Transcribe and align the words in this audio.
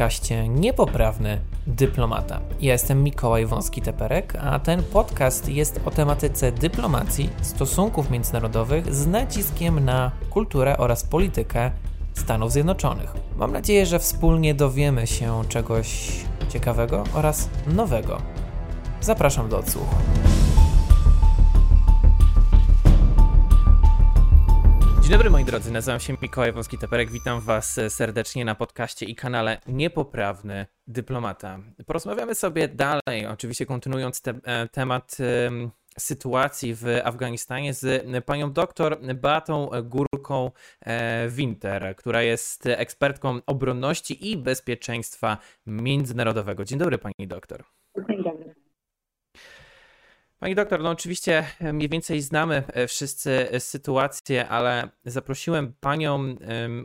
podcaście 0.00 0.48
Niepoprawny 0.48 1.40
Dyplomata. 1.66 2.40
Ja 2.60 2.72
jestem 2.72 3.02
Mikołaj 3.02 3.46
Wąski-Teperek, 3.46 4.36
a 4.40 4.58
ten 4.58 4.82
podcast 4.82 5.48
jest 5.48 5.80
o 5.84 5.90
tematyce 5.90 6.52
dyplomacji, 6.52 7.30
stosunków 7.42 8.10
międzynarodowych 8.10 8.94
z 8.94 9.06
naciskiem 9.06 9.84
na 9.84 10.10
kulturę 10.30 10.76
oraz 10.78 11.04
politykę 11.04 11.70
Stanów 12.14 12.52
Zjednoczonych. 12.52 13.14
Mam 13.36 13.52
nadzieję, 13.52 13.86
że 13.86 13.98
wspólnie 13.98 14.54
dowiemy 14.54 15.06
się 15.06 15.42
czegoś 15.48 16.10
ciekawego 16.48 17.04
oraz 17.14 17.48
nowego. 17.66 18.22
Zapraszam 19.00 19.48
do 19.48 19.58
odsłuchu. 19.58 19.96
Dzień 25.10 25.18
dobry 25.18 25.30
moi 25.30 25.44
drodzy, 25.44 25.72
nazywam 25.72 26.00
się 26.00 26.16
Mikołaj 26.22 26.52
Wąski-Teperek, 26.52 27.10
witam 27.10 27.40
was 27.40 27.80
serdecznie 27.88 28.44
na 28.44 28.54
podcaście 28.54 29.06
i 29.06 29.14
kanale 29.14 29.58
Niepoprawny 29.66 30.66
Dyplomata. 30.86 31.58
Porozmawiamy 31.86 32.34
sobie 32.34 32.68
dalej, 32.68 33.26
oczywiście 33.26 33.66
kontynuując 33.66 34.22
te, 34.22 34.34
e, 34.44 34.68
temat 34.68 35.16
sytuacji 35.98 36.74
w 36.74 36.84
Afganistanie 37.04 37.74
z 37.74 38.06
panią 38.24 38.52
doktor 38.52 39.00
Beatą 39.14 39.70
Górką 39.84 40.50
e, 40.80 41.28
Winter, 41.28 41.96
która 41.96 42.22
jest 42.22 42.66
ekspertką 42.66 43.40
obronności 43.46 44.30
i 44.30 44.36
bezpieczeństwa 44.36 45.38
międzynarodowego. 45.66 46.64
Dzień 46.64 46.78
dobry 46.78 46.98
pani 46.98 47.28
doktor. 47.28 47.64
Pani 50.40 50.54
doktor, 50.54 50.82
no 50.82 50.90
oczywiście 50.90 51.46
mniej 51.72 51.88
więcej 51.88 52.22
znamy 52.22 52.62
e, 52.66 52.86
wszyscy 52.86 53.48
sytuację, 53.58 54.48
ale 54.48 54.88
zaprosiłem 55.04 55.72
panią, 55.80 56.36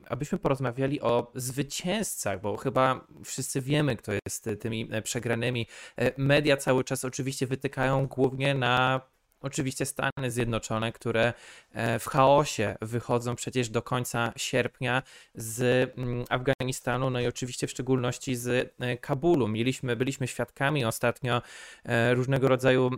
abyśmy 0.09 0.37
porozmawiali 0.37 1.01
o 1.01 1.31
zwycięzcach, 1.35 2.41
bo 2.41 2.57
chyba 2.57 3.07
wszyscy 3.23 3.61
wiemy, 3.61 3.95
kto 3.95 4.11
jest 4.25 4.49
tymi 4.59 4.89
przegranymi. 5.03 5.67
E, 5.97 6.11
media 6.17 6.57
cały 6.57 6.83
czas 6.83 7.05
oczywiście 7.05 7.47
wytykają 7.47 8.07
głównie 8.07 8.53
na 8.55 9.01
Oczywiście 9.45 9.85
Stany 9.85 10.31
Zjednoczone, 10.31 10.91
które 10.91 11.33
e, 11.73 11.99
w 11.99 12.05
chaosie 12.05 12.75
wychodzą 12.81 13.35
przecież 13.35 13.69
do 13.69 13.81
końca 13.81 14.33
sierpnia 14.37 15.03
z 15.35 15.61
mm, 15.97 16.25
Afganistanu, 16.29 17.09
no 17.09 17.19
i 17.19 17.27
oczywiście 17.27 17.67
w 17.67 17.71
szczególności 17.71 18.35
z 18.35 18.73
e, 18.79 18.97
Kabulu. 18.97 19.47
Mieliśmy, 19.47 19.95
byliśmy 19.95 20.27
świadkami 20.27 20.85
ostatnio 20.85 21.41
e, 21.83 22.13
różnego 22.13 22.47
rodzaju 22.47 22.91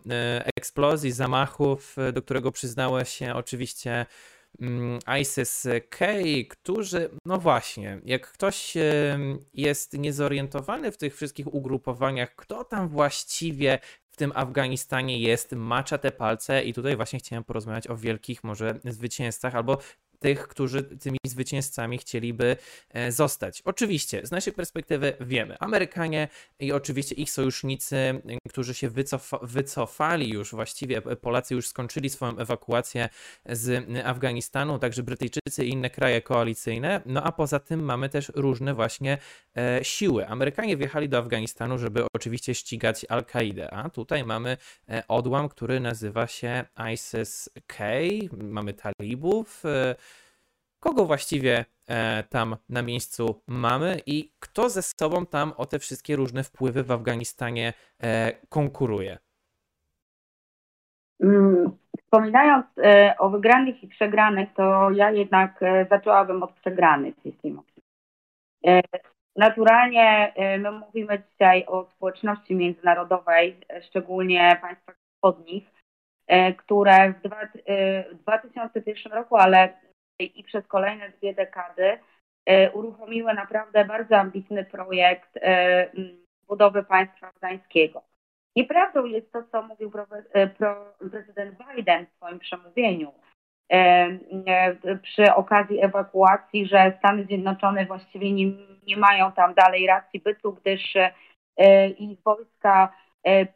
eksplozji, 0.57 1.11
zamachów, 1.11 1.95
do 2.13 2.21
którego 2.21 2.51
przyznało 2.51 3.03
się 3.03 3.33
oczywiście 3.33 4.05
mm, 4.61 4.99
ISIS-K, 5.21 6.05
którzy, 6.49 7.09
no 7.25 7.37
właśnie, 7.37 7.99
jak 8.05 8.31
ktoś 8.31 8.73
jest 9.53 9.93
niezorientowany 9.93 10.91
w 10.91 10.97
tych 10.97 11.15
wszystkich 11.15 11.53
ugrupowaniach, 11.53 12.35
kto 12.35 12.63
tam 12.63 12.89
właściwie 12.89 13.79
tym 14.17 14.31
Afganistanie 14.35 15.19
jest, 15.19 15.51
macza 15.51 15.97
te 15.97 16.11
palce 16.11 16.63
i 16.63 16.73
tutaj 16.73 16.95
właśnie 16.95 17.19
chciałem 17.19 17.43
porozmawiać 17.43 17.87
o 17.87 17.97
wielkich 17.97 18.43
może 18.43 18.79
zwycięzcach 18.85 19.55
albo 19.55 19.77
tych, 20.19 20.47
którzy 20.47 20.83
tymi 20.83 21.17
zwycięzcami 21.25 21.97
chcieliby 21.97 22.57
e, 22.89 23.11
zostać. 23.11 23.61
Oczywiście, 23.65 24.25
z 24.25 24.31
naszej 24.31 24.53
perspektywy 24.53 25.13
wiemy, 25.21 25.57
Amerykanie 25.59 26.27
i 26.59 26.71
oczywiście 26.71 27.15
ich 27.15 27.31
sojusznicy, 27.31 28.21
którzy 28.49 28.73
się 28.73 28.89
wycofa 28.89 29.39
wycofali 29.41 30.29
już 30.29 30.51
właściwie, 30.51 31.01
Polacy 31.01 31.53
już 31.53 31.67
skończyli 31.67 32.09
swoją 32.09 32.37
ewakuację 32.37 33.09
z 33.45 33.85
Afganistanu, 34.05 34.79
także 34.79 35.03
Brytyjczycy 35.03 35.65
i 35.65 35.69
inne 35.69 35.89
kraje 35.89 36.21
koalicyjne, 36.21 37.01
no 37.05 37.23
a 37.23 37.31
poza 37.31 37.59
tym 37.59 37.83
mamy 37.83 38.09
też 38.09 38.31
różne 38.35 38.73
właśnie 38.73 39.17
e, 39.57 39.83
siły. 39.83 40.27
Amerykanie 40.27 40.77
wjechali 40.77 41.09
do 41.09 41.17
Afganistanu, 41.17 41.77
żeby 41.77 42.03
oczywiście 42.15 42.55
ścigać 42.55 43.05
Al-Kaidę, 43.09 43.73
a 43.73 43.89
tutaj 43.89 44.23
mamy 44.23 44.57
e, 44.89 45.03
odłam, 45.07 45.49
który 45.49 45.79
nazywa 45.79 46.27
się 46.27 46.65
ISIS-K, 46.93 47.83
mamy 48.37 48.73
talibów, 48.73 49.63
kogo 50.79 51.05
właściwie 51.05 51.65
e, 51.87 52.23
tam 52.23 52.55
na 52.69 52.81
miejscu 52.81 53.41
mamy 53.47 53.99
i 54.05 54.31
kto 54.39 54.69
ze 54.69 54.81
sobą 54.81 55.25
tam 55.25 55.53
o 55.57 55.65
te 55.65 55.79
wszystkie 55.79 56.15
różne 56.15 56.43
wpływy 56.43 56.83
w 56.83 56.91
Afganistanie 56.91 57.73
e, 58.03 58.31
konkuruje. 58.49 59.17
Mm, 61.23 61.77
wspominając 61.97 62.65
e, 62.77 63.15
o 63.19 63.29
wygranych 63.29 63.83
i 63.83 63.87
przegranych, 63.87 64.49
to 64.53 64.91
ja 64.91 65.11
jednak 65.11 65.59
zaczęłabym 65.89 66.43
od 66.43 66.51
przegranych, 66.51 67.15
jeśli 67.25 67.51
mogę. 67.51 67.67
Naturalnie 69.35 70.33
my 70.59 70.71
mówimy 70.71 71.23
dzisiaj 71.31 71.65
o 71.67 71.85
społeczności 71.95 72.55
międzynarodowej, 72.55 73.57
szczególnie 73.81 74.57
państwach 74.61 74.95
wschodnich, 75.15 75.73
które 76.57 77.13
w 77.13 78.17
2001 78.21 79.13
roku, 79.13 79.35
ale 79.35 79.73
i 80.19 80.43
przez 80.43 80.67
kolejne 80.67 81.09
dwie 81.09 81.33
dekady 81.33 81.99
e, 82.45 82.71
uruchomiły 82.71 83.33
naprawdę 83.33 83.85
bardzo 83.85 84.17
ambitny 84.17 84.65
projekt 84.65 85.37
e, 85.41 85.91
budowy 86.47 86.83
państwa 86.83 87.27
afgańskiego. 87.27 88.01
Nieprawdą 88.55 89.05
jest 89.05 89.31
to, 89.31 89.43
co 89.51 89.61
mówił 89.61 89.91
e, 90.33 90.47
prezydent 91.11 91.55
Biden 91.57 92.05
w 92.05 92.15
swoim 92.15 92.39
przemówieniu 92.39 93.13
przy 95.01 95.33
okazji 95.33 95.83
ewakuacji, 95.83 96.67
że 96.67 96.93
Stany 96.97 97.25
Zjednoczone 97.25 97.85
właściwie 97.85 98.31
nie, 98.31 98.45
nie 98.87 98.97
mają 98.97 99.31
tam 99.31 99.53
dalej 99.53 99.87
racji 99.87 100.19
bytu, 100.19 100.53
gdyż 100.53 100.93
ich 101.97 102.21
wojska 102.21 102.93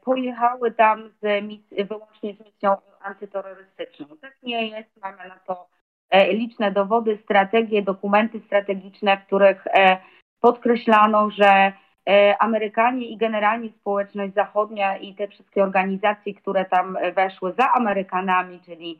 pojechały 0.04 0.72
tam 0.72 1.10
z 1.22 1.44
mis- 1.44 1.88
wyłącznie 1.88 2.34
z 2.34 2.40
misją 2.40 2.78
antyterrorystyczną. 3.02 4.06
Tak 4.22 4.38
nie 4.44 4.68
jest, 4.68 4.90
mamy 5.02 5.28
na 5.28 5.40
to 5.40 5.68
liczne 6.12 6.72
dowody, 6.72 7.18
strategie, 7.24 7.82
dokumenty 7.82 8.40
strategiczne, 8.40 9.18
w 9.18 9.26
których 9.26 9.68
e, 9.68 9.98
podkreślano, 10.42 11.30
że 11.30 11.74
e, 12.10 12.36
Amerykanie 12.40 13.08
i 13.08 13.18
generalnie 13.18 13.70
społeczność 13.70 14.34
zachodnia 14.34 14.98
i 14.98 15.16
te 15.16 15.28
wszystkie 15.28 15.64
organizacje, 15.64 16.34
które 16.34 16.66
tam 16.66 16.98
weszły 17.16 17.54
za 17.60 17.72
Amerykanami, 17.74 18.60
czyli 18.66 19.00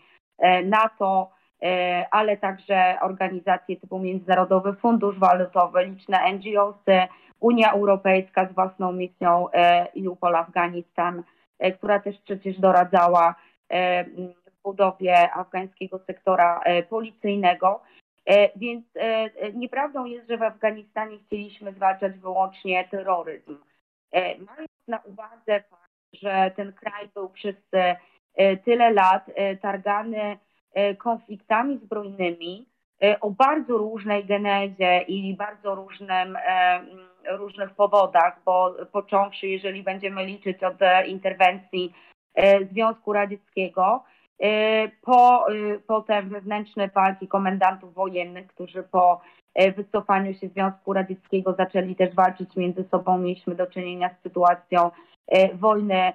NATO, 0.66 1.32
ale 2.12 2.38
także 2.38 2.98
organizacje 3.02 3.78
typu 3.78 4.00
Międzynarodowy 4.00 4.74
Fundusz 4.74 5.20
Walutowy, 5.20 5.86
liczne 5.86 6.34
NGOsy, 6.34 7.08
Unia 7.40 7.72
Europejska 7.72 8.48
z 8.48 8.54
własną 8.54 8.92
misją 8.92 9.48
EUPOL 10.06 10.36
Afganistan, 10.36 11.24
która 11.78 12.00
też 12.00 12.18
przecież 12.18 12.60
doradzała 12.60 13.36
budowie 14.64 15.32
afgańskiego 15.32 16.00
sektora 16.08 16.62
e, 16.64 16.84
policyjnego. 16.84 17.82
E, 18.26 18.58
więc 18.58 18.86
e, 18.96 19.30
nieprawdą 19.54 20.06
jest, 20.06 20.30
że 20.30 20.38
w 20.38 20.44
Afganistanie 20.44 21.18
chcieliśmy 21.26 21.74
zwalczać 21.74 22.14
wyłącznie 22.20 22.88
terroryzm. 22.92 23.58
Mając 24.48 24.70
na 24.88 25.00
uwadze 25.00 25.64
fakt, 25.70 25.92
że 26.14 26.52
ten 26.56 26.74
kraj 26.74 27.10
był 27.14 27.30
przez 27.30 27.56
tyle 28.66 28.92
lat 28.92 29.26
targany 29.62 30.38
konfliktami 30.98 31.78
zbrojnymi 31.78 32.66
o 33.22 33.30
bardzo 33.30 33.78
różnej 33.78 34.26
genezie 34.26 35.02
i 35.02 35.36
bardzo 35.36 35.76
różnym, 35.76 36.38
różnych 37.30 37.72
powodach, 37.72 38.42
bo 38.46 38.76
począwszy, 38.92 39.48
jeżeli 39.48 39.84
będziemy 39.84 40.26
liczyć 40.26 40.64
od 40.64 40.78
interwencji 41.08 41.94
Związku 42.72 43.14
Radzieckiego, 43.14 44.04
Y, 44.44 44.92
po, 45.02 45.52
y, 45.52 45.80
potem 45.88 46.30
wewnętrzne 46.30 46.88
walki 46.88 47.28
komendantów 47.28 47.94
wojennych, 47.94 48.48
którzy 48.48 48.84
po 48.84 49.22
y, 49.62 49.72
wycofaniu 49.72 50.34
się 50.34 50.48
Związku 50.48 50.94
Radzieckiego 50.94 51.54
zaczęli 51.54 51.96
też 51.96 52.16
walczyć 52.16 52.56
między 52.56 52.84
sobą. 52.84 53.18
Mieliśmy 53.18 53.56
do 53.56 53.68
czynienia 53.68 54.10
z 54.10 54.24
sytuacją 54.24 54.92
wojny 55.54 56.14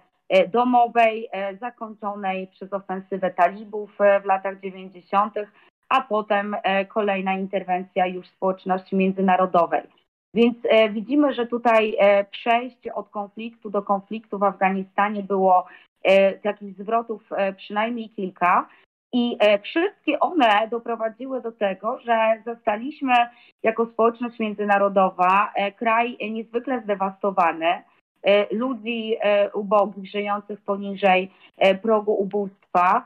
domowej, 0.48 1.28
zakończonej 1.60 2.46
przez 2.46 2.72
ofensywę 2.72 3.30
talibów 3.30 3.98
w 4.22 4.24
latach 4.24 4.60
90., 4.60 5.34
a 5.88 6.00
potem 6.00 6.56
kolejna 6.88 7.34
interwencja 7.34 8.06
już 8.06 8.28
społeczności 8.28 8.96
międzynarodowej. 8.96 9.82
Więc 10.34 10.56
widzimy, 10.90 11.34
że 11.34 11.46
tutaj 11.46 11.96
przejście 12.30 12.94
od 12.94 13.08
konfliktu 13.08 13.70
do 13.70 13.82
konfliktu 13.82 14.38
w 14.38 14.42
Afganistanie 14.42 15.22
było 15.22 15.66
E, 16.06 16.32
takich 16.32 16.74
zwrotów 16.74 17.22
e, 17.32 17.52
przynajmniej 17.52 18.10
kilka. 18.10 18.68
I 19.12 19.36
e, 19.40 19.58
wszystkie 19.58 20.20
one 20.20 20.68
doprowadziły 20.70 21.42
do 21.42 21.52
tego, 21.52 21.98
że 21.98 22.42
zostaliśmy 22.44 23.14
jako 23.62 23.86
społeczność 23.86 24.38
międzynarodowa 24.38 25.52
kraj 25.76 26.16
niezwykle 26.30 26.80
zdewastowany, 26.80 27.82
ludzi 28.50 29.16
ubogich, 29.54 30.10
żyjących 30.10 30.60
poniżej 30.60 31.30
progu 31.82 32.12
ubóstwa, 32.12 33.04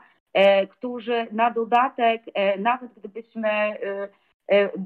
którzy 0.69 1.27
na 1.31 1.51
dodatek, 1.51 2.21
nawet 2.59 2.91
gdybyśmy 2.93 3.49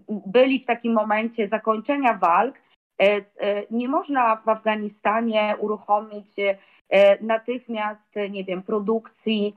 byli 0.10 0.60
w 0.60 0.66
takim 0.66 0.94
momencie 0.94 1.48
zakończenia 1.48 2.14
walk, 2.14 2.56
Nie 3.72 3.90
można 3.90 4.36
w 4.36 4.50
Afganistanie 4.50 5.56
uruchomić 5.60 6.36
natychmiast, 7.22 8.16
nie 8.30 8.44
wiem, 8.44 8.64
produkcji 8.64 9.56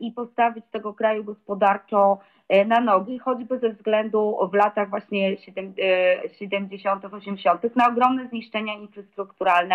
i 0.00 0.12
postawić 0.12 0.64
tego 0.70 0.94
kraju 0.94 1.24
gospodarczo 1.24 2.18
na 2.66 2.80
nogi, 2.80 3.18
choćby 3.18 3.58
ze 3.58 3.70
względu 3.70 4.48
w 4.52 4.54
latach 4.54 4.90
właśnie 4.90 5.36
70., 5.36 7.04
80. 7.04 7.76
na 7.76 7.88
ogromne 7.88 8.28
zniszczenia 8.28 8.74
infrastrukturalne, 8.74 9.74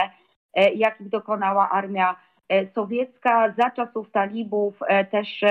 jakich 0.76 1.10
dokonała 1.10 1.70
armia 1.70 2.16
sowiecka. 2.76 3.54
Za 3.58 3.72
czasów 3.72 4.12
talibów 4.12 4.80
też 5.12 5.42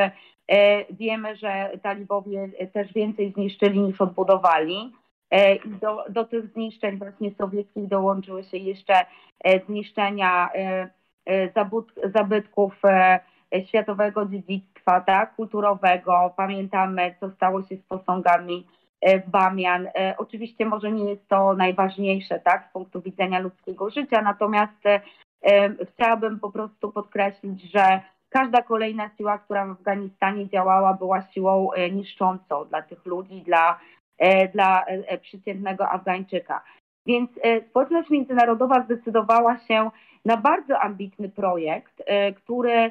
wiemy, 0.91 1.37
że 1.37 1.71
talibowie 1.83 2.49
też 2.73 2.93
więcej 2.93 3.33
zniszczyli 3.33 3.81
niż 3.81 4.01
odbudowali. 4.01 4.93
I 5.65 5.69
do, 5.69 6.05
do 6.09 6.25
tych 6.25 6.47
zniszczeń 6.47 6.97
właśnie 6.97 7.31
sowieckich 7.31 7.89
dołączyły 7.89 8.45
się 8.45 8.57
jeszcze 8.57 8.95
zniszczenia 9.67 10.51
zabytków 12.05 12.83
światowego 13.67 14.27
dziedzictwa 14.27 15.01
tak, 15.01 15.35
kulturowego. 15.37 16.35
Pamiętamy, 16.37 17.15
co 17.21 17.31
stało 17.31 17.63
się 17.63 17.77
z 17.77 17.83
posągami 17.83 18.67
w 19.27 19.31
Bamian. 19.31 19.89
Oczywiście 20.19 20.67
może 20.67 20.93
nie 20.93 21.11
jest 21.11 21.29
to 21.29 21.55
najważniejsze 21.55 22.41
tak, 22.41 22.67
z 22.71 22.73
punktu 22.73 23.03
widzenia 23.03 23.39
ludzkiego 23.39 23.91
życia, 23.91 24.23
natomiast 24.23 24.83
chciałabym 25.95 26.41
po 26.41 26.51
prostu 26.51 26.93
podkreślić, 26.93 27.63
że 27.63 28.01
każda 28.31 28.63
kolejna 28.63 29.11
siła, 29.17 29.39
która 29.39 29.67
w 29.67 29.71
Afganistanie 29.71 30.49
działała, 30.49 30.95
była 30.95 31.23
siłą 31.23 31.71
niszczącą 31.93 32.65
dla 32.65 32.83
tych 32.83 33.07
ludzi, 33.07 33.43
dla, 33.43 33.79
dla 34.53 34.85
przeciętnego 35.23 35.89
Afgańczyka. 35.89 36.63
Więc 37.07 37.31
społeczność 37.71 38.11
międzynarodowa 38.11 38.83
zdecydowała 38.83 39.59
się 39.59 39.91
na 40.25 40.37
bardzo 40.37 40.81
ambitny 40.81 41.29
projekt, 41.29 42.03
który 42.37 42.91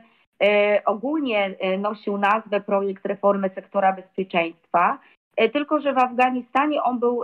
ogólnie 0.86 1.56
nosił 1.80 2.18
nazwę 2.18 2.62
Projekt 2.62 3.06
Reformy 3.06 3.50
Sektora 3.56 3.94
Bezpieczeństwa, 3.94 5.00
tylko 5.54 5.82
że 5.82 5.94
w 5.94 5.98
Afganistanie 5.98 6.84
on 6.84 7.00
był 7.00 7.24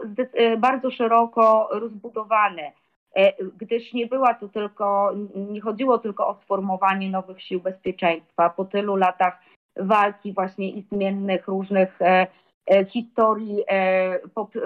bardzo 0.57 0.91
szeroko 0.91 1.69
rozbudowany. 1.71 2.71
E, 3.15 3.33
gdyż 3.57 3.93
nie 3.93 4.07
była 4.07 4.33
to 4.33 4.47
tylko, 4.47 5.11
nie 5.35 5.61
chodziło 5.61 5.97
tylko 5.97 6.27
o 6.27 6.35
sformowanie 6.35 7.09
nowych 7.09 7.41
sił 7.41 7.61
bezpieczeństwa. 7.61 8.49
Po 8.49 8.65
tylu 8.65 8.95
latach 8.95 9.39
walki 9.75 10.33
właśnie 10.33 10.69
i 10.69 10.81
zmiennych 10.81 11.47
różnych 11.47 12.01
e, 12.01 12.27
e, 12.65 12.85
historii 12.85 13.63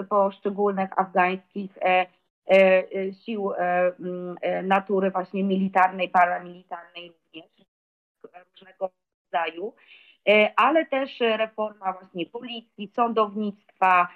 poszczególnych 0.08 0.98
afgańskich 0.98 1.78
sił 3.24 3.52
natury 4.62 5.10
właśnie 5.10 5.44
militarnej, 5.44 6.08
paramilitarnej 6.08 7.12
również, 7.12 7.50
różnego 8.50 8.90
rodzaju, 9.24 9.74
ale 10.56 10.86
też 10.86 11.20
reforma 11.20 11.92
właśnie 11.92 12.26
policji, 12.26 12.92
sądownictwa, 12.96 14.08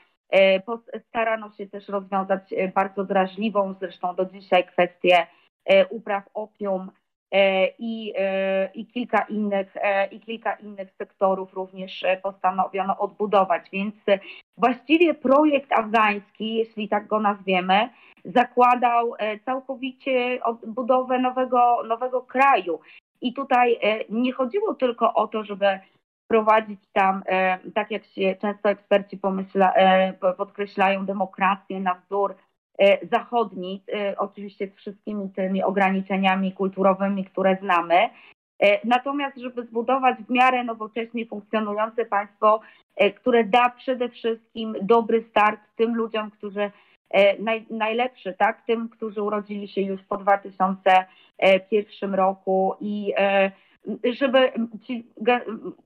starano 1.08 1.50
się 1.50 1.66
też 1.66 1.88
rozwiązać 1.88 2.52
e, 2.52 2.68
bardzo 2.68 3.04
drażliwą 3.04 3.74
zresztą 3.80 4.14
do 4.14 4.24
dzisiaj 4.24 4.66
kwestię 4.66 5.26
e, 5.64 5.86
upraw 5.86 6.24
opium 6.34 6.90
i, 7.78 8.14
i, 8.74 8.86
kilka 8.86 9.22
innych, 9.22 9.74
i 10.10 10.20
kilka 10.20 10.54
innych 10.54 10.90
sektorów 10.98 11.52
również 11.52 12.04
postanowiono 12.22 12.98
odbudować. 12.98 13.70
Więc 13.72 13.94
właściwie 14.56 15.14
projekt 15.14 15.72
afgański, 15.72 16.54
jeśli 16.54 16.88
tak 16.88 17.06
go 17.06 17.20
nazwiemy, 17.20 17.88
zakładał 18.24 19.14
całkowicie 19.44 20.40
odbudowę 20.44 21.18
nowego, 21.18 21.82
nowego 21.82 22.22
kraju. 22.22 22.80
I 23.20 23.34
tutaj 23.34 23.78
nie 24.08 24.32
chodziło 24.32 24.74
tylko 24.74 25.14
o 25.14 25.28
to, 25.28 25.44
żeby 25.44 25.80
wprowadzić 26.32 26.80
tam, 26.92 27.22
e, 27.26 27.58
tak 27.74 27.90
jak 27.90 28.04
się 28.04 28.36
często 28.40 28.68
eksperci 28.68 29.18
pomyśla, 29.18 29.74
e, 29.74 30.12
podkreślają, 30.12 31.06
demokrację 31.06 31.80
na 31.80 31.94
wzór 31.94 32.34
e, 32.78 33.06
zachodni, 33.06 33.82
oczywiście 34.16 34.68
z 34.68 34.74
wszystkimi 34.74 35.30
tymi 35.30 35.62
ograniczeniami 35.62 36.52
kulturowymi, 36.52 37.24
które 37.24 37.56
znamy. 37.62 38.08
Natomiast, 38.84 39.36
żeby 39.38 39.64
zbudować 39.66 40.16
w 40.18 40.30
miarę 40.30 40.64
nowocześnie 40.64 41.26
funkcjonujące 41.26 42.04
państwo, 42.04 42.60
które 43.16 43.44
da 43.44 43.70
przede 43.70 44.08
wszystkim 44.08 44.76
dobry 44.82 45.24
start 45.30 45.60
tym 45.76 45.94
ludziom, 45.96 46.30
którzy 46.30 46.70
naj, 47.38 47.66
najlepszy, 47.70 48.34
tak, 48.38 48.62
tym, 48.66 48.88
którzy 48.88 49.22
urodzili 49.22 49.68
się 49.68 49.80
już 49.80 50.02
po 50.02 50.16
2001 50.16 52.14
roku 52.14 52.74
i 52.80 53.14
żeby 54.12 54.52
ci, 54.86 55.06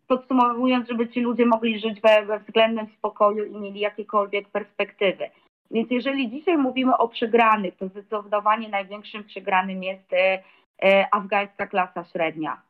podsumowując, 0.07 0.89
żeby 0.89 1.09
ci 1.09 1.21
ludzie 1.21 1.47
mogli 1.47 1.81
żyć 1.81 2.01
we, 2.01 2.27
we 2.27 2.39
względnym 2.39 2.87
spokoju 2.99 3.45
i 3.45 3.61
mieli 3.61 3.81
jakiekolwiek 3.81 4.49
perspektywy. 4.49 5.31
Więc 5.71 5.91
jeżeli 5.91 6.31
dzisiaj 6.31 6.59
mówimy 6.59 6.97
o 6.97 7.09
przegranych, 7.09 7.77
to 7.77 7.89
zdecydowanie 7.89 8.69
największym 8.69 9.25
przegranym 9.25 9.83
jest 9.83 10.13
e, 10.13 10.43
e, 10.83 11.07
afgańska 11.15 11.67
klasa 11.67 12.05
średnia, 12.05 12.63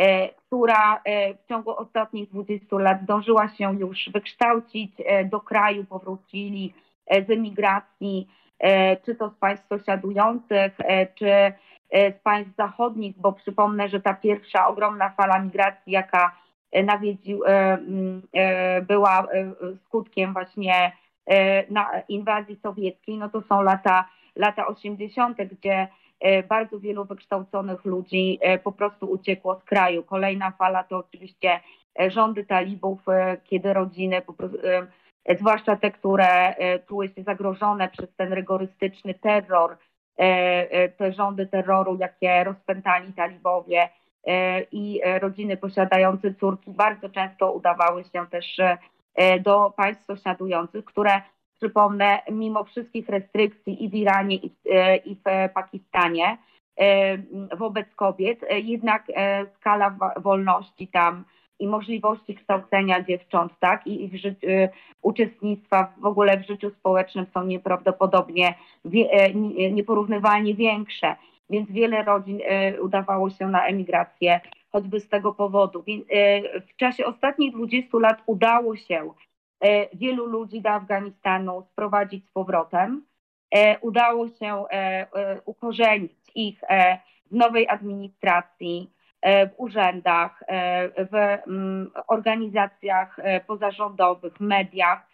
e, 0.00 0.28
która 0.28 1.00
e, 1.04 1.34
w 1.34 1.46
ciągu 1.48 1.70
ostatnich 1.76 2.28
20 2.30 2.78
lat 2.78 3.02
zdążyła 3.02 3.48
się 3.48 3.74
już 3.80 4.10
wykształcić, 4.12 4.92
e, 4.98 5.24
do 5.24 5.40
kraju 5.40 5.84
powrócili 5.84 6.74
e, 7.06 7.24
z 7.24 7.30
emigracji, 7.30 8.28
czy 9.04 9.14
to 9.14 9.30
z 9.30 9.34
państw 9.34 9.68
sąsiadujących, 9.68 10.72
czy 11.14 11.52
z 11.92 12.22
państw 12.22 12.56
zachodnich, 12.56 13.18
bo 13.18 13.32
przypomnę, 13.32 13.88
że 13.88 14.00
ta 14.00 14.14
pierwsza 14.14 14.66
ogromna 14.66 15.10
fala 15.10 15.38
migracji, 15.38 15.92
jaka 15.92 16.36
e, 16.72 16.82
nawiedził, 16.82 17.44
e, 17.46 17.78
była 18.82 19.28
skutkiem 19.84 20.32
właśnie 20.32 20.92
inwazji 22.08 22.56
sowieckiej, 22.62 23.18
no 23.18 23.28
to 23.28 23.42
są 23.42 23.62
lata, 23.62 24.08
lata 24.36 24.66
80., 24.66 25.38
gdzie 25.38 25.88
bardzo 26.48 26.80
wielu 26.80 27.04
wykształconych 27.04 27.84
ludzi 27.84 28.38
po 28.64 28.72
prostu 28.72 29.10
uciekło 29.10 29.60
z 29.60 29.64
kraju. 29.64 30.02
Kolejna 30.02 30.50
fala 30.50 30.84
to 30.84 30.96
oczywiście 30.96 31.60
rządy 32.08 32.44
talibów, 32.44 33.00
kiedy 33.44 33.72
rodziny, 33.72 34.22
zwłaszcza 35.38 35.76
te, 35.76 35.90
które 35.90 36.54
czuły 36.88 37.08
się 37.08 37.22
zagrożone 37.22 37.88
przez 37.88 38.14
ten 38.16 38.32
rygorystyczny 38.32 39.14
terror, 39.14 39.76
E, 39.76 39.76
e, 39.76 39.91
te 40.96 41.12
rządy 41.12 41.46
terroru, 41.46 41.96
jakie 42.00 42.44
rozpętali 42.44 43.12
talibowie 43.12 43.88
e, 44.26 44.62
i 44.62 45.00
rodziny 45.20 45.56
posiadające 45.56 46.34
córki 46.34 46.70
bardzo 46.70 47.08
często 47.08 47.52
udawały 47.52 48.04
się 48.04 48.26
też 48.30 48.56
do 49.40 49.72
państw 49.76 50.04
sąsiadujących, 50.04 50.84
które 50.84 51.22
przypomnę, 51.56 52.18
mimo 52.30 52.64
wszystkich 52.64 53.08
restrykcji 53.08 53.84
i 53.84 53.88
w 53.88 53.94
Iranie, 53.94 54.36
i 55.04 55.14
w 55.14 55.52
Pakistanie 55.54 56.38
wobec 57.56 57.94
kobiet, 57.94 58.38
jednak 58.62 59.06
skala 59.56 59.96
wolności 60.16 60.88
tam 60.88 61.24
i 61.62 61.66
możliwości 61.66 62.34
kształcenia 62.34 63.02
dziewcząt, 63.02 63.52
tak, 63.60 63.86
i 63.86 64.04
ich 64.04 64.18
ży- 64.20 64.36
y, 64.44 64.68
uczestnictwa 65.02 65.92
w 65.98 66.06
ogóle 66.06 66.36
w 66.38 66.46
życiu 66.46 66.70
społecznym 66.70 67.26
są 67.34 67.44
nieprawdopodobnie, 67.44 68.54
wie- 68.84 69.10
e, 69.10 69.34
nieporównywalnie 69.72 70.54
większe. 70.54 71.16
Więc 71.50 71.70
wiele 71.70 72.02
rodzin 72.02 72.40
y, 72.40 72.82
udawało 72.82 73.30
się 73.30 73.48
na 73.48 73.66
emigrację 73.66 74.40
choćby 74.72 75.00
z 75.00 75.08
tego 75.08 75.34
powodu. 75.34 75.84
W 76.72 76.76
czasie 76.76 77.06
ostatnich 77.06 77.52
20 77.54 77.98
lat 77.98 78.22
udało 78.26 78.76
się 78.76 79.10
wielu 79.94 80.26
ludzi 80.26 80.60
do 80.60 80.70
Afganistanu 80.70 81.62
sprowadzić 81.72 82.24
z 82.26 82.30
powrotem. 82.30 83.06
Udało 83.80 84.28
się 84.28 84.64
ukorzenić 85.44 86.12
ich 86.34 86.60
w 87.30 87.34
nowej 87.36 87.68
administracji, 87.68 88.90
E, 88.90 88.91
w 89.22 89.50
urzędach, 89.56 90.42
e, 90.46 90.88
w 91.04 91.14
mm, 91.14 91.90
organizacjach 92.06 93.18
e, 93.18 93.40
pozarządowych, 93.40 94.40
mediach, 94.40 95.12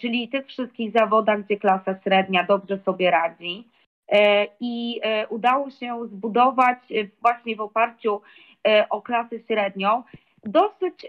czyli 0.00 0.28
tych 0.28 0.46
wszystkich 0.46 0.92
zawodach, 0.92 1.42
gdzie 1.44 1.56
klasa 1.56 1.94
średnia 2.04 2.44
dobrze 2.44 2.78
sobie 2.78 3.10
radzi. 3.10 3.68
I 4.60 5.00
udało 5.28 5.70
się 5.70 6.06
zbudować 6.06 6.78
właśnie 7.20 7.56
w 7.56 7.60
oparciu 7.60 8.20
o 8.90 9.02
klasę 9.02 9.36
średnią 9.46 10.02
dosyć, 10.44 11.06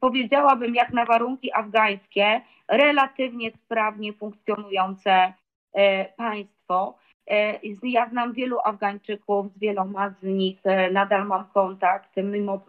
powiedziałabym, 0.00 0.74
jak 0.74 0.92
na 0.92 1.04
warunki 1.04 1.52
afgańskie, 1.52 2.40
relatywnie 2.68 3.50
sprawnie 3.64 4.12
funkcjonujące 4.12 5.32
państwo. 6.16 6.98
E, 7.30 7.58
ja 7.82 8.08
znam 8.08 8.32
wielu 8.32 8.58
Afgańczyków, 8.64 9.52
z 9.52 9.58
wieloma 9.58 10.10
z 10.10 10.22
nich 10.22 10.58
e, 10.64 10.90
nadal 10.90 11.26
mam 11.26 11.44
kontakt, 11.54 12.10
mimo 12.16 12.60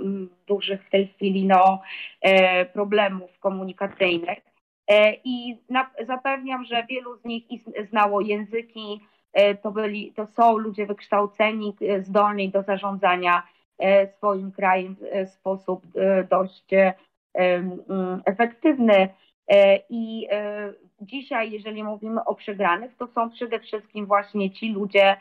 dużych 0.48 0.86
w 0.86 0.90
tej 0.90 1.08
chwili 1.08 1.46
no, 1.46 1.82
e, 2.22 2.66
problemów 2.66 3.40
komunikacyjnych. 3.40 4.40
I 5.24 5.58
zapewniam, 6.08 6.66
że 6.66 6.86
wielu 6.90 7.18
z 7.18 7.26
nich 7.26 7.44
znało 7.90 8.22
języki, 8.22 9.02
to, 9.62 9.72
byli, 9.72 10.14
to 10.14 10.26
są 10.28 10.58
ludzie 10.58 10.86
wykształceni, 10.86 11.76
zdolni 12.00 12.50
do 12.50 12.62
zarządzania 12.62 13.44
swoim 14.18 14.52
krajem 14.52 14.96
w 15.26 15.30
sposób 15.30 15.86
dość 16.30 16.66
efektywny. 18.26 19.10
I 19.90 20.28
dzisiaj, 21.02 21.52
jeżeli 21.52 21.84
mówimy 21.84 22.24
o 22.24 22.36
przegranych, 22.36 22.96
to 22.98 23.08
są 23.08 23.30
przede 23.30 23.60
wszystkim 23.60 24.06
właśnie 24.06 24.52
ci 24.52 24.74
ludzie, 24.74 25.18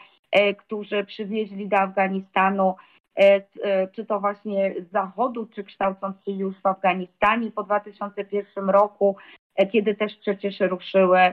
którzy 0.58 1.04
przywieźli 1.04 1.68
do 1.68 1.76
Afganistanu 1.76 2.74
E, 3.18 3.42
e, 3.62 3.88
czy 3.88 4.04
to 4.04 4.20
właśnie 4.20 4.74
z 4.78 4.90
zachodu, 4.90 5.46
czy 5.46 5.64
kształcąc 5.64 6.24
się 6.24 6.32
już 6.32 6.60
w 6.60 6.66
Afganistanie 6.66 7.50
po 7.50 7.62
2001 7.62 8.70
roku, 8.70 9.16
e, 9.56 9.66
kiedy 9.66 9.94
też 9.94 10.16
przecież 10.16 10.60
ruszyły 10.60 11.32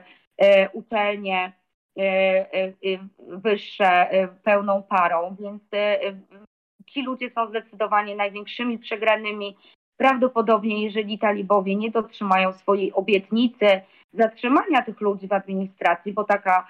uczelnie 0.74 1.52
wyższe 3.28 4.10
pełną 4.44 4.84
parą, 4.84 5.36
więc 5.40 5.64
ci 6.86 7.04
ludzie 7.04 7.30
są 7.30 7.48
zdecydowanie 7.48 8.16
największymi 8.16 8.80
przegranymi. 8.80 9.58
Prawdopodobnie, 10.02 10.84
jeżeli 10.84 11.20
talibowie 11.20 11.76
nie 11.76 11.92
dotrzymają 11.92 12.54
swojej 12.54 12.94
obietnicy 12.94 13.82
zatrzymania 14.14 14.82
tych 14.82 15.02
ludzi 15.02 15.28
w 15.28 15.34
administracji, 15.34 16.14
bo 16.14 16.24
taka 16.24 16.68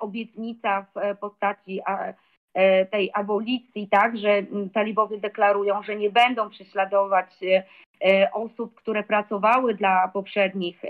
obietnica 0.00 0.86
w 0.94 1.18
postaci 1.18 1.80
E, 2.54 2.86
tej 2.86 3.10
abolicji, 3.14 3.88
tak, 3.90 4.18
że 4.18 4.42
talibowie 4.72 5.18
deklarują, 5.18 5.82
że 5.82 5.96
nie 5.96 6.10
będą 6.10 6.50
prześladować 6.50 7.30
e, 7.42 7.62
e, 8.04 8.32
osób, 8.32 8.74
które 8.74 9.02
pracowały 9.02 9.74
dla 9.74 10.08
poprzednich 10.08 10.82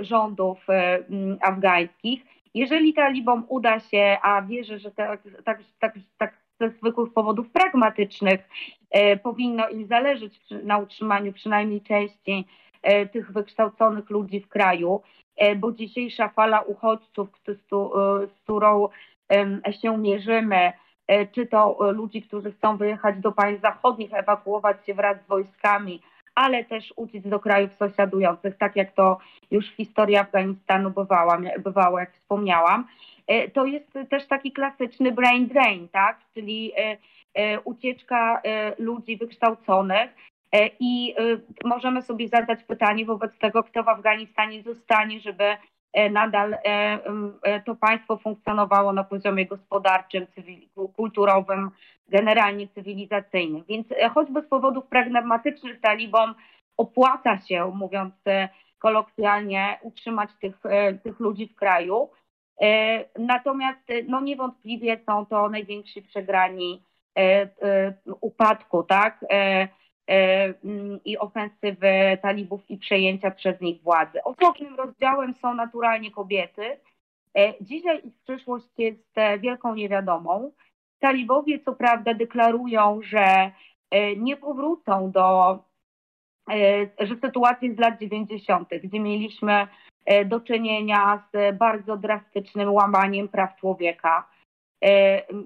rządów 0.00 0.66
afgańskich. 1.40 2.22
Jeżeli 2.54 2.94
talibom 2.94 3.44
uda 3.48 3.80
się, 3.80 4.16
a 4.22 4.42
wierzę, 4.42 4.78
że 4.78 4.90
tak, 4.90 5.22
tak, 5.44 5.58
tak, 5.78 5.94
tak 6.18 6.34
ze 6.60 6.70
zwykłych 6.70 7.12
powodów 7.12 7.50
pragmatycznych 7.50 8.48
powinno 9.22 9.68
im 9.68 9.86
zależeć 9.86 10.40
na 10.62 10.78
utrzymaniu 10.78 11.32
przynajmniej 11.32 11.80
części 11.80 12.44
tych 13.12 13.32
wykształconych 13.32 14.10
ludzi 14.10 14.40
w 14.40 14.48
kraju, 14.48 15.02
bo 15.56 15.72
dzisiejsza 15.72 16.28
fala 16.28 16.60
uchodźców, 16.60 17.28
z 18.26 18.32
którą 18.42 18.88
się 19.82 19.98
mierzymy, 19.98 20.72
e, 21.06 21.26
czy 21.26 21.46
to 21.46 21.88
e, 21.88 21.92
ludzi, 21.92 22.22
którzy 22.22 22.52
chcą 22.52 22.76
wyjechać 22.76 23.20
do 23.20 23.32
państw 23.32 23.62
zachodnich, 23.62 24.14
ewakuować 24.14 24.86
się 24.86 24.94
wraz 24.94 25.16
z 25.24 25.28
wojskami, 25.28 26.02
ale 26.34 26.64
też 26.64 26.92
uciec 26.96 27.28
do 27.28 27.40
krajów 27.40 27.70
sąsiadujących, 27.78 28.56
tak 28.56 28.76
jak 28.76 28.92
to 28.92 29.18
już 29.50 29.70
w 29.70 29.76
historii 29.76 30.16
Afganistanu 30.16 30.90
bywała, 30.90 31.38
bywało, 31.58 31.98
jak 31.98 32.12
wspomniałam. 32.12 32.86
E, 33.26 33.48
to 33.48 33.64
jest 33.64 33.98
też 34.10 34.26
taki 34.26 34.52
klasyczny 34.52 35.12
brain 35.12 35.46
drain, 35.46 35.88
tak? 35.88 36.18
czyli 36.34 36.72
ucieczka 37.64 38.42
ludzi 38.78 39.16
wykształconych. 39.16 40.10
I 40.80 41.14
możemy 41.64 42.02
sobie 42.02 42.28
zadać 42.28 42.62
pytanie 42.62 43.04
wobec 43.04 43.38
tego, 43.38 43.62
kto 43.62 43.82
w 43.82 43.88
Afganistanie 43.88 44.62
zostanie, 44.62 45.20
żeby 45.20 45.56
E, 45.96 46.10
nadal 46.10 46.54
e, 46.54 46.58
e, 47.42 47.60
to 47.60 47.74
państwo 47.74 48.16
funkcjonowało 48.16 48.92
na 48.92 49.04
poziomie 49.04 49.46
gospodarczym, 49.46 50.26
kulturowym, 50.96 51.70
generalnie 52.08 52.68
cywilizacyjnym. 52.68 53.64
Więc 53.68 53.86
choćby 54.14 54.42
z 54.42 54.46
powodów 54.46 54.86
pragmatycznych 54.86 55.80
talibom 55.80 56.34
opłaca 56.76 57.38
się, 57.38 57.72
mówiąc 57.74 58.14
kolokwialnie, 58.78 59.78
utrzymać 59.82 60.30
tych, 60.40 60.62
tych 61.02 61.20
ludzi 61.20 61.48
w 61.48 61.54
kraju. 61.56 62.08
Natomiast 63.18 63.88
no 64.08 64.20
niewątpliwie 64.20 65.00
są 65.06 65.26
to 65.26 65.48
najwięksi 65.48 66.02
przegrani 66.02 66.82
upadku, 68.20 68.82
tak? 68.82 69.24
E, 70.08 70.54
mm, 70.64 71.00
i 71.04 71.18
ofensywy 71.18 72.18
talibów 72.22 72.70
i 72.70 72.78
przejęcia 72.78 73.30
przez 73.30 73.60
nich 73.60 73.82
władzy. 73.82 74.22
Osobnym 74.24 74.74
rozdziałem 74.74 75.34
są 75.34 75.54
naturalnie 75.54 76.10
kobiety. 76.10 76.76
E, 77.38 77.54
dzisiaj 77.60 78.00
ich 78.04 78.14
przyszłość 78.24 78.66
jest 78.78 79.18
e, 79.18 79.38
wielką 79.38 79.74
niewiadomą. 79.74 80.52
Talibowie 80.98 81.58
co 81.58 81.72
prawda 81.72 82.14
deklarują, 82.14 83.00
że 83.02 83.50
nie 84.16 84.36
powrócą 84.36 85.10
do 85.10 85.58
że 87.00 87.16
sytuacji 87.20 87.74
z 87.74 87.78
lat 87.78 88.00
90., 88.00 88.68
gdzie 88.84 89.00
mieliśmy 89.00 89.66
do 90.26 90.40
czynienia 90.40 91.22
z 91.32 91.56
bardzo 91.58 91.96
drastycznym 91.96 92.72
łamaniem 92.72 93.28
praw 93.28 93.56
człowieka. 93.56 94.28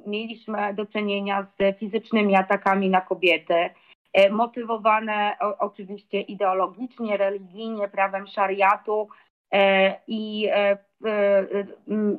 Mieliśmy 0.07 0.75
do 0.75 0.87
czynienia 0.87 1.47
z 1.59 1.79
fizycznymi 1.79 2.37
atakami 2.37 2.91
na 2.91 3.01
kobiety 3.01 3.71
E, 4.13 4.31
motywowane 4.31 5.37
oczywiście 5.59 6.21
ideologicznie, 6.21 7.17
religijnie, 7.17 7.89
prawem 7.89 8.27
szariatu. 8.27 9.09
E, 9.53 9.97
I 10.09 10.49
e, 10.51 10.79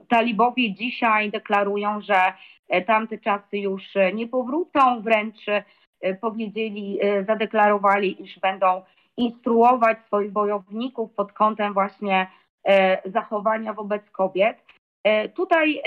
talibowie 0.10 0.74
dzisiaj 0.74 1.32
deklarują, 1.32 2.02
że 2.02 2.34
tamte 2.88 3.18
czasy 3.18 3.58
już 3.58 3.84
nie 4.14 4.28
powrócą, 4.28 5.02
wręcz 5.02 5.46
powiedzieli, 6.22 7.00
zadeklarowali, 7.28 8.24
iż 8.24 8.40
będą 8.40 8.82
instruować 9.18 9.98
swoich 10.06 10.32
bojowników 10.32 11.14
pod 11.14 11.34
kątem 11.34 11.74
właśnie 11.74 12.28
zachowania 13.06 13.74
wobec 13.74 14.10
kobiet. 14.10 14.58
Tutaj 15.36 15.82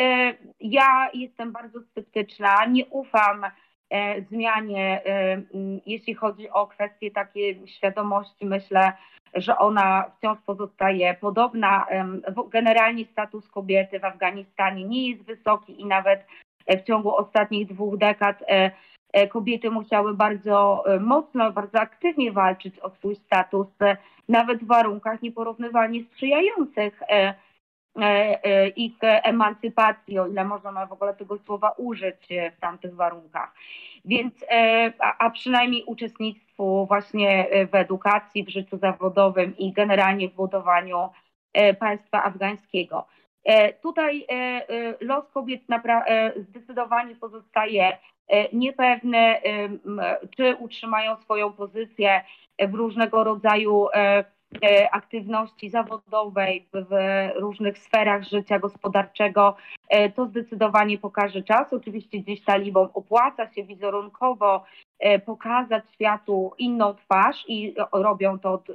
ja 0.61 1.11
jestem 1.15 1.53
bardzo 1.53 1.81
sceptyczna, 1.81 2.67
nie 2.67 2.87
ufam 2.87 3.47
E, 3.95 4.23
zmianie, 4.23 5.03
e, 5.07 5.43
jeśli 5.87 6.15
chodzi 6.15 6.51
o 6.51 6.67
kwestie 6.67 7.11
takiej 7.11 7.69
świadomości, 7.69 8.47
myślę, 8.47 8.93
że 9.35 9.59
ona 9.59 10.05
wciąż 10.19 10.39
pozostaje 10.47 11.15
podobna. 11.15 11.87
Generalnie 12.51 13.05
status 13.05 13.49
kobiety 13.49 14.01
w 14.01 14.05
Afganistanie 14.05 14.85
nie 14.85 15.11
jest 15.11 15.23
wysoki 15.23 15.81
i 15.81 15.87
nawet 15.87 16.27
w 16.69 16.83
ciągu 16.83 17.17
ostatnich 17.17 17.69
dwóch 17.69 17.97
dekad 17.97 18.43
e, 18.47 19.29
kobiety 19.29 19.71
musiały 19.71 20.15
bardzo 20.15 20.85
mocno, 21.01 21.53
bardzo 21.53 21.81
aktywnie 21.81 22.33
walczyć 22.33 22.79
o 22.79 22.91
swój 22.91 23.17
status, 23.17 23.67
nawet 24.29 24.59
w 24.65 24.67
warunkach 24.67 25.23
nieporównywalnie 25.23 26.05
sprzyjających 26.05 27.03
E, 27.03 27.09
e, 27.11 27.35
ich 28.77 28.99
emancypacji, 29.01 30.19
o 30.19 30.27
ile 30.27 30.45
możemy 30.45 30.87
w 30.87 30.93
ogóle 30.93 31.15
tego 31.15 31.39
słowa 31.39 31.71
użyć 31.77 32.29
w 32.57 32.61
tamtych 32.61 32.95
warunkach. 32.95 33.55
Więc, 34.05 34.45
e, 34.51 34.93
a, 34.99 35.31
przynajmniej 35.31 35.85
uczestnictwu 35.85 36.87
właśnie 36.87 37.47
w 37.73 37.75
edukacji, 37.75 38.45
w 38.45 38.49
życiu 38.49 38.79
zawodowym 38.79 39.57
i 39.59 39.73
generalnie 39.73 40.29
w 40.29 40.35
budowaniu 40.35 41.09
państwa 41.79 42.25
afgańskiego. 42.25 43.07
Tutaj 43.83 44.27
los 45.01 45.29
kobiet 45.31 45.61
zdecydowanie 46.37 47.15
pozostaje 47.15 47.99
niepewny, 48.53 49.35
czy 50.37 50.57
utrzymają 50.57 51.17
swoją 51.17 51.53
pozycję 51.53 52.25
w 52.69 52.75
różnego 52.75 53.25
rodzaju 53.25 53.89
E, 53.95 54.25
aktywności 54.93 55.71
zawodowej 55.71 56.67
w 56.73 56.89
różnych 57.37 57.79
sferach 57.79 58.23
życia 58.23 58.59
gospodarczego, 58.59 59.57
e, 59.89 60.11
to 60.11 60.27
zdecydowanie 60.27 60.99
pokaże 60.99 61.43
czas. 61.43 61.73
Oczywiście 61.73 62.19
gdzieś 62.19 62.45
talibom 62.45 62.89
opłaca 62.95 63.53
się 63.53 63.65
wizerunkowo 63.65 64.65
e, 64.99 65.19
pokazać 65.19 65.85
światu 65.95 66.53
inną 66.59 66.95
twarz 66.95 67.45
i 67.49 67.75
robią 67.93 68.39
to 68.39 68.53
od, 68.53 68.67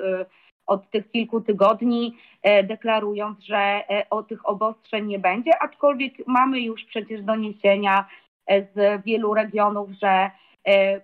od 0.67 0.89
tych 0.89 1.11
kilku 1.11 1.41
tygodni, 1.41 2.17
deklarując, 2.63 3.39
że 3.39 3.83
o 4.09 4.23
tych 4.23 4.49
obostrzeń 4.49 5.05
nie 5.05 5.19
będzie, 5.19 5.51
aczkolwiek 5.63 6.13
mamy 6.27 6.59
już 6.59 6.85
przecież 6.85 7.21
doniesienia 7.21 8.05
z 8.47 9.03
wielu 9.05 9.33
regionów, 9.33 9.89
że 10.01 10.31
E, 10.31 10.48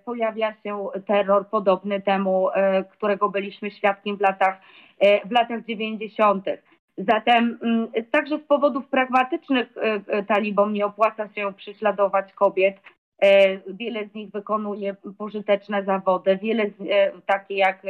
pojawia 0.04 0.54
się 0.62 0.88
terror 1.06 1.48
podobny 1.48 2.00
temu, 2.00 2.50
e, 2.50 2.84
którego 2.84 3.28
byliśmy 3.28 3.70
świadkiem 3.70 4.16
w 4.16 4.20
latach, 4.20 4.60
e, 4.98 5.28
w 5.28 5.30
latach 5.30 5.64
90. 5.64 6.44
Zatem 6.98 7.58
mm, 7.62 7.88
także 8.10 8.38
z 8.38 8.42
powodów 8.42 8.86
pragmatycznych 8.86 9.74
talibom 10.26 10.72
nie 10.72 10.86
opłaca 10.86 11.28
się 11.28 11.52
prześladować 11.54 12.32
kobiet. 12.32 12.76
Wiele 13.66 14.06
z 14.06 14.14
nich 14.14 14.30
wykonuje 14.30 14.96
pożyteczne 15.18 15.84
zawody, 15.84 16.38
wiele 16.42 16.70
z, 16.70 16.74
takie 17.26 17.54
jak 17.54 17.82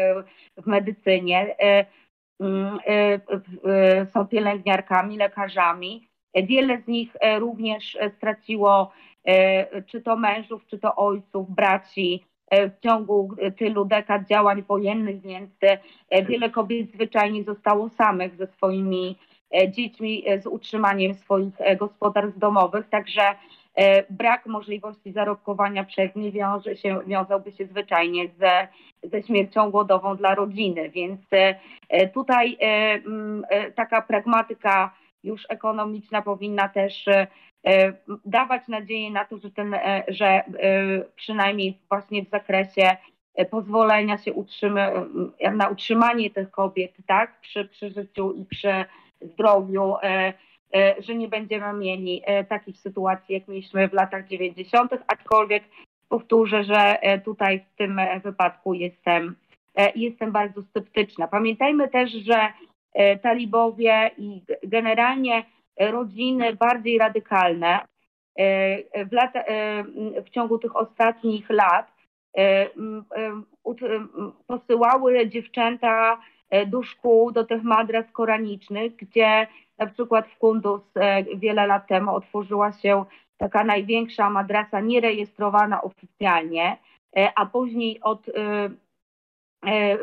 w 0.56 0.66
medycynie, 0.66 1.56
mm, 2.40 2.78
są 4.14 4.26
pielęgniarkami, 4.26 5.16
lekarzami. 5.16 6.08
Wiele 6.34 6.80
z 6.80 6.86
nich 6.86 7.16
również 7.38 7.98
straciło 8.16 8.92
E, 9.15 9.15
czy 9.86 10.00
to 10.00 10.16
mężów, 10.16 10.66
czy 10.66 10.78
to 10.78 10.96
ojców, 10.96 11.50
braci 11.50 12.24
w 12.52 12.82
ciągu 12.82 13.28
tylu 13.58 13.84
dekad 13.84 14.28
działań 14.28 14.62
wojennych, 14.62 15.20
więc 15.20 15.50
wiele 16.28 16.50
kobiet 16.50 16.92
zwyczajnie 16.92 17.44
zostało 17.44 17.88
samych 17.88 18.36
ze 18.36 18.46
swoimi 18.46 19.18
dziećmi, 19.68 20.24
z 20.42 20.46
utrzymaniem 20.46 21.14
swoich 21.14 21.54
gospodarstw 21.78 22.38
domowych, 22.38 22.88
także 22.88 23.22
brak 24.10 24.46
możliwości 24.46 25.12
zarobkowania 25.12 25.84
przez 25.84 26.16
nie 26.16 26.32
wiąże 26.32 26.76
się, 26.76 27.00
wiązałby 27.06 27.52
się 27.52 27.66
zwyczajnie 27.66 28.28
ze, 28.28 28.68
ze 29.02 29.22
śmiercią 29.22 29.70
głodową 29.70 30.16
dla 30.16 30.34
rodziny, 30.34 30.90
więc 30.90 31.20
tutaj 32.14 32.58
taka 33.74 34.02
pragmatyka 34.02 34.90
już 35.26 35.46
ekonomiczna 35.48 36.22
powinna 36.22 36.68
też 36.68 37.08
e, 37.08 37.14
e, 37.14 37.26
dawać 38.24 38.68
nadzieję 38.68 39.10
na 39.10 39.24
to, 39.24 39.38
że, 39.38 39.50
ten, 39.50 39.74
e, 39.74 40.04
że 40.08 40.42
przynajmniej 41.16 41.78
właśnie 41.88 42.24
w 42.24 42.28
zakresie 42.28 42.96
pozwolenia 43.50 44.18
się 44.18 44.32
utrzyma, 44.32 44.90
na 45.52 45.68
utrzymanie 45.68 46.30
tych 46.30 46.50
kobiet, 46.50 46.92
tak, 47.06 47.40
przy, 47.40 47.64
przy 47.64 47.90
życiu 47.90 48.32
i 48.32 48.44
przy 48.44 48.84
zdrowiu, 49.20 49.94
że 50.98 51.14
nie 51.14 51.28
będziemy 51.28 51.72
mieli 51.72 52.22
takich 52.48 52.76
sytuacji, 52.78 53.34
jak 53.34 53.48
mieliśmy 53.48 53.88
w 53.88 53.92
latach 53.92 54.28
90., 54.28 54.92
aczkolwiek 55.06 55.64
powtórzę, 56.08 56.64
że 56.64 56.98
tutaj 57.24 57.60
w 57.60 57.76
tym 57.76 58.00
wypadku 58.24 58.74
jestem, 58.74 59.36
jestem 59.94 60.32
bardzo 60.32 60.62
sceptyczna. 60.62 61.28
Pamiętajmy 61.28 61.88
też, 61.88 62.10
że 62.10 62.52
E, 62.96 63.18
talibowie 63.18 64.10
i 64.18 64.42
generalnie 64.62 65.44
rodziny 65.80 66.56
bardziej 66.56 66.98
radykalne 66.98 67.80
e, 68.36 69.04
w, 69.04 69.12
lata, 69.12 69.40
e, 69.40 69.84
w 70.22 70.30
ciągu 70.30 70.58
tych 70.58 70.76
ostatnich 70.76 71.50
lat 71.50 71.96
posyłały 74.46 75.28
dziewczęta 75.28 76.20
do 76.66 76.82
szkół, 76.82 77.32
do 77.32 77.44
tych 77.44 77.62
madras 77.62 78.12
koranicznych, 78.12 78.96
gdzie 78.96 79.46
na 79.78 79.86
przykład 79.86 80.28
w 80.28 80.38
Kunduz 80.38 80.82
wiele 81.36 81.66
lat 81.66 81.86
temu 81.86 82.14
otworzyła 82.14 82.72
się 82.72 83.04
taka 83.36 83.64
największa 83.64 84.30
madrasa 84.30 84.80
nierejestrowana 84.80 85.82
oficjalnie, 85.82 86.76
a 87.36 87.46
później 87.46 88.00
od 88.00 88.26
E, 89.66 89.96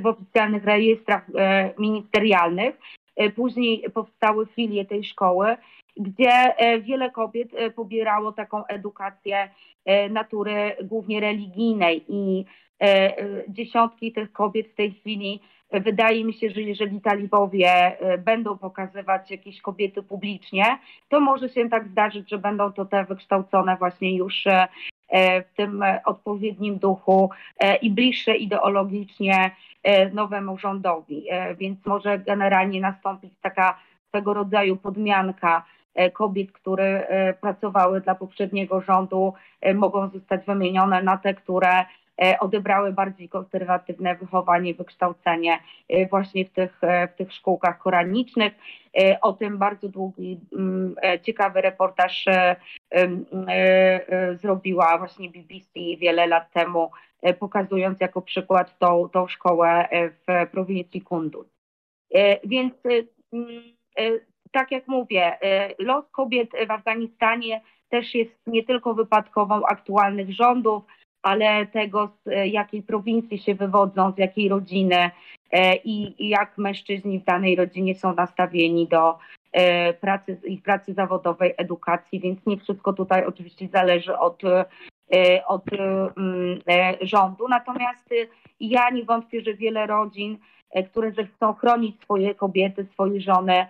w, 0.00 0.06
oficjalnych 0.06 0.64
rejestrach 0.64 1.26
e, 1.34 1.74
ministerialnych. 1.78 2.74
E, 3.16 3.30
później 3.30 3.90
powstały 3.94 4.46
filie 4.46 4.84
tej 4.84 5.04
szkoły, 5.04 5.56
gdzie 5.96 6.54
wiele 6.80 7.10
kobiet 7.10 7.48
pobierało 7.74 8.32
taką 8.32 8.66
edukację 8.66 9.50
natury 10.10 10.76
głównie 10.82 11.20
religijnej 11.20 12.04
i 12.08 12.44
dziesiątki 13.48 14.12
tych 14.12 14.32
kobiet 14.32 14.68
w 14.68 14.74
tej 14.74 14.92
chwili 14.92 15.40
wydaje 15.72 16.24
mi 16.24 16.34
się, 16.34 16.50
że 16.50 16.62
jeżeli 16.62 17.00
talibowie 17.00 17.96
będą 18.18 18.58
pokazywać 18.58 19.30
jakieś 19.30 19.60
kobiety 19.60 20.02
publicznie, 20.02 20.64
to 21.08 21.20
może 21.20 21.48
się 21.48 21.68
tak 21.68 21.88
zdarzyć, 21.88 22.30
że 22.30 22.38
będą 22.38 22.72
to 22.72 22.84
te 22.84 23.04
wykształcone 23.04 23.76
właśnie 23.76 24.16
już 24.16 24.46
E, 24.46 24.68
w 25.12 25.56
tym 25.56 25.84
odpowiednim 26.04 26.78
duchu 26.78 27.30
e, 27.58 27.76
i 27.76 27.90
bliższe 27.90 28.36
ideologicznie 28.36 29.50
e, 29.82 30.10
nowemu 30.10 30.58
rządowi. 30.58 31.26
Więc 31.58 31.86
może 31.86 32.18
generalnie 32.18 32.80
nastąpić 32.80 33.32
taka 33.42 33.78
swego 34.08 34.34
rodzaju 34.34 34.76
podmianka 34.76 35.64
kobiet, 36.12 36.52
które 36.52 37.06
pracowały 37.40 38.00
dla 38.00 38.14
poprzedniego 38.14 38.80
rządu, 38.80 39.34
mogą 39.74 40.08
zostać 40.08 40.46
wymienione 40.46 41.02
na 41.02 41.18
te, 41.18 41.34
które 41.34 41.84
odebrały 42.40 42.92
bardziej 42.92 43.28
konserwatywne 43.28 44.14
wychowanie, 44.14 44.74
wykształcenie 44.74 45.58
właśnie 46.10 46.44
w 46.44 46.50
tych, 46.50 46.80
w 47.14 47.16
tych 47.16 47.32
szkółkach 47.32 47.78
koranicznych. 47.78 48.52
O 49.22 49.32
tym 49.32 49.58
bardzo 49.58 49.88
długi, 49.88 50.40
mm, 50.52 50.94
ciekawy 51.22 51.60
reportaż 51.60 52.24
E, 52.94 54.06
e, 54.08 54.36
zrobiła 54.36 54.98
właśnie 54.98 55.30
BBC 55.30 55.96
wiele 55.98 56.26
lat 56.26 56.52
temu, 56.52 56.90
e, 57.22 57.34
pokazując 57.34 58.00
jako 58.00 58.22
przykład 58.22 58.78
tą, 58.78 59.08
tą 59.08 59.28
szkołę 59.28 59.88
w 59.92 60.50
prowincji 60.50 61.02
Kunduz. 61.02 61.46
Więc 62.44 62.74
tak 64.52 64.70
jak 64.70 64.88
mówię, 64.88 65.38
los 65.78 66.10
kobiet 66.10 66.50
w 66.68 66.70
Afganistanie 66.70 67.60
też 67.88 68.14
jest 68.14 68.40
nie 68.46 68.64
tylko 68.64 68.94
wypadkową 68.94 69.66
aktualnych 69.66 70.32
rządów, 70.32 70.82
ale 71.24 71.66
tego, 71.66 72.10
z 72.26 72.52
jakiej 72.52 72.82
prowincji 72.82 73.38
się 73.38 73.54
wywodzą, 73.54 74.12
z 74.12 74.18
jakiej 74.18 74.48
rodziny 74.48 75.10
i, 75.84 76.14
i 76.18 76.28
jak 76.28 76.58
mężczyźni 76.58 77.20
w 77.20 77.24
danej 77.24 77.56
rodzinie 77.56 77.94
są 77.94 78.14
nastawieni 78.14 78.88
do, 78.88 79.18
E, 79.54 79.94
pracy, 79.94 80.40
ich 80.44 80.62
pracy 80.62 80.94
zawodowej, 80.94 81.54
edukacji, 81.56 82.20
więc 82.20 82.46
nie 82.46 82.56
wszystko 82.56 82.92
tutaj 82.92 83.24
oczywiście 83.24 83.68
zależy 83.68 84.18
od, 84.18 84.42
e, 84.44 85.46
od 85.46 85.62
mm, 85.72 86.58
e, 86.70 86.96
rządu. 87.00 87.48
Natomiast 87.48 88.10
ja 88.60 88.90
nie 88.90 89.04
wątpię, 89.04 89.40
że 89.40 89.54
wiele 89.54 89.86
rodzin, 89.86 90.38
które 90.90 91.12
chcą 91.36 91.54
chronić 91.54 92.00
swoje 92.00 92.34
kobiety, 92.34 92.86
swoje 92.92 93.20
żony, 93.20 93.66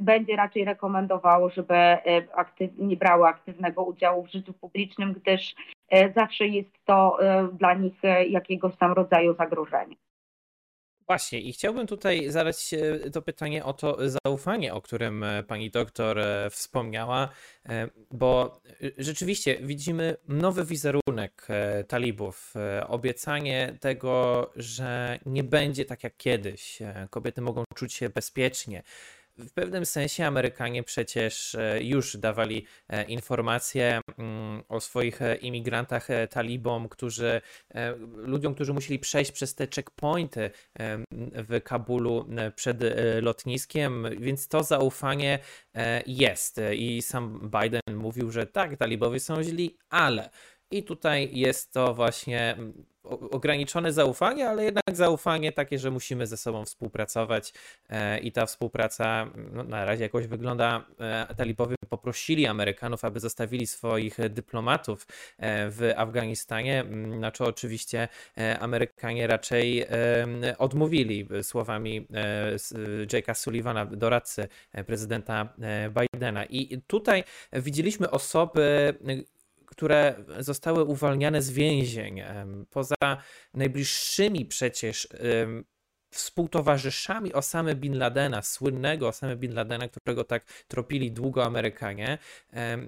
będzie 0.00 0.36
raczej 0.36 0.64
rekomendowało, 0.64 1.50
żeby 1.50 1.74
aktyw, 2.34 2.70
nie 2.78 2.96
brały 2.96 3.26
aktywnego 3.26 3.84
udziału 3.84 4.22
w 4.26 4.32
życiu 4.32 4.52
publicznym, 4.52 5.12
gdyż 5.12 5.54
zawsze 6.16 6.46
jest 6.46 6.70
to 6.84 7.18
dla 7.52 7.74
nich 7.74 7.94
jakiegoś 8.28 8.76
tam 8.76 8.92
rodzaju 8.92 9.34
zagrożenie. 9.34 9.96
Właśnie, 11.08 11.40
i 11.40 11.52
chciałbym 11.52 11.86
tutaj 11.86 12.30
zadać 12.30 12.74
to 13.12 13.22
pytanie 13.22 13.64
o 13.64 13.72
to 13.72 13.96
zaufanie, 14.26 14.74
o 14.74 14.80
którym 14.80 15.24
e, 15.24 15.42
pani 15.42 15.70
doktor 15.70 16.18
e, 16.18 16.50
wspomniała, 16.50 17.28
e, 17.68 17.88
bo 18.10 18.60
rzeczywiście 18.98 19.56
widzimy 19.62 20.16
nowy 20.28 20.64
wizerunek 20.64 21.48
talibów, 21.88 22.54
obiecanie 22.88 23.76
tego, 23.80 24.50
że 24.56 25.18
nie 25.26 25.44
będzie 25.44 25.84
tak 25.84 26.04
jak 26.04 26.16
kiedyś, 26.16 26.78
kobiety 27.10 27.40
mogą 27.40 27.64
czuć 27.74 27.94
się 27.94 28.08
bezpiecznie, 28.08 28.82
w 29.38 29.52
pewnym 29.52 29.86
sensie 29.86 30.26
Amerykanie 30.26 30.82
przecież 30.82 31.54
e, 31.54 31.82
już 31.82 32.16
dawali 32.16 32.66
e, 32.88 33.04
informacje 33.04 34.00
mm, 34.18 34.62
o 34.68 34.80
swoich 34.80 35.22
e, 35.22 35.36
imigrantach 35.36 36.08
talibom, 36.30 36.88
którzy, 36.88 37.40
ludziom, 38.16 38.54
którzy 38.54 38.72
musieli 38.72 38.98
przejść 38.98 39.32
przez 39.32 39.54
te 39.54 39.66
checkpointy 39.74 40.50
w 41.32 41.60
Kabulu 41.64 42.28
przed 42.54 42.80
lotniskiem, 43.22 44.06
więc 44.18 44.48
to 44.48 44.62
zaufanie 44.62 45.38
jest. 46.06 46.60
I 46.72 47.02
sam 47.02 47.50
Biden 47.62 47.96
mówił, 47.96 48.30
że 48.30 48.46
tak, 48.46 48.76
talibowie 48.76 49.20
są 49.20 49.42
źli, 49.42 49.78
ale. 49.90 50.30
I 50.70 50.82
tutaj 50.82 51.30
jest 51.32 51.72
to 51.72 51.94
właśnie 51.94 52.56
ograniczone 53.30 53.92
zaufanie, 53.92 54.48
ale 54.48 54.64
jednak 54.64 54.96
zaufanie 54.96 55.52
takie, 55.52 55.78
że 55.78 55.90
musimy 55.90 56.26
ze 56.26 56.36
sobą 56.36 56.64
współpracować 56.64 57.52
e, 57.88 58.18
i 58.18 58.32
ta 58.32 58.46
współpraca 58.46 59.30
no, 59.52 59.64
na 59.64 59.84
razie 59.84 60.02
jakoś 60.02 60.26
wygląda. 60.26 60.86
E, 61.00 61.34
talibowie 61.36 61.76
poprosili 61.88 62.46
Amerykanów, 62.46 63.04
aby 63.04 63.20
zostawili 63.20 63.66
swoich 63.66 64.16
dyplomatów 64.30 65.06
e, 65.38 65.70
w 65.70 65.92
Afganistanie, 65.96 66.84
na 67.20 67.30
co 67.30 67.44
oczywiście 67.44 68.08
Amerykanie 68.60 69.26
raczej 69.26 69.86
odmówili 70.58 71.28
słowami 71.42 72.06
Jake'a 73.06 73.34
Sullivana, 73.34 73.86
doradcy 73.86 74.48
prezydenta 74.86 75.48
Bidena. 75.90 76.44
I 76.44 76.82
tutaj 76.86 77.24
widzieliśmy 77.52 78.10
osoby, 78.10 78.94
które 79.66 80.24
zostały 80.38 80.84
uwalniane 80.84 81.42
z 81.42 81.50
więzień, 81.50 82.22
poza 82.70 82.94
najbliższymi 83.54 84.46
przecież 84.46 85.08
współtowarzyszami 86.10 87.32
Osamy 87.32 87.74
Bin 87.74 87.98
Ladena, 87.98 88.42
słynnego 88.42 89.08
Osamy 89.08 89.36
Bin 89.36 89.54
Ladena, 89.54 89.88
którego 89.88 90.24
tak 90.24 90.44
tropili 90.68 91.12
długo 91.12 91.44
Amerykanie, 91.44 92.18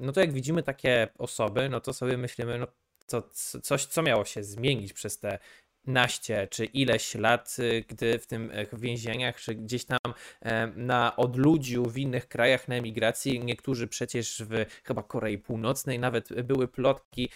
no 0.01 0.13
to 0.13 0.21
jak 0.21 0.33
widzimy 0.33 0.63
takie 0.63 1.09
osoby, 1.19 1.69
no 1.69 1.81
to 1.81 1.93
sobie 1.93 2.17
myślimy, 2.17 2.59
no 2.59 2.67
to 3.07 3.23
coś, 3.63 3.87
co 3.87 4.03
miało 4.03 4.25
się 4.25 4.45
zmienić 4.45 4.93
przez 4.93 5.19
te 5.19 5.39
naście 5.87 6.49
czy 6.51 6.65
ileś 6.65 7.15
lat, 7.15 7.57
y, 7.59 7.85
gdy 7.89 8.19
w 8.19 8.27
tym 8.27 8.51
więzieniach, 8.73 9.41
czy 9.41 9.55
gdzieś 9.55 9.85
tam 9.85 9.99
na 10.77 11.17
odludziu 11.17 11.85
w 11.85 11.99
innych 11.99 12.29
krajach 12.29 12.69
na 12.69 12.75
emigracji, 12.75 13.45
niektórzy 13.45 13.89
przecież 13.89 14.43
w 14.49 14.67
chyba 14.85 15.03
Korei 15.03 15.39
Północnej 15.39 15.99
nawet 15.99 16.43
były 16.43 16.69
plotki 16.69 17.29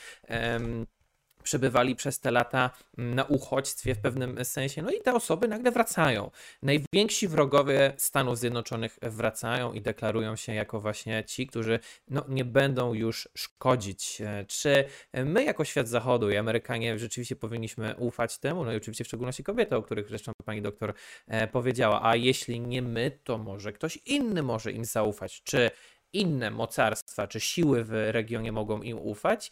przebywali 1.43 1.97
przez 1.97 2.21
te 2.21 2.31
lata 2.31 2.71
na 2.97 3.25
uchodźstwie 3.25 3.95
w 3.95 3.99
pewnym 3.99 4.45
sensie. 4.45 4.83
No 4.83 4.91
i 4.91 5.01
te 5.01 5.15
osoby 5.15 5.49
nagle 5.49 5.71
wracają. 5.71 6.31
Najwięksi 6.63 7.29
wrogowie 7.29 7.93
Stanów 7.97 8.39
Zjednoczonych 8.39 8.99
wracają 9.03 9.73
i 9.73 9.81
deklarują 9.81 10.37
się 10.37 10.55
jako 10.55 10.81
właśnie 10.81 11.25
ci, 11.25 11.47
którzy 11.47 11.79
no, 12.09 12.25
nie 12.29 12.45
będą 12.45 12.95
już 12.95 13.29
szkodzić. 13.35 14.23
Czy 14.47 14.85
my 15.25 15.45
jako 15.45 15.65
świat 15.65 15.89
zachodu 15.89 16.31
i 16.31 16.37
Amerykanie 16.37 16.99
rzeczywiście 16.99 17.37
powinniśmy 17.37 17.95
ufać 17.99 18.39
temu? 18.39 18.65
No 18.65 18.73
i 18.73 18.77
oczywiście 18.77 19.05
w 19.05 19.07
szczególności 19.07 19.45
kobiety, 19.45 19.77
o 19.77 19.83
których 19.83 20.09
zresztą 20.09 20.33
pani 20.45 20.63
doktor 20.63 20.95
e, 21.29 21.49
powiedziała. 21.49 22.01
A 22.03 22.17
jeśli 22.17 22.61
nie 22.61 22.83
my, 22.83 23.19
to 23.25 23.39
może 23.39 23.73
ktoś 23.73 23.97
inny 23.97 24.43
może 24.43 24.73
im 24.73 24.85
zaufać. 24.85 25.43
Czy 25.43 25.71
inne 26.13 26.51
mocarstwa 26.51 27.27
czy 27.27 27.41
siły 27.41 27.85
w 27.85 27.91
regionie 27.91 28.53
mogą 28.53 28.83
im 28.83 28.99
ufać? 28.99 29.51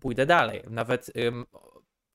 Pójdę 0.00 0.26
dalej. 0.26 0.62
Nawet 0.70 1.16
ym, 1.16 1.44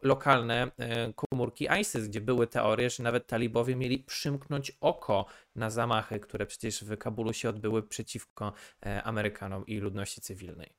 lokalne 0.02 0.68
y, 0.68 1.14
komórki 1.14 1.68
ISIS, 1.82 2.08
gdzie 2.08 2.22
były 2.22 2.48
teorie, 2.48 2.90
że 2.90 3.04
nawet 3.04 3.28
talibowie 3.28 3.76
mieli 3.76 4.00
przymknąć 4.00 4.72
oko 4.82 5.26
na 5.56 5.70
zamachy, 5.70 6.20
które 6.20 6.46
przecież 6.46 6.84
w 6.84 6.98
Kabulu 6.98 7.34
się 7.34 7.50
odbyły 7.50 7.84
przeciwko 7.84 8.54
y, 8.86 9.04
Amerykanom 9.04 9.66
i 9.66 9.80
ludności 9.80 10.22
cywilnej. 10.22 10.70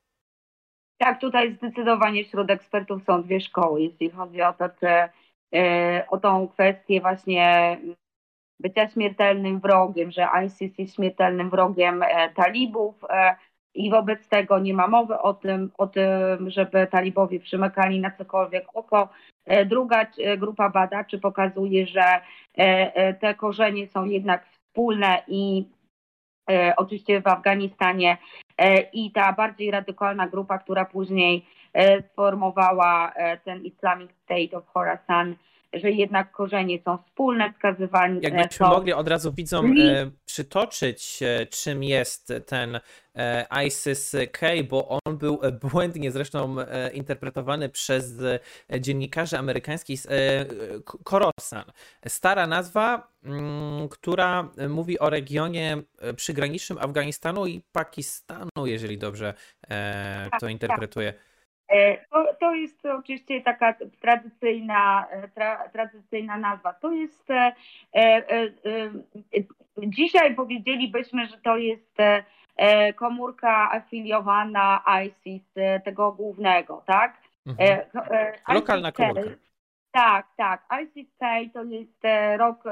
Tak, 0.98 1.20
tutaj 1.20 1.54
zdecydowanie 1.54 2.24
wśród 2.24 2.50
ekspertów 2.50 3.02
są 3.04 3.22
dwie 3.22 3.40
szkoły, 3.40 3.82
jeśli 3.82 4.10
chodzi 4.10 4.42
o 4.42 4.52
to, 4.52 4.68
czy 4.68 4.86
y, 5.58 6.06
o 6.08 6.18
tą 6.18 6.48
kwestię 6.48 7.00
właśnie 7.00 7.78
bycia 8.60 8.88
śmiertelnym 8.88 9.60
wrogiem, 9.60 10.10
że 10.10 10.28
ISIS 10.46 10.78
jest 10.78 10.94
śmiertelnym 10.94 11.50
wrogiem 11.50 12.02
e, 12.02 12.30
talibów, 12.30 13.04
e, 13.10 13.36
i 13.74 13.90
wobec 13.90 14.28
tego 14.28 14.58
nie 14.58 14.74
ma 14.74 14.86
mowy 14.86 15.18
o 15.18 15.34
tym, 15.34 15.70
o 15.78 15.86
tym, 15.86 16.50
żeby 16.50 16.86
talibowie 16.86 17.40
przymykali 17.40 18.00
na 18.00 18.10
cokolwiek 18.10 18.66
oko. 18.74 19.08
E, 19.46 19.64
druga 19.64 20.06
e, 20.18 20.36
grupa 20.36 20.70
badaczy 20.70 21.18
pokazuje, 21.18 21.86
że 21.86 22.20
e, 22.54 23.14
te 23.14 23.34
korzenie 23.34 23.86
są 23.86 24.04
jednak 24.04 24.46
wspólne 24.46 25.22
i 25.28 25.68
oczywiście 26.76 27.20
w 27.20 27.26
Afganistanie 27.26 28.18
i 28.92 29.12
ta 29.12 29.32
bardziej 29.32 29.70
radykalna 29.70 30.28
grupa, 30.28 30.58
która 30.58 30.84
później 30.84 31.46
sformowała 32.12 33.12
ten 33.44 33.64
Islamic 33.64 34.10
State 34.12 34.56
of 34.56 34.66
Khorasan, 34.66 35.34
że 35.72 35.90
jednak 35.90 36.32
korzenie 36.32 36.78
są 36.84 36.98
wspólne, 36.98 37.52
wskazywanie. 37.52 38.20
Jakbyśmy 38.22 38.66
są... 38.66 38.68
mogli 38.68 38.92
od 38.92 39.08
razu 39.08 39.32
widzom 39.32 39.74
e, 39.78 40.10
przytoczyć, 40.26 41.22
e, 41.22 41.46
czym 41.46 41.82
jest 41.82 42.32
ten 42.46 42.80
e, 43.14 43.46
ISIS-K, 43.66 44.46
bo 44.68 44.88
on 44.88 45.18
był 45.18 45.40
błędnie 45.72 46.10
zresztą 46.10 46.56
interpretowany 46.92 47.68
przez 47.68 48.22
dziennikarzy 48.80 49.38
amerykańskich 49.38 50.00
Korosan. 51.04 51.64
Stara 52.08 52.46
nazwa, 52.46 53.08
mm, 53.24 53.88
która 53.88 54.48
mówi 54.68 54.98
o 54.98 55.10
regionie 55.10 55.82
przygranicznym 56.16 56.78
Afganistanu 56.78 57.46
i 57.46 57.60
Pakistanu, 57.72 58.66
jeżeli 58.66 58.98
dobrze 58.98 59.34
to 60.40 60.46
tak, 60.58 60.80
tak. 61.04 61.29
E, 61.70 61.98
to, 62.10 62.26
to 62.40 62.54
jest 62.54 62.86
oczywiście 62.86 63.40
taka 63.40 63.74
tradycyjna, 64.00 65.06
e, 65.10 65.28
tra, 65.28 65.68
tradycyjna 65.68 66.36
nazwa. 66.36 66.72
To 66.72 66.92
jest, 66.92 67.30
e, 67.30 67.52
e, 67.94 68.28
e, 68.28 68.52
dzisiaj 69.78 70.34
powiedzielibyśmy, 70.34 71.26
że 71.26 71.38
to 71.38 71.56
jest 71.56 71.96
e, 72.56 72.92
komórka 72.92 73.72
afiliowana 73.72 74.82
ISIS, 75.04 75.42
tego 75.84 76.12
głównego, 76.12 76.82
tak? 76.86 77.20
Mhm. 77.46 77.80
Lokalna 78.48 78.92
komórka. 78.92 79.22
Tak, 79.92 80.26
tak. 80.36 80.64
ISIS-K 80.82 81.26
to 81.52 81.64
jest 81.64 82.02
rok 82.36 82.64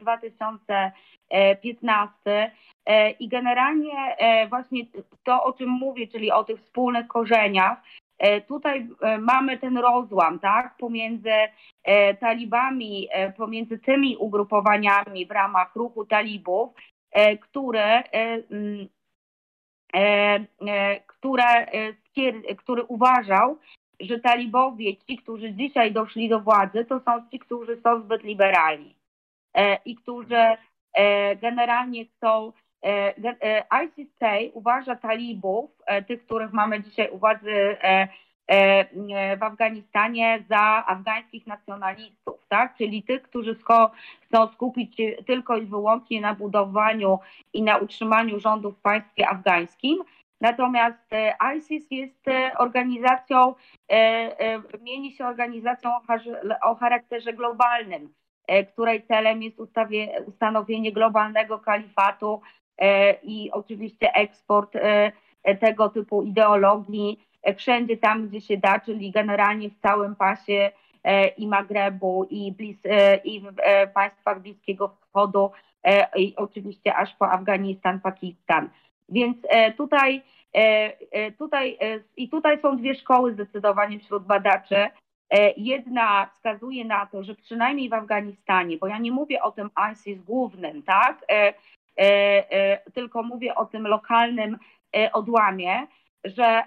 2015 0.00 2.50
i 3.18 3.28
generalnie 3.28 4.16
właśnie 4.48 4.84
to, 5.24 5.44
o 5.44 5.52
czym 5.52 5.68
mówię, 5.68 6.06
czyli 6.06 6.32
o 6.32 6.44
tych 6.44 6.60
wspólnych 6.60 7.06
korzeniach, 7.06 7.78
tutaj 8.48 8.88
e, 9.00 9.18
mamy 9.18 9.58
ten 9.58 9.78
rozłam, 9.78 10.38
tak, 10.38 10.76
pomiędzy 10.76 11.30
e, 11.84 12.14
talibami, 12.14 13.08
pomiędzy 13.36 13.78
tymi 13.78 14.16
ugrupowaniami 14.16 15.26
w 15.26 15.30
ramach 15.30 15.76
ruchu 15.76 16.06
talibów, 16.06 16.72
które, 17.40 18.02
mm, 18.02 18.88
które, 21.06 21.66
który 22.56 22.82
uważał, 22.82 23.58
że 24.00 24.20
talibowie, 24.20 24.96
ci, 24.96 25.16
którzy 25.16 25.52
dzisiaj 25.52 25.92
doszli 25.92 26.28
do 26.28 26.40
władzy, 26.40 26.84
to 26.84 27.00
są 27.00 27.28
ci, 27.30 27.38
którzy 27.38 27.80
są 27.80 28.00
zbyt 28.02 28.22
liberalni 28.22 28.94
i 29.84 29.96
którzy 29.96 30.56
generalnie 31.40 32.04
chcą 32.06 32.52
E, 32.52 32.56
e, 32.56 32.63
ICC 33.84 34.50
uważa 34.52 34.96
talibów, 34.96 35.70
e, 35.86 36.02
tych, 36.02 36.26
których 36.26 36.52
mamy 36.52 36.82
dzisiaj 36.82 37.10
u 37.10 37.18
władzy 37.18 37.76
w 39.38 39.42
Afganistanie, 39.42 40.44
za 40.48 40.84
afgańskich 40.86 41.46
nacjonalistów, 41.46 42.46
tak? 42.48 42.76
czyli 42.76 43.02
tych, 43.02 43.22
którzy 43.22 43.54
chcą 43.54 44.52
skupić 44.52 44.96
się 44.96 45.16
tylko 45.26 45.56
i 45.56 45.66
wyłącznie 45.66 46.20
na 46.20 46.34
budowaniu 46.34 47.18
i 47.52 47.62
na 47.62 47.76
utrzymaniu 47.76 48.40
rządu 48.40 48.72
w 48.72 48.80
państwie 48.80 49.28
afgańskim. 49.28 49.98
Natomiast 50.40 51.10
ISIS 51.56 51.86
jest 51.90 52.24
organizacją, 52.58 53.54
mieni 54.80 55.12
się 55.12 55.26
organizacją 55.26 55.90
o 56.62 56.74
charakterze 56.74 57.32
globalnym, 57.32 58.14
której 58.72 59.02
celem 59.02 59.42
jest 59.42 59.60
ustawie, 59.60 60.22
ustanowienie 60.26 60.92
globalnego 60.92 61.58
kalifatu 61.58 62.40
E, 62.63 62.63
i 63.22 63.50
oczywiście 63.52 64.14
eksport 64.14 64.76
e, 64.76 65.12
tego 65.60 65.88
typu 65.88 66.22
ideologii 66.22 67.26
e, 67.42 67.54
wszędzie 67.54 67.96
tam, 67.96 68.28
gdzie 68.28 68.40
się 68.40 68.56
da, 68.56 68.80
czyli 68.80 69.10
generalnie 69.10 69.70
w 69.70 69.78
całym 69.78 70.16
pasie 70.16 70.70
i 71.36 71.46
Magrebu, 71.48 72.26
i, 72.30 72.52
blis, 72.52 72.78
i 73.24 73.40
w 73.40 73.54
państwach 73.94 74.42
Bliskiego 74.42 74.88
Wschodu, 74.88 75.50
i 76.16 76.36
oczywiście 76.36 76.94
aż 76.94 77.14
po 77.14 77.30
Afganistan, 77.30 78.00
Pakistan. 78.00 78.70
Więc 79.08 79.36
tutaj, 79.76 80.22
tutaj 81.38 81.78
i 82.16 82.28
tutaj 82.28 82.60
są 82.60 82.76
dwie 82.76 82.94
szkoły 82.94 83.32
zdecydowanie 83.32 83.98
wśród 83.98 84.24
badaczy. 84.24 84.76
Jedna 85.56 86.26
wskazuje 86.26 86.84
na 86.84 87.06
to, 87.06 87.22
że 87.22 87.34
przynajmniej 87.34 87.88
w 87.88 87.94
Afganistanie, 87.94 88.76
bo 88.76 88.86
ja 88.86 88.98
nie 88.98 89.12
mówię 89.12 89.42
o 89.42 89.52
tym 89.52 89.70
ISIS 89.92 90.22
głównym, 90.22 90.82
tak, 90.82 91.24
E, 91.30 91.48
e, 91.48 91.54
tylko 92.94 93.22
mówię 93.22 93.54
o 93.54 93.66
tym 93.66 93.86
lokalnym 93.86 94.58
e, 94.96 95.12
odłamie, 95.12 95.86
że 96.24 96.62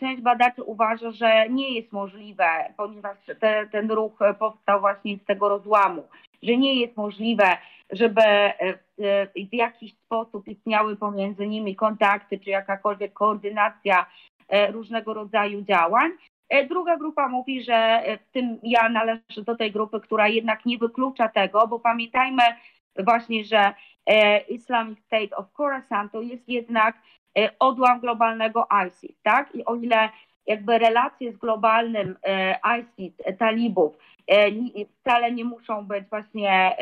część 0.00 0.22
badaczy 0.22 0.62
uważa, 0.62 1.10
że 1.10 1.48
nie 1.48 1.74
jest 1.74 1.92
możliwe, 1.92 2.44
ponieważ 2.76 3.18
te, 3.40 3.66
ten 3.72 3.90
ruch 3.90 4.18
powstał 4.38 4.80
właśnie 4.80 5.16
z 5.16 5.24
tego 5.24 5.48
rozłamu, 5.48 6.08
że 6.42 6.56
nie 6.56 6.80
jest 6.80 6.96
możliwe, 6.96 7.56
żeby 7.90 8.22
w 9.52 9.54
jakiś 9.54 9.94
sposób 9.94 10.48
istniały 10.48 10.96
pomiędzy 10.96 11.46
nimi 11.46 11.76
kontakty 11.76 12.38
czy 12.38 12.50
jakakolwiek 12.50 13.12
koordynacja 13.12 14.06
różnego 14.72 15.14
rodzaju 15.14 15.62
działań. 15.62 16.10
Druga 16.68 16.96
grupa 16.96 17.28
mówi, 17.28 17.62
że 17.62 18.02
w 18.28 18.32
tym 18.32 18.58
ja 18.62 18.88
należę 18.88 19.42
do 19.46 19.56
tej 19.56 19.72
grupy, 19.72 20.00
która 20.00 20.28
jednak 20.28 20.66
nie 20.66 20.78
wyklucza 20.78 21.28
tego, 21.28 21.66
bo 21.66 21.80
pamiętajmy 21.80 22.42
właśnie, 22.96 23.44
że 23.44 23.74
E, 23.97 23.97
Islamic 24.48 24.98
State 25.00 25.36
of 25.36 25.52
Khorasan 25.52 26.08
to 26.10 26.20
jest 26.20 26.48
jednak 26.48 26.96
e, 27.38 27.50
odłam 27.58 28.00
globalnego 28.00 28.68
ISIS, 28.86 29.16
tak? 29.22 29.54
I 29.54 29.64
o 29.64 29.76
ile 29.76 30.08
jakby 30.46 30.78
relacje 30.78 31.32
z 31.32 31.36
globalnym 31.36 32.16
e, 32.22 32.58
ISIS, 32.80 33.12
talibów 33.38 33.98
wcale 35.00 35.32
nie 35.32 35.44
muszą 35.44 35.86
być 35.86 36.04
właśnie 36.10 36.76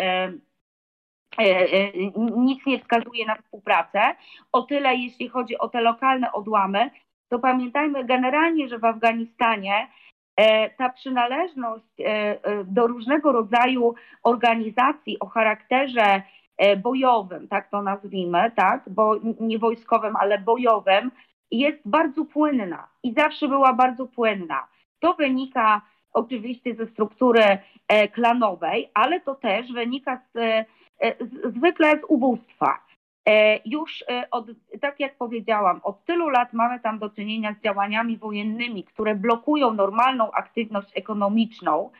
nic 2.36 2.66
nie 2.66 2.78
wskazuje 2.78 3.26
na 3.26 3.36
współpracę. 3.36 4.00
O 4.52 4.62
tyle, 4.62 4.94
jeśli 4.94 5.28
chodzi 5.28 5.58
o 5.58 5.68
te 5.68 5.80
lokalne 5.80 6.32
odłamy, 6.32 6.90
to 7.28 7.38
pamiętajmy 7.38 8.04
generalnie, 8.04 8.68
że 8.68 8.78
w 8.78 8.84
Afganistanie 8.84 9.88
ta 10.76 10.88
przynależność 10.88 11.94
do 12.64 12.86
różnego 12.86 13.32
rodzaju 13.32 13.94
organizacji 14.22 15.18
o 15.18 15.26
charakterze 15.26 16.22
E, 16.22 16.35
bojowym, 16.82 17.48
tak 17.48 17.70
to 17.70 17.82
nazwijmy, 17.82 18.52
tak, 18.56 18.82
bo 18.86 19.16
nie 19.40 19.58
wojskowym, 19.58 20.16
ale 20.16 20.38
bojowym, 20.38 21.10
jest 21.50 21.78
bardzo 21.84 22.24
płynna 22.24 22.88
i 23.02 23.12
zawsze 23.12 23.48
była 23.48 23.72
bardzo 23.72 24.06
płynna. 24.06 24.68
To 25.00 25.14
wynika 25.14 25.82
oczywiście 26.12 26.74
ze 26.74 26.86
struktury 26.86 27.58
e, 27.88 28.08
klanowej, 28.08 28.90
ale 28.94 29.20
to 29.20 29.34
też 29.34 29.72
wynika 29.72 30.20
z, 30.34 30.36
e, 30.36 30.64
z, 31.20 31.54
zwykle 31.56 31.98
z 32.00 32.04
ubóstwa. 32.08 32.86
Już 33.64 34.04
od, 34.30 34.46
tak 34.80 35.00
jak 35.00 35.16
powiedziałam, 35.16 35.80
od 35.82 36.04
tylu 36.04 36.28
lat 36.28 36.52
mamy 36.52 36.80
tam 36.80 36.98
do 36.98 37.10
czynienia 37.10 37.54
z 37.54 37.62
działaniami 37.62 38.18
wojennymi, 38.18 38.84
które 38.84 39.14
blokują 39.14 39.74
normalną 39.74 40.30
aktywność 40.32 40.88
ekonomiczną 40.94 41.90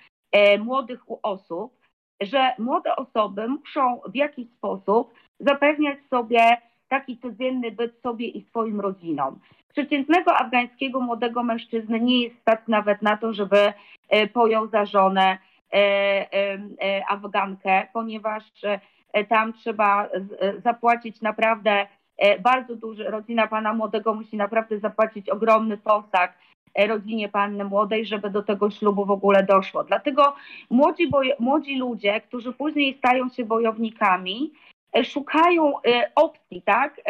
młodych 0.59 1.01
osób, 1.23 1.76
że 2.21 2.53
młode 2.59 2.97
osoby 2.97 3.49
muszą 3.49 4.01
w 4.09 4.17
jakiś 4.17 4.49
sposób 4.51 5.15
zapewniać 5.41 5.99
sobie 6.11 6.57
taki 6.89 7.19
codzienny 7.19 7.71
byt 7.71 8.01
sobie 8.03 8.27
i 8.27 8.43
swoim 8.43 8.81
rodzinom. 8.81 9.39
Przeciętnego 9.73 10.37
afgańskiego 10.37 11.01
młodego 11.01 11.43
mężczyzny 11.43 12.01
nie 12.01 12.23
jest 12.23 12.39
stać 12.41 12.61
nawet 12.69 13.03
na 13.03 13.17
to, 13.17 13.33
żeby 13.33 13.73
e, 14.09 14.27
pojął 14.27 14.69
za 14.69 14.85
żonę 14.85 15.39
e, 15.73 15.79
e, 16.33 17.03
Afgankę, 17.09 17.87
ponieważ 17.93 18.45
tam 19.29 19.53
trzeba 19.53 20.09
zapłacić 20.65 21.21
naprawdę 21.21 21.87
bardzo 22.41 22.77
duży, 22.77 23.05
rodzina 23.05 23.47
pana 23.47 23.75
młodego 23.75 24.15
musi 24.15 24.37
naprawdę 24.37 24.79
zapłacić 24.79 25.31
ogromny 25.31 25.77
posag 25.77 26.39
rodzinie 26.77 27.29
panny 27.29 27.65
młodej, 27.65 28.07
żeby 28.07 28.31
do 28.31 28.43
tego 28.43 28.71
ślubu 28.71 29.05
w 29.05 29.11
ogóle 29.11 29.43
doszło. 29.43 29.85
Dlatego 29.85 30.35
młodzi, 30.71 31.11
młodzi 31.39 31.77
ludzie, 31.77 32.21
którzy 32.21 32.53
później 32.53 32.95
stają 32.99 33.29
się 33.29 33.45
bojownikami, 33.45 34.53
szukają 35.05 35.73
opcji, 36.15 36.63
tak? 36.63 37.01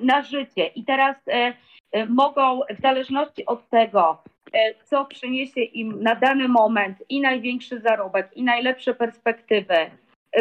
na 0.00 0.22
życie 0.22 0.66
i 0.66 0.84
teraz 0.84 1.16
e, 1.28 1.54
e, 1.92 2.06
mogą 2.06 2.60
w 2.78 2.80
zależności 2.82 3.46
od 3.46 3.68
tego, 3.68 4.22
e, 4.52 4.74
co 4.84 5.04
przyniesie 5.04 5.60
im 5.60 6.02
na 6.02 6.14
dany 6.14 6.48
moment 6.48 7.04
i 7.08 7.20
największy 7.20 7.80
zarobek, 7.80 8.30
i 8.36 8.42
najlepsze 8.42 8.94
perspektywy 8.94 9.90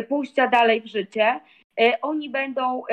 pójścia 0.09 0.47
dalej 0.47 0.81
w 0.81 0.85
życie, 0.85 1.39
oni 2.01 2.29
będą 2.29 2.83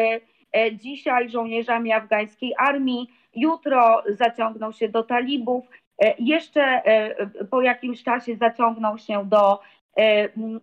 dzisiaj 0.72 1.30
żołnierzami 1.30 1.92
afgańskiej 1.92 2.54
armii, 2.58 3.10
jutro 3.34 4.02
zaciągną 4.08 4.72
się 4.72 4.88
do 4.88 5.02
talibów, 5.02 5.64
jeszcze 6.18 6.82
po 7.50 7.62
jakimś 7.62 8.02
czasie 8.02 8.36
zaciągną 8.36 8.98
się 8.98 9.24
do 9.24 9.60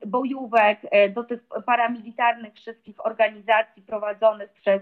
bojówek, 0.06 0.80
do 1.16 1.24
tych 1.24 1.40
paramilitarnych 1.66 2.54
wszystkich 2.54 3.06
organizacji 3.06 3.82
prowadzonych 3.82 4.54
przez 4.54 4.82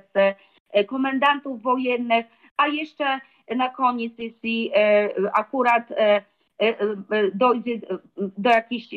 E, 0.72 0.84
komendantów 0.84 1.62
wojennych, 1.62 2.26
a 2.58 2.68
jeszcze 2.68 3.20
na 3.56 3.70
koniec, 3.70 4.14
jeśli 4.18 4.72
e, 4.76 5.10
akurat 5.34 5.92
e, 5.92 6.22
dojdzie 7.34 7.80
do 8.18 8.50
jakiejś 8.50 8.90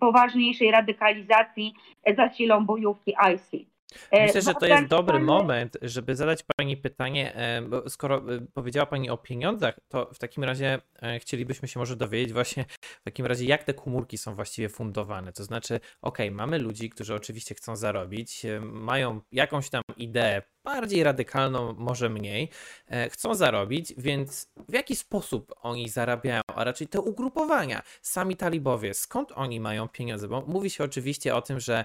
poważniejszej 0.00 0.70
radykalizacji, 0.70 1.74
zasilą 2.16 2.66
bojówki 2.66 3.14
ISIS. 3.34 3.66
Myślę, 4.12 4.42
że 4.42 4.54
to 4.54 4.66
jest 4.66 4.86
dobry 4.86 5.20
moment, 5.20 5.76
żeby 5.82 6.16
zadać 6.16 6.44
Pani 6.56 6.76
pytanie, 6.76 7.34
bo 7.68 7.90
skoro 7.90 8.22
powiedziała 8.54 8.86
Pani 8.86 9.10
o 9.10 9.16
pieniądzach, 9.16 9.80
to 9.88 10.10
w 10.14 10.18
takim 10.18 10.44
razie 10.44 10.78
chcielibyśmy 11.18 11.68
się 11.68 11.80
może 11.80 11.96
dowiedzieć 11.96 12.32
właśnie 12.32 12.64
w 12.80 13.04
takim 13.04 13.26
razie, 13.26 13.44
jak 13.44 13.64
te 13.64 13.74
komórki 13.74 14.18
są 14.18 14.34
właściwie 14.34 14.68
fundowane. 14.68 15.32
To 15.32 15.44
znaczy, 15.44 15.80
ok, 16.02 16.18
mamy 16.30 16.58
ludzi, 16.58 16.90
którzy 16.90 17.14
oczywiście 17.14 17.54
chcą 17.54 17.76
zarobić, 17.76 18.42
mają 18.62 19.20
jakąś 19.32 19.70
tam 19.70 19.82
ideę, 19.96 20.42
bardziej 20.74 21.04
radykalną, 21.04 21.74
może 21.78 22.08
mniej, 22.08 22.48
e, 22.88 23.10
chcą 23.10 23.34
zarobić, 23.34 23.94
więc 23.98 24.48
w 24.68 24.72
jaki 24.72 24.96
sposób 24.96 25.54
oni 25.62 25.88
zarabiają, 25.88 26.42
a 26.46 26.64
raczej 26.64 26.86
te 26.86 27.00
ugrupowania, 27.00 27.82
sami 28.02 28.36
talibowie, 28.36 28.94
skąd 28.94 29.32
oni 29.34 29.60
mają 29.60 29.88
pieniądze? 29.88 30.28
Bo 30.28 30.40
mówi 30.40 30.70
się 30.70 30.84
oczywiście 30.84 31.34
o 31.34 31.42
tym, 31.42 31.60
że 31.60 31.84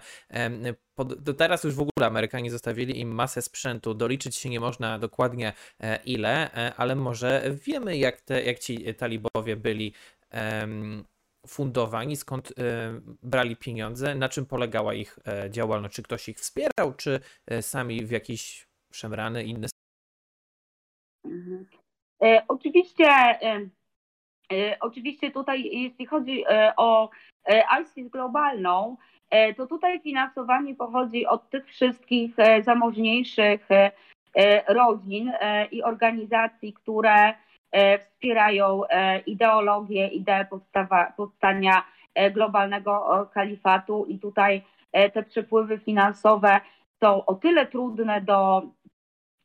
do 1.17 1.33
teraz 1.33 1.63
już 1.63 1.75
w 1.75 1.79
ogóle 1.79 2.07
Amerykanie 2.07 2.51
zostawili 2.51 2.99
im 2.99 3.11
masę 3.11 3.41
sprzętu, 3.41 3.93
doliczyć 3.93 4.35
się 4.35 4.49
nie 4.49 4.59
można 4.59 4.99
dokładnie 4.99 5.53
e, 5.79 5.99
ile, 6.05 6.53
e, 6.53 6.73
ale 6.75 6.95
może 6.95 7.43
wiemy, 7.65 7.97
jak, 7.97 8.21
te, 8.21 8.43
jak 8.43 8.59
ci 8.59 8.95
talibowie 8.95 9.55
byli 9.55 9.93
fundowani, 11.47 12.15
skąd 12.15 12.53
brali 13.23 13.55
pieniądze, 13.55 14.15
na 14.15 14.29
czym 14.29 14.45
polegała 14.45 14.93
ich 14.93 15.19
działalność, 15.49 15.95
czy 15.95 16.03
ktoś 16.03 16.29
ich 16.29 16.39
wspierał, 16.39 16.93
czy 16.97 17.19
sami 17.61 18.05
w 18.05 18.11
jakiś 18.11 18.64
przemrane 18.95 19.43
inne. 19.43 19.67
Mhm. 21.25 21.65
E, 22.23 22.43
oczywiście, 22.47 23.05
e, 23.07 23.69
e, 24.53 24.77
oczywiście 24.79 25.31
tutaj, 25.31 25.63
jeśli 25.63 26.05
chodzi 26.05 26.43
o 26.77 27.09
ICIS 27.81 28.09
globalną, 28.09 28.97
to 29.57 29.67
tutaj 29.67 30.01
finansowanie 30.01 30.75
pochodzi 30.75 31.25
od 31.25 31.49
tych 31.49 31.67
wszystkich 31.67 32.35
zamożniejszych 32.61 33.67
rodzin 34.67 35.31
i 35.71 35.83
organizacji, 35.83 36.73
które 36.73 37.33
wspierają 37.99 38.81
ideologię, 39.25 40.07
ideę 40.07 40.45
powstania 41.17 41.83
globalnego 42.31 43.27
kalifatu 43.33 44.05
i 44.05 44.19
tutaj 44.19 44.61
te 45.13 45.23
przepływy 45.23 45.79
finansowe 45.79 46.61
są 47.03 47.25
o 47.25 47.35
tyle 47.35 47.65
trudne 47.65 48.21
do 48.21 48.63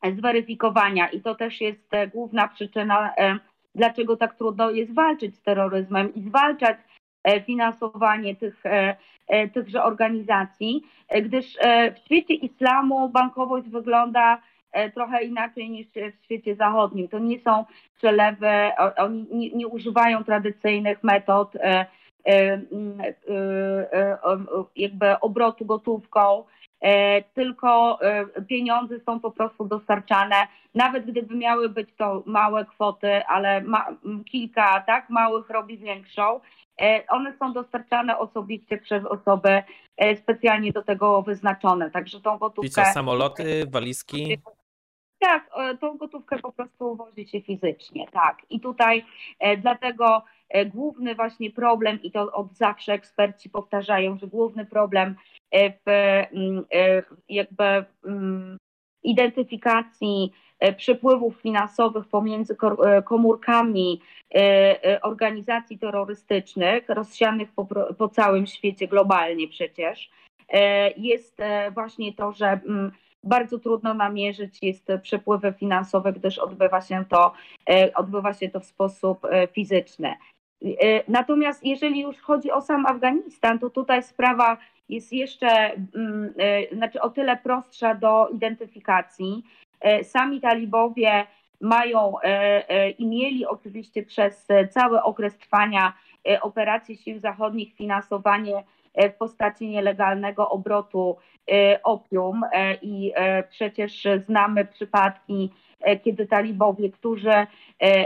zweryfikowania 0.09 1.09
i 1.09 1.21
to 1.21 1.35
też 1.35 1.61
jest 1.61 1.95
e, 1.95 2.09
główna 2.09 2.49
przyczyna, 2.49 3.15
e, 3.19 3.39
dlaczego 3.75 4.17
tak 4.17 4.35
trudno 4.35 4.71
jest 4.71 4.95
walczyć 4.95 5.37
z 5.37 5.43
terroryzmem 5.43 6.15
i 6.15 6.23
zwalczać 6.23 6.79
e, 7.25 7.41
finansowanie 7.41 8.37
tych, 8.37 8.63
tychże 9.55 9.85
organizacji, 9.85 10.83
gdyż 11.23 11.47
w 11.95 11.99
świecie 12.05 12.35
islamu 12.35 13.09
bankowość 13.09 13.69
wygląda 13.69 14.43
trochę 14.95 15.25
inaczej 15.25 15.71
niż 15.71 15.87
w 16.21 16.25
świecie 16.25 16.55
zachodnim. 16.55 17.09
To 17.09 17.19
nie 17.19 17.41
są 17.41 17.65
przelewy, 17.97 18.71
oni 18.97 19.27
nie, 19.33 19.51
nie 19.51 19.69
używają 19.69 20.25
tradycyjnych 20.25 21.03
metod 21.03 21.53
jakby 24.77 25.21
obrotu 25.21 25.67
gotówką, 25.67 26.45
tylko 27.35 27.99
e, 28.03 28.43
pieniądze 28.43 29.01
są 29.01 29.21
po 29.21 29.31
prostu 29.31 29.65
dostarczane, 29.65 30.37
nawet 30.75 31.07
gdyby 31.07 31.37
miały 31.37 31.69
być 31.69 31.89
to 31.97 32.23
małe 32.27 32.65
kwoty, 32.65 33.27
ale 33.27 33.61
ma, 33.61 33.87
kilka 34.31 34.81
tak 34.81 35.11
małych 35.11 35.51
robi 35.51 35.79
większą, 35.79 36.41
e, 36.81 37.07
one 37.09 37.37
są 37.39 37.53
dostarczane 37.53 38.19
osobiście 38.19 38.79
przez 38.79 39.05
osoby 39.05 39.63
specjalnie 40.17 40.73
do 40.73 40.83
tego 40.83 41.23
wyznaczone. 41.23 41.91
Także 41.91 42.21
tą 42.21 42.39
gotówkę. 42.39 42.83
I 42.83 42.95
samoloty, 42.95 43.67
walizki? 43.71 44.39
Tak, 45.19 45.51
tą 45.81 45.97
gotówkę 45.97 46.39
po 46.39 46.53
prostu 46.53 46.97
wozi 46.97 47.29
się 47.29 47.41
fizycznie, 47.41 48.07
tak. 48.13 48.37
I 48.51 48.61
tutaj 48.61 49.05
dlatego 49.59 50.23
główny 50.67 51.15
właśnie 51.15 51.51
problem, 51.51 52.03
i 52.03 52.11
to 52.11 52.33
od 52.33 52.57
zawsze 52.57 52.93
eksperci 52.93 53.51
powtarzają, 53.51 54.19
że 54.19 54.27
główny 54.27 54.67
problem 54.67 55.17
w 55.53 55.91
mm, 56.33 56.65
e, 56.75 57.03
jakby 57.29 57.85
mm, 58.05 58.57
identyfikacji 59.03 60.33
e, 60.59 60.73
przepływów 60.73 61.41
finansowych 61.41 62.09
pomiędzy 62.09 62.57
e, 62.85 63.03
komórkami 63.03 64.01
organizacji 65.03 65.79
terrorystycznych 65.79 66.89
rozsianych 66.89 67.53
po, 67.53 67.67
po 67.99 68.09
całym 68.09 68.47
świecie 68.47 68.89
globalnie 68.89 69.49
przecież 69.49 70.11
jest 70.97 71.39
właśnie 71.75 72.13
to, 72.15 72.33
że 72.33 72.47
mm, 72.47 72.93
bardzo 73.25 73.59
trudno 73.59 73.95
namierzyć 73.95 74.59
jest 74.63 74.89
przepływy 75.03 75.55
finansowe, 75.59 76.13
gdyż 76.13 76.39
odbywa 76.39 76.81
się 76.81 77.05
to, 77.09 77.33
odbywa 77.95 78.35
się 78.35 78.49
to 78.49 78.61
w 78.61 78.65
sposób 78.67 79.27
fizyczny. 79.53 80.15
Natomiast 81.09 81.65
jeżeli 81.65 82.01
już 82.01 82.19
chodzi 82.19 82.51
o 82.51 82.61
sam 82.61 82.87
Afganistan, 82.87 83.59
to 83.59 83.71
tutaj 83.71 84.03
sprawa 84.03 84.57
jest 84.91 85.13
jeszcze 85.13 85.49
mm, 85.95 86.35
e, 86.39 86.77
znaczy 86.77 87.01
o 87.01 87.11
tyle 87.11 87.37
prostsza 87.37 87.95
do 87.95 88.29
identyfikacji. 88.29 89.43
E, 89.81 90.05
sami 90.05 90.41
talibowie 90.41 91.27
mają 91.61 92.21
e, 92.23 92.91
i 92.91 93.07
mieli 93.07 93.47
oczywiście 93.47 94.03
przez 94.03 94.47
cały 94.71 95.03
okres 95.03 95.39
trwania 95.39 95.93
operacji 96.41 96.97
sił 96.97 97.19
zachodnich 97.19 97.75
finansowanie 97.75 98.65
w 98.95 99.13
postaci 99.13 99.69
nielegalnego 99.69 100.49
obrotu 100.49 101.17
opium 101.83 102.43
i 102.83 103.13
przecież 103.51 104.09
znamy 104.27 104.65
przypadki, 104.65 105.51
kiedy 106.05 106.27
talibowie, 106.27 106.91
którzy, 106.91 107.47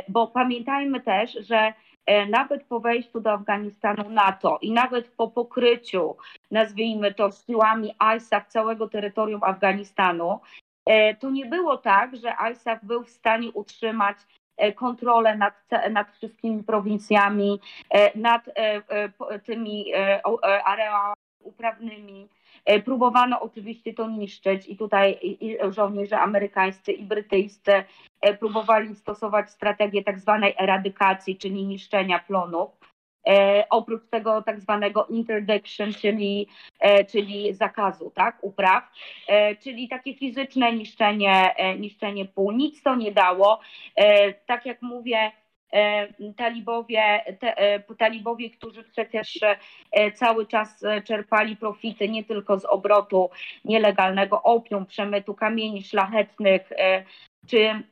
bo 0.09 0.27
pamiętajmy 0.27 1.01
też, 1.01 1.33
że 1.33 1.57
E, 1.57 1.94
nawet 2.29 2.65
po 2.65 2.81
wejściu 2.81 3.21
do 3.21 3.33
Afganistanu 3.33 4.11
NATO 4.11 4.59
i 4.63 4.73
nawet 4.73 5.09
po 5.09 5.29
pokryciu, 5.29 6.17
nazwijmy 6.51 7.15
to, 7.15 7.31
siłami 7.31 7.95
ISAF 8.17 8.47
całego 8.49 8.89
terytorium 8.89 9.45
Afganistanu, 9.45 10.41
e, 10.87 11.15
to 11.15 11.31
nie 11.31 11.47
było 11.47 11.77
tak, 11.77 12.17
że 12.17 12.35
ISAF 12.53 12.79
był 12.83 13.05
w 13.05 13.11
stanie 13.11 13.53
utrzymać 13.53 14.17
e, 14.57 14.73
kontrolę 14.73 15.37
nad, 15.37 15.55
nad 15.91 16.13
wszystkimi 16.13 16.63
prowincjami, 16.63 17.61
nad 18.15 18.51
tymi 19.45 19.93
areałami 20.65 21.15
uprawnymi, 21.41 22.29
Próbowano 22.85 23.41
oczywiście 23.41 23.95
to 23.95 24.09
niszczyć 24.11 24.69
i 24.69 24.77
tutaj 24.77 25.19
i 25.23 25.59
żołnierze 25.71 26.21
amerykańscy 26.21 26.93
i 26.93 27.03
brytyjscy 27.03 27.73
próbowali 28.41 28.97
stosować 28.97 29.51
strategię 29.51 30.05
tak 30.05 30.21
zwanej 30.21 30.55
eradykacji, 30.59 31.37
czyli 31.37 31.67
niszczenia 31.67 32.19
plonów. 32.19 32.71
E, 33.27 33.65
oprócz 33.71 34.03
tego 34.11 34.43
tak 34.43 34.61
zwanego 34.61 35.07
interdiction, 35.07 35.93
czyli, 35.93 36.49
e, 36.81 37.05
czyli 37.05 37.55
zakazu 37.55 38.11
tak, 38.15 38.39
upraw, 38.43 38.85
e, 39.29 39.57
czyli 39.57 39.89
takie 39.89 40.15
fizyczne 40.15 40.73
niszczenie, 40.73 41.55
e, 41.57 41.79
niszczenie 41.79 42.25
pól. 42.25 42.57
Nic 42.57 42.83
to 42.83 42.95
nie 42.95 43.13
dało. 43.13 43.61
E, 43.97 44.33
tak 44.33 44.67
jak 44.67 44.83
mówię, 44.83 45.19
e, 45.19 45.33
talibowie, 46.37 47.25
te, 47.41 47.83
talibowie, 47.99 48.51
którzy 48.51 48.85
przecież 48.85 49.41
cały 50.15 50.47
czas 50.47 50.85
czerpali 51.05 51.57
profity 51.57 52.09
nie 52.09 52.25
tylko 52.25 52.59
z 52.59 52.65
obrotu 52.65 53.31
nielegalnego 53.65 54.43
opium, 54.43 54.87
przemytu 54.87 55.35
kamieni 55.35 55.83
szlachetnych, 55.83 56.71
czy 57.47 57.85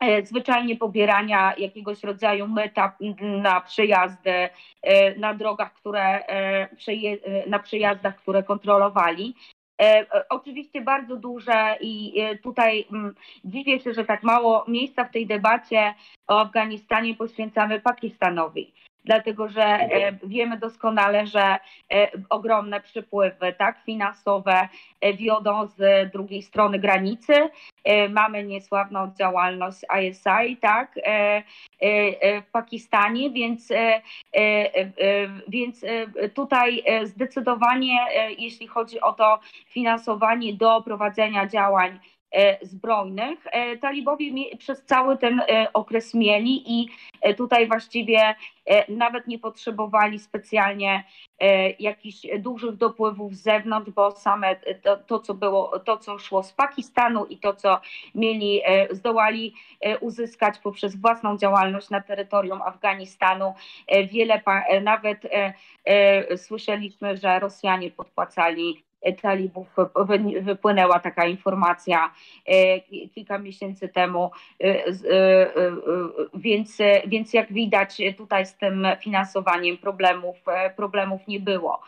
E, 0.00 0.26
zwyczajnie 0.26 0.76
pobierania 0.76 1.54
jakiegoś 1.58 2.02
rodzaju 2.02 2.48
myta 2.48 2.96
na 3.20 3.60
przejazdy, 3.60 4.48
e, 4.82 5.14
na 5.14 5.34
drogach, 5.34 5.72
które, 5.74 6.26
e, 6.26 6.68
na 7.46 7.58
przejazdach, 7.58 8.16
które 8.16 8.42
kontrolowali. 8.42 9.34
Oczywiście 10.28 10.80
bardzo 10.80 11.16
duże 11.16 11.76
i 11.80 12.22
tutaj 12.42 12.86
mm, 12.92 13.14
dziwię 13.44 13.80
się, 13.80 13.92
że 13.92 14.04
tak 14.04 14.22
mało 14.22 14.64
miejsca 14.68 15.04
w 15.04 15.12
tej 15.12 15.26
debacie 15.26 15.94
o 16.26 16.40
Afganistanie 16.40 17.14
poświęcamy 17.14 17.80
Pakistanowi 17.80 18.72
dlatego 19.04 19.48
że 19.48 19.64
e, 19.64 20.12
wiemy 20.22 20.58
doskonale, 20.58 21.26
że 21.26 21.58
e, 21.92 22.10
ogromne 22.30 22.80
przypływy 22.80 23.54
tak, 23.58 23.82
finansowe 23.86 24.68
e, 25.00 25.14
wiodą 25.14 25.66
z 25.66 26.12
drugiej 26.12 26.42
strony 26.42 26.78
granicy. 26.78 27.32
Mamy 28.10 28.44
niesławną 28.44 29.12
działalność 29.18 29.78
ISI 30.02 30.56
tak, 30.60 30.94
w 32.42 32.50
Pakistanie, 32.52 33.30
więc, 33.30 33.68
więc 35.48 35.84
tutaj 36.34 36.84
zdecydowanie, 37.04 37.98
jeśli 38.38 38.66
chodzi 38.66 39.00
o 39.00 39.12
to 39.12 39.40
finansowanie 39.66 40.54
do 40.54 40.82
prowadzenia 40.82 41.46
działań 41.46 41.98
zbrojnych. 42.62 43.46
E, 43.46 43.76
talibowie 43.76 44.56
przez 44.58 44.84
cały 44.84 45.16
ten 45.16 45.40
e, 45.40 45.72
okres 45.72 46.14
mieli 46.14 46.80
i 46.80 46.88
tutaj 47.36 47.68
właściwie 47.68 48.34
nawet 48.88 49.26
nie 49.26 49.38
potrzebowali 49.38 50.18
specjalnie 50.18 51.04
jakichś 51.78 52.18
dużych 52.38 52.76
dopływów 52.76 53.34
z 53.34 53.42
zewnątrz, 53.42 53.90
bo 53.90 54.10
same 54.10 54.56
to, 54.82 54.96
to, 54.96 55.18
co 55.18 55.34
było, 55.34 55.78
to 55.78 55.96
co 55.96 56.18
szło 56.18 56.42
z 56.42 56.52
Pakistanu 56.52 57.24
i 57.24 57.38
to, 57.38 57.54
co 57.54 57.80
mieli, 58.14 58.60
zdołali 58.90 59.54
uzyskać 60.00 60.58
poprzez 60.58 60.96
własną 60.96 61.36
działalność 61.36 61.90
na 61.90 62.00
terytorium 62.00 62.62
Afganistanu. 62.62 63.54
Wiele, 64.12 64.42
nawet 64.82 65.18
słyszeliśmy, 66.36 67.16
że 67.16 67.38
Rosjanie 67.38 67.90
podpłacali 67.90 68.87
talibów 69.22 69.68
wypłynęła 70.40 70.98
taka 70.98 71.26
informacja 71.26 72.14
e, 72.46 72.80
kilka 73.08 73.38
miesięcy 73.38 73.88
temu, 73.88 74.30
e, 74.64 74.86
e, 74.86 74.92
więc, 76.34 76.78
więc 77.06 77.32
jak 77.32 77.52
widać 77.52 78.02
tutaj 78.16 78.46
z 78.46 78.54
tym 78.54 78.86
finansowaniem 79.00 79.78
problemów, 79.78 80.36
problemów 80.76 81.26
nie 81.28 81.40
było. 81.40 81.80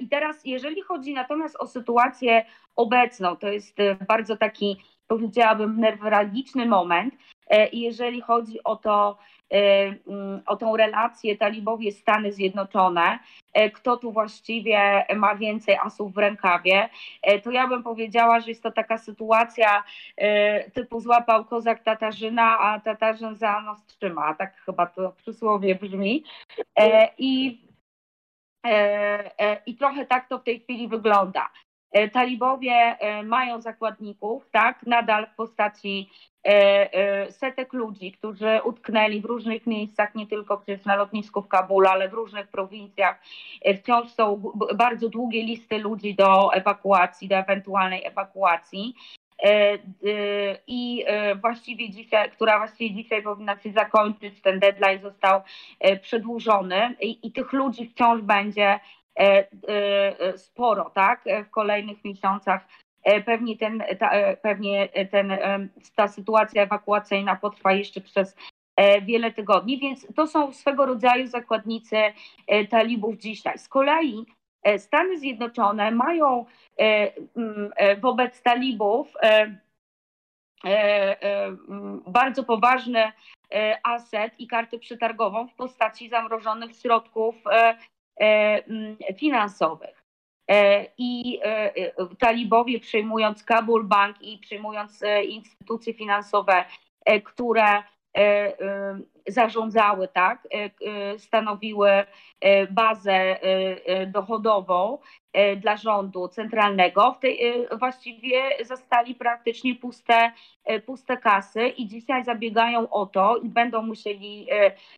I 0.00 0.08
teraz 0.08 0.40
jeżeli 0.44 0.82
chodzi 0.82 1.14
natomiast 1.14 1.56
o 1.58 1.66
sytuację 1.66 2.44
obecną, 2.76 3.36
to 3.36 3.48
jest 3.48 3.76
bardzo 4.08 4.36
taki 4.36 4.76
powiedziałabym 5.06 5.80
newralgiczny 5.80 6.66
moment, 6.66 7.14
jeżeli 7.72 8.20
chodzi 8.20 8.64
o 8.64 8.76
to, 8.76 9.18
o 10.46 10.56
tą 10.56 10.76
relację 10.76 11.36
talibowie-Stany 11.36 12.32
Zjednoczone, 12.32 13.18
y, 13.58 13.70
kto 13.70 13.96
tu 13.96 14.12
właściwie 14.12 15.06
ma 15.16 15.34
więcej 15.34 15.76
asów 15.82 16.14
w 16.14 16.18
rękawie, 16.18 16.88
y, 17.30 17.40
to 17.40 17.50
ja 17.50 17.66
bym 17.68 17.82
powiedziała, 17.82 18.40
że 18.40 18.48
jest 18.48 18.62
to 18.62 18.70
taka 18.70 18.98
sytuacja 18.98 19.84
typu 20.74 21.00
złapał 21.00 21.44
kozak 21.44 21.82
Tatarzyna, 21.82 22.58
a 22.58 22.80
Tatarzyn 22.80 23.36
za 23.36 23.60
nos 23.60 23.86
trzyma, 23.86 24.34
tak 24.34 24.56
chyba 24.56 24.86
to 24.86 25.12
przysłowie 25.12 25.74
brzmi. 25.74 26.24
I, 27.18 27.60
i 29.66 29.76
trochę 29.76 30.06
tak 30.06 30.28
to 30.28 30.38
w 30.38 30.44
tej 30.44 30.60
chwili 30.60 30.88
wygląda. 30.88 31.50
Talibowie 32.12 32.96
mają 33.24 33.60
zakładników, 33.60 34.50
tak, 34.50 34.86
nadal 34.86 35.26
w 35.26 35.34
postaci 35.34 36.10
E, 36.44 36.94
e, 36.94 37.32
setek 37.32 37.72
ludzi, 37.72 38.12
którzy 38.12 38.60
utknęli 38.64 39.20
w 39.20 39.24
różnych 39.24 39.66
miejscach, 39.66 40.14
nie 40.14 40.26
tylko 40.26 40.58
przecież 40.58 40.84
na 40.84 40.96
lotnisku 40.96 41.42
w 41.42 41.48
Kabulu, 41.48 41.88
ale 41.88 42.08
w 42.08 42.12
różnych 42.12 42.48
prowincjach. 42.48 43.20
E, 43.62 43.74
wciąż 43.74 44.08
są 44.08 44.42
bardzo 44.74 45.08
długie 45.08 45.42
listy 45.42 45.78
ludzi 45.78 46.14
do 46.14 46.54
ewakuacji, 46.54 47.28
do 47.28 47.36
ewentualnej 47.36 48.06
ewakuacji. 48.06 48.94
I 50.66 51.04
właściwie 51.40 51.90
dzisiaj, 51.90 52.30
która 52.30 52.58
właściwie 52.58 52.94
dzisiaj 52.94 53.22
powinna 53.22 53.58
się 53.58 53.72
zakończyć, 53.72 54.40
ten 54.40 54.60
deadline 54.60 55.02
został 55.02 55.40
przedłużony 56.02 56.96
i, 57.00 57.26
i 57.26 57.32
tych 57.32 57.52
ludzi 57.52 57.86
wciąż 57.88 58.22
będzie 58.22 58.80
sporo, 60.36 60.90
tak, 60.90 61.24
w 61.46 61.50
kolejnych 61.50 62.04
miesiącach 62.04 62.66
E, 63.02 63.20
pewnie, 63.20 63.56
ten, 63.56 63.82
ta, 63.98 64.10
e, 64.10 64.36
pewnie 64.36 64.88
ten, 65.10 65.30
e, 65.30 65.68
ta 65.96 66.08
sytuacja 66.08 66.62
ewakuacyjna 66.62 67.36
potrwa 67.36 67.72
jeszcze 67.72 68.00
przez 68.00 68.36
wiele 69.02 69.32
tygodni, 69.32 69.78
więc 69.78 70.06
to 70.14 70.26
są 70.26 70.52
swego 70.52 70.86
rodzaju 70.86 71.26
zakładnicy 71.26 71.96
talibów 72.70 73.16
dzisiaj. 73.16 73.58
Z 73.58 73.68
kolei 73.68 74.26
Stany 74.78 75.18
Zjednoczone 75.18 75.90
mają 75.90 76.44
wobec 78.00 78.42
talibów 78.42 79.14
bardzo 82.06 82.44
poważny 82.44 83.12
aset 83.82 84.40
i 84.40 84.46
kartę 84.46 84.78
przetargową 84.78 85.46
w 85.48 85.54
postaci 85.54 86.08
zamrożonych 86.08 86.76
środków 86.76 87.34
finansowych. 89.16 90.00
E, 90.50 90.86
I 90.98 91.40
e, 91.44 91.76
e, 91.76 91.92
talibowie 92.18 92.80
przejmując 92.80 93.44
Kabul 93.44 93.84
Bank 93.84 94.22
i 94.22 94.38
przejmując 94.38 95.04
instytucje 95.28 95.94
finansowe, 95.94 96.64
które 97.24 97.82
zarządzały, 99.26 100.08
tak, 100.08 100.48
stanowiły 101.18 101.90
bazę 102.70 103.36
dochodową 104.06 104.98
dla 105.56 105.76
rządu 105.76 106.28
centralnego. 106.28 107.12
W 107.12 107.18
tej, 107.18 107.66
właściwie 107.78 108.64
zastali 108.64 109.14
praktycznie 109.14 109.74
puste, 109.74 110.32
puste 110.86 111.16
kasy 111.16 111.68
i 111.68 111.86
dzisiaj 111.86 112.24
zabiegają 112.24 112.90
o 112.90 113.06
to 113.06 113.36
i 113.36 113.48
będą 113.48 113.82
musieli 113.82 114.46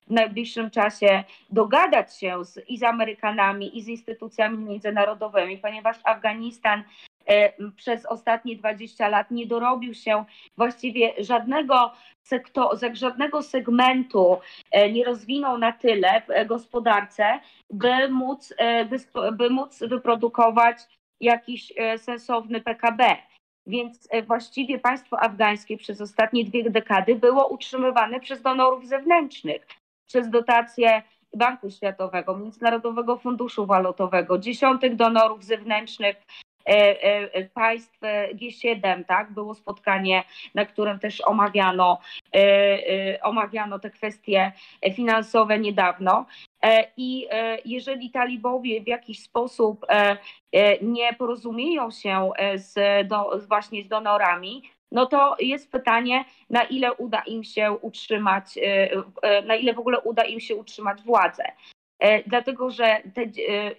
w 0.07 0.11
najbliższym 0.11 0.71
czasie 0.71 1.25
dogadać 1.51 2.19
się 2.19 2.45
z, 2.45 2.69
i 2.69 2.79
z 2.79 2.83
Amerykanami, 2.83 3.79
i 3.79 3.83
z 3.83 3.89
instytucjami 3.89 4.59
międzynarodowymi, 4.59 5.59
ponieważ 5.59 5.97
Afganistan 6.05 6.83
przez 7.77 8.07
ostatnie 8.07 8.57
20 8.57 9.09
lat 9.09 9.31
nie 9.31 9.47
dorobił 9.47 9.95
się 9.95 10.25
właściwie 10.57 11.13
żadnego 11.19 11.93
sektor, 12.23 12.79
żadnego 12.93 13.43
segmentu 13.43 14.39
e, 14.71 14.93
nie 14.93 15.05
rozwinął 15.05 15.59
na 15.59 15.73
tyle 15.73 16.23
w 16.29 16.47
gospodarce, 16.47 17.41
by 17.71 18.09
móc, 18.09 18.55
e, 18.59 18.85
by, 18.85 18.97
by 19.33 19.51
móc 19.51 19.79
wyprodukować 19.79 20.77
jakiś 21.21 21.73
e, 21.77 21.99
sensowny 21.99 22.61
PKB. 22.61 23.17
Więc 23.67 24.09
właściwie 24.27 24.79
państwo 24.79 25.21
afgańskie 25.21 25.77
przez 25.77 26.01
ostatnie 26.01 26.45
dwie 26.45 26.71
dekady 26.71 27.15
było 27.15 27.49
utrzymywane 27.49 28.21
przez 28.21 28.43
donorów 28.43 28.87
zewnętrznych, 28.87 29.67
przez 30.07 30.31
dotacje 30.31 31.03
Banku 31.37 31.71
Światowego, 31.71 32.37
Międzynarodowego 32.37 33.17
Funduszu 33.17 33.67
Walutowego, 33.67 34.39
dziesiątych 34.39 34.97
donorów 34.97 35.45
zewnętrznych 35.45 36.17
E, 36.17 36.25
e, 36.27 36.52
państw 37.55 38.01
G7, 38.35 39.05
tak? 39.05 39.33
Było 39.33 39.55
spotkanie, 39.55 40.25
na 40.55 40.67
którym 40.67 40.99
też 40.99 41.21
omawiano, 41.21 41.99
e, 42.35 43.23
omawiano 43.23 43.79
te 43.79 43.91
kwestie 43.91 44.53
finansowe 44.95 45.59
niedawno. 45.59 46.27
I 46.97 47.29
jeżeli 47.65 48.11
talibowie 48.11 48.83
w 48.83 48.87
jakiś 48.87 49.23
sposób 49.23 49.87
nie 50.83 51.13
porozumieją 51.13 51.91
się 51.91 52.31
z, 52.55 53.09
do, 53.09 53.41
właśnie 53.49 53.83
z 53.85 53.89
donorami, 53.89 54.63
no 54.93 55.07
to 55.07 55.37
jest 55.41 55.73
pytanie, 55.73 56.25
na 56.51 56.63
ile 56.63 56.95
uda 56.95 57.23
im 57.27 57.45
się 57.45 57.73
utrzymać, 57.73 58.59
na 59.47 59.57
ile 59.57 59.75
w 59.75 59.79
ogóle 59.79 60.01
uda 60.01 60.25
im 60.25 60.41
się 60.41 60.57
utrzymać 60.57 61.03
władzę. 61.03 61.45
Dlatego 62.27 62.71
że 62.71 63.03
te, 63.15 63.23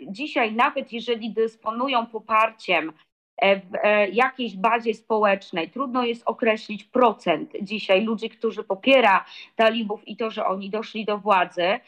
dzisiaj 0.02 0.54
nawet 0.54 0.94
jeżeli 0.94 1.30
dysponują 1.30 2.06
poparciem 2.06 2.94
w 3.42 3.78
jakiejś 4.14 4.56
bazie 4.56 4.94
społecznej, 4.94 5.70
trudno 5.70 6.04
jest 6.04 6.24
określić 6.26 6.84
procent 6.84 7.52
dzisiaj 7.62 8.04
ludzi, 8.04 8.30
którzy 8.30 8.64
popiera 8.64 9.26
talibów 9.56 10.08
i 10.08 10.18
to, 10.18 10.32
że 10.32 10.46
oni 10.46 10.70
doszli 10.70 11.06
do 11.06 11.18
władzy. 11.18 11.80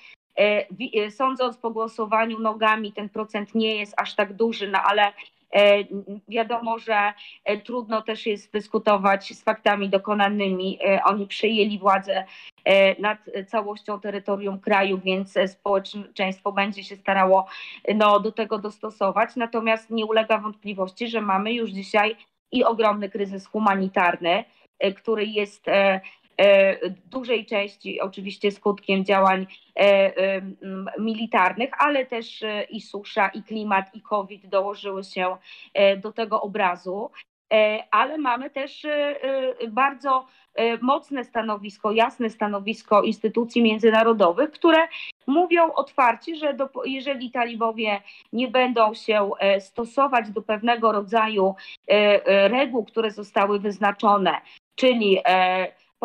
Sądząc 1.09 1.57
po 1.57 1.71
głosowaniu 1.71 2.39
nogami, 2.39 2.93
ten 2.93 3.09
procent 3.09 3.55
nie 3.55 3.75
jest 3.75 3.93
aż 3.97 4.15
tak 4.15 4.33
duży, 4.33 4.67
no 4.67 4.79
ale 4.81 5.11
E, 5.11 5.34
wiadomo, 6.27 6.79
że 6.79 7.13
e, 7.43 7.57
trudno 7.57 8.01
też 8.01 8.25
jest 8.25 8.53
dyskutować 8.53 9.33
z 9.33 9.43
faktami 9.43 9.89
dokonanymi. 9.89 10.79
E, 10.87 11.03
oni 11.03 11.27
przejęli 11.27 11.79
władzę 11.79 12.25
nad 12.99 13.17
całością 13.47 13.99
terytorium 13.99 14.59
kraju, 14.59 15.01
więc 15.05 15.33
społeczeństwo 15.47 16.51
będzie 16.51 16.83
się 16.83 16.95
starało 16.95 17.47
no, 17.95 18.19
do 18.19 18.31
tego 18.31 18.57
dostosować. 18.57 19.35
Natomiast 19.35 19.89
nie 19.89 20.05
ulega 20.05 20.37
wątpliwości, 20.37 21.07
że 21.07 21.21
mamy 21.21 21.53
już 21.53 21.69
dzisiaj 21.69 22.15
i 22.51 22.63
ogromny 22.63 23.09
kryzys 23.09 23.47
humanitarny, 23.47 24.43
który 24.95 25.25
jest 25.25 25.67
E, 25.67 26.01
dużej 27.05 27.45
części 27.45 28.01
oczywiście 28.01 28.51
skutkiem 28.51 29.05
działań 29.05 29.47
e, 29.75 29.81
e, 29.81 30.41
militarnych, 30.99 31.69
ale 31.77 32.05
też 32.05 32.43
i 32.69 32.81
susza, 32.81 33.27
i 33.27 33.43
klimat, 33.43 33.95
i 33.95 34.01
COVID 34.01 34.47
dołożyły 34.47 35.03
się 35.03 35.37
do 35.97 36.11
tego 36.11 36.41
obrazu. 36.41 37.11
Ale 37.91 38.17
mamy 38.17 38.49
też 38.49 38.85
bardzo 39.69 40.27
mocne 40.81 41.23
stanowisko, 41.23 41.91
jasne 41.91 42.29
stanowisko 42.29 43.01
instytucji 43.01 43.63
międzynarodowych, 43.63 44.51
które 44.51 44.87
mówią 45.27 45.73
otwarcie, 45.73 46.35
że 46.35 46.53
do, 46.53 46.69
jeżeli 46.85 47.31
talibowie 47.31 48.01
nie 48.33 48.47
będą 48.47 48.93
się 48.93 49.29
stosować 49.59 50.29
do 50.29 50.41
pewnego 50.41 50.91
rodzaju 50.91 51.55
reguł, 52.25 52.85
które 52.85 53.11
zostały 53.11 53.59
wyznaczone, 53.59 54.41
czyli 54.75 55.19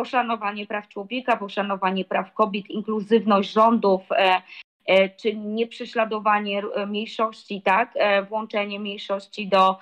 poszanowanie 0.01 0.67
praw 0.67 0.89
człowieka, 0.89 1.37
poszanowanie 1.37 2.05
praw 2.05 2.35
kobiet, 2.35 2.71
inkluzywność 2.71 3.53
rządów, 3.53 4.01
e, 4.13 4.43
e, 4.87 5.09
czy 5.09 5.35
nieprześladowanie 5.35 6.63
e, 6.75 6.87
mniejszości, 6.87 7.63
tak, 7.63 7.95
włączenie 8.29 8.81
mniejszości 8.81 9.49
do, 9.49 9.79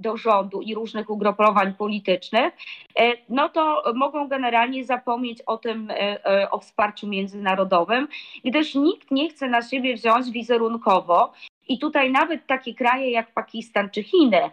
do 0.00 0.16
rządu 0.16 0.60
i 0.60 0.74
różnych 0.74 1.10
ugrupowań 1.10 1.74
politycznych, 1.74 2.54
no 3.28 3.48
to 3.48 3.82
mogą 3.94 4.28
generalnie 4.28 4.84
zapomnieć 4.84 5.42
o 5.42 5.56
tym, 5.56 5.92
o 6.50 6.58
wsparciu 6.58 7.08
międzynarodowym, 7.08 8.08
gdyż 8.44 8.74
nikt 8.74 9.10
nie 9.10 9.30
chce 9.30 9.48
na 9.48 9.62
siebie 9.62 9.94
wziąć 9.94 10.30
wizerunkowo. 10.30 11.32
I 11.68 11.78
tutaj 11.78 12.12
nawet 12.12 12.46
takie 12.46 12.74
kraje 12.74 13.10
jak 13.10 13.32
Pakistan 13.32 13.90
czy 13.90 14.02
Chiny 14.02 14.50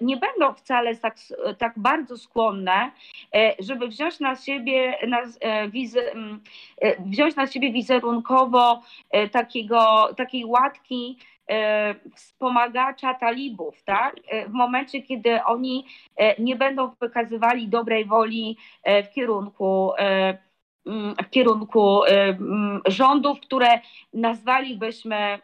nie 0.00 0.16
będą 0.16 0.54
wcale 0.54 0.96
tak, 0.96 1.16
tak 1.58 1.72
bardzo 1.76 2.18
skłonne, 2.18 2.90
e, 3.34 3.54
żeby 3.58 3.88
wziąć 3.88 4.20
na 4.20 4.36
siebie, 4.36 4.94
na, 5.08 5.22
e, 5.40 5.68
wziąć 7.06 7.36
na 7.36 7.46
siebie 7.46 7.72
wizerunkowo 7.72 8.82
takiego, 9.32 10.08
takiej 10.16 10.44
łatki 10.44 11.18
wspomagacza 12.14 13.14
talibów, 13.14 13.82
tak? 13.82 14.16
W 14.48 14.52
momencie, 14.52 15.02
kiedy 15.02 15.44
oni 15.44 15.86
nie 16.38 16.56
będą 16.56 16.90
wykazywali 17.00 17.68
dobrej 17.68 18.04
woli 18.04 18.56
w 18.84 19.14
kierunku 19.14 19.92
w 21.26 21.30
kierunku 21.30 22.00
rządów, 22.86 23.40
które 23.40 23.80
nazwalibyśmy 24.12 25.38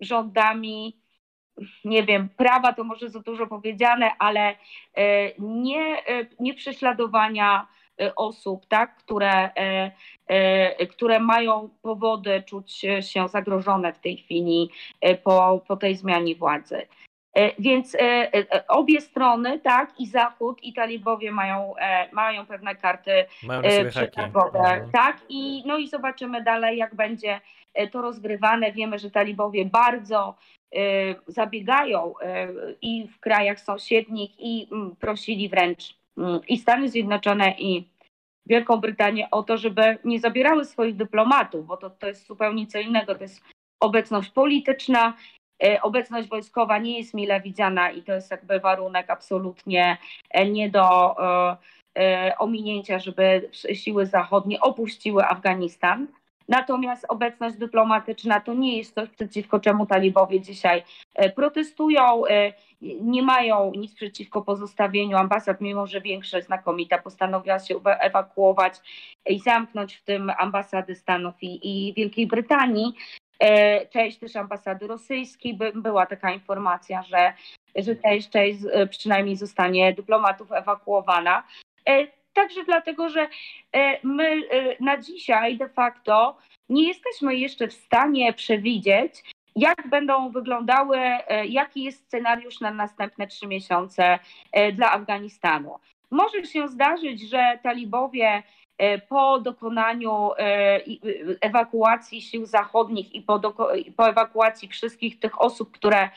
rządami 0.00 0.96
nie 1.84 2.02
wiem, 2.02 2.28
prawa 2.36 2.72
to 2.72 2.84
może 2.84 3.08
za 3.08 3.20
dużo 3.20 3.46
powiedziane, 3.46 4.10
ale 4.18 4.40
e, 4.50 4.54
nie, 5.38 6.06
e, 6.06 6.26
nie 6.40 6.54
prześladowania 6.54 7.66
e, 8.00 8.14
osób, 8.14 8.66
tak, 8.66 8.96
które, 8.96 9.50
które 10.90 11.20
mają 11.20 11.68
powody 11.82 12.42
czuć 12.46 12.72
się 13.00 13.28
zagrożone 13.28 13.92
w 13.92 13.98
tej 13.98 14.16
chwili 14.16 14.70
po, 15.24 15.64
po 15.68 15.76
tej 15.76 15.96
zmianie 15.96 16.34
władzy. 16.34 16.86
Więc 17.58 17.96
obie 18.68 19.00
strony, 19.00 19.60
tak, 19.60 20.00
i 20.00 20.06
Zachód, 20.06 20.62
i 20.62 20.72
talibowie 20.72 21.32
mają, 21.32 21.74
mają 22.12 22.46
pewne 22.46 22.76
karty 22.76 23.10
przetargowe, 23.88 24.58
mhm. 24.58 24.90
tak, 24.90 25.20
i, 25.28 25.62
no 25.66 25.78
i 25.78 25.88
zobaczymy 25.88 26.42
dalej, 26.42 26.78
jak 26.78 26.94
będzie 26.94 27.40
to 27.92 28.02
rozgrywane. 28.02 28.72
Wiemy, 28.72 28.98
że 28.98 29.10
talibowie 29.10 29.64
bardzo 29.64 30.34
zabiegają 31.26 32.14
i 32.82 33.08
w 33.08 33.20
krajach 33.20 33.60
sąsiednich 33.60 34.30
i 34.38 34.68
mm, 34.72 34.96
prosili 34.96 35.48
wręcz 35.48 35.96
mm, 36.18 36.40
i 36.48 36.58
Stany 36.58 36.88
Zjednoczone 36.88 37.54
i 37.58 37.88
Wielką 38.46 38.76
Brytanię 38.76 39.30
o 39.30 39.42
to, 39.42 39.56
żeby 39.56 39.98
nie 40.04 40.20
zabierały 40.20 40.64
swoich 40.64 40.96
dyplomatów, 40.96 41.66
bo 41.66 41.76
to, 41.76 41.90
to 41.90 42.06
jest 42.06 42.26
zupełnie 42.26 42.66
co 42.66 42.78
innego. 42.78 43.14
To 43.14 43.22
jest 43.22 43.42
obecność 43.80 44.30
polityczna, 44.30 45.14
obecność 45.82 46.28
wojskowa 46.28 46.78
nie 46.78 46.98
jest 46.98 47.14
mile 47.14 47.40
widziana 47.40 47.90
i 47.90 48.02
to 48.02 48.12
jest 48.12 48.30
jakby 48.30 48.60
warunek 48.60 49.10
absolutnie 49.10 49.98
e, 50.30 50.50
nie 50.50 50.70
do 50.70 51.16
e, 51.18 51.56
e, 51.98 52.38
ominięcia, 52.38 52.98
żeby 52.98 53.50
siły 53.52 54.06
zachodnie 54.06 54.60
opuściły 54.60 55.24
Afganistan. 55.24 56.06
Natomiast 56.48 57.06
obecność 57.08 57.56
dyplomatyczna 57.56 58.40
to 58.40 58.54
nie 58.54 58.78
jest 58.78 58.94
coś, 58.94 59.08
przeciwko 59.08 59.60
czemu 59.60 59.86
talibowie 59.86 60.40
dzisiaj 60.40 60.82
e, 61.14 61.30
protestują. 61.30 62.26
E, 62.26 62.52
nie 63.00 63.22
mają 63.22 63.72
nic 63.76 63.94
przeciwko 63.94 64.42
pozostawieniu 64.42 65.16
ambasad, 65.16 65.60
mimo 65.60 65.86
że 65.86 66.00
większość 66.00 66.46
znakomita 66.46 66.98
postanowiła 66.98 67.58
się 67.58 67.80
ewakuować 67.84 68.74
i 69.26 69.40
zamknąć 69.40 69.94
w 69.94 70.04
tym 70.04 70.32
ambasady 70.38 70.94
Stanów 70.94 71.34
i, 71.42 71.88
i 71.88 71.94
Wielkiej 71.94 72.26
Brytanii. 72.26 72.94
E, 73.40 73.86
część 73.86 74.18
też 74.18 74.36
ambasady 74.36 74.86
rosyjskiej, 74.86 75.54
by, 75.54 75.72
była 75.74 76.06
taka 76.06 76.32
informacja, 76.32 77.02
że, 77.02 77.32
że 77.76 77.96
część, 77.96 78.30
część 78.30 78.58
przynajmniej 78.90 79.36
zostanie 79.36 79.94
dyplomatów 79.94 80.52
ewakuowana. 80.52 81.44
Także 82.38 82.64
dlatego, 82.64 83.08
że 83.08 83.28
e, 83.72 83.98
my 84.02 84.24
e, 84.24 84.76
na 84.80 84.98
dzisiaj 84.98 85.56
de 85.56 85.68
facto 85.68 86.36
nie 86.68 86.88
jesteśmy 86.88 87.36
jeszcze 87.36 87.68
w 87.68 87.72
stanie 87.72 88.32
przewidzieć, 88.32 89.22
jak 89.56 89.88
będą 89.88 90.30
wyglądały, 90.30 90.98
e, 90.98 91.46
jaki 91.46 91.82
jest 91.82 92.04
scenariusz 92.04 92.60
na 92.60 92.70
następne 92.70 93.26
trzy 93.26 93.46
miesiące 93.46 94.18
dla 94.72 94.92
Afganistanu. 94.92 95.78
Może 96.10 96.44
się 96.44 96.68
zdarzyć, 96.68 97.28
że 97.30 97.58
talibowie 97.62 98.42
po 99.08 99.38
dokonaniu 99.38 100.30
ewakuacji 101.40 102.22
sił 102.22 102.46
zachodnich 102.46 103.14
i 103.14 103.22
po, 103.22 103.40
po 103.96 104.08
ewakuacji 104.08 104.68
wszystkich 104.68 105.18
tych 105.18 105.40
osób, 105.40 105.72
które 105.72 106.10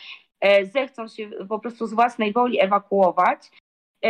zechcą 0.63 1.07
się 1.07 1.29
po 1.49 1.59
prostu 1.59 1.87
z 1.87 1.93
własnej 1.93 2.33
woli 2.33 2.61
ewakuować, 2.61 3.51
E, 4.05 4.07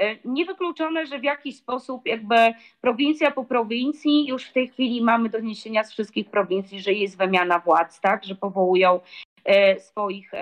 e, 0.00 0.16
niewykluczone, 0.24 1.06
że 1.06 1.18
w 1.18 1.24
jakiś 1.24 1.56
sposób 1.56 2.06
jakby 2.06 2.36
prowincja 2.80 3.30
po 3.30 3.44
prowincji, 3.44 4.26
już 4.26 4.44
w 4.44 4.52
tej 4.52 4.68
chwili 4.68 5.02
mamy 5.02 5.28
doniesienia 5.28 5.84
z 5.84 5.92
wszystkich 5.92 6.30
prowincji, 6.30 6.80
że 6.80 6.92
jest 6.92 7.18
wymiana 7.18 7.58
władz, 7.58 8.00
tak, 8.00 8.24
że 8.24 8.34
powołują 8.34 9.00
e, 9.44 9.80
swoich 9.80 10.34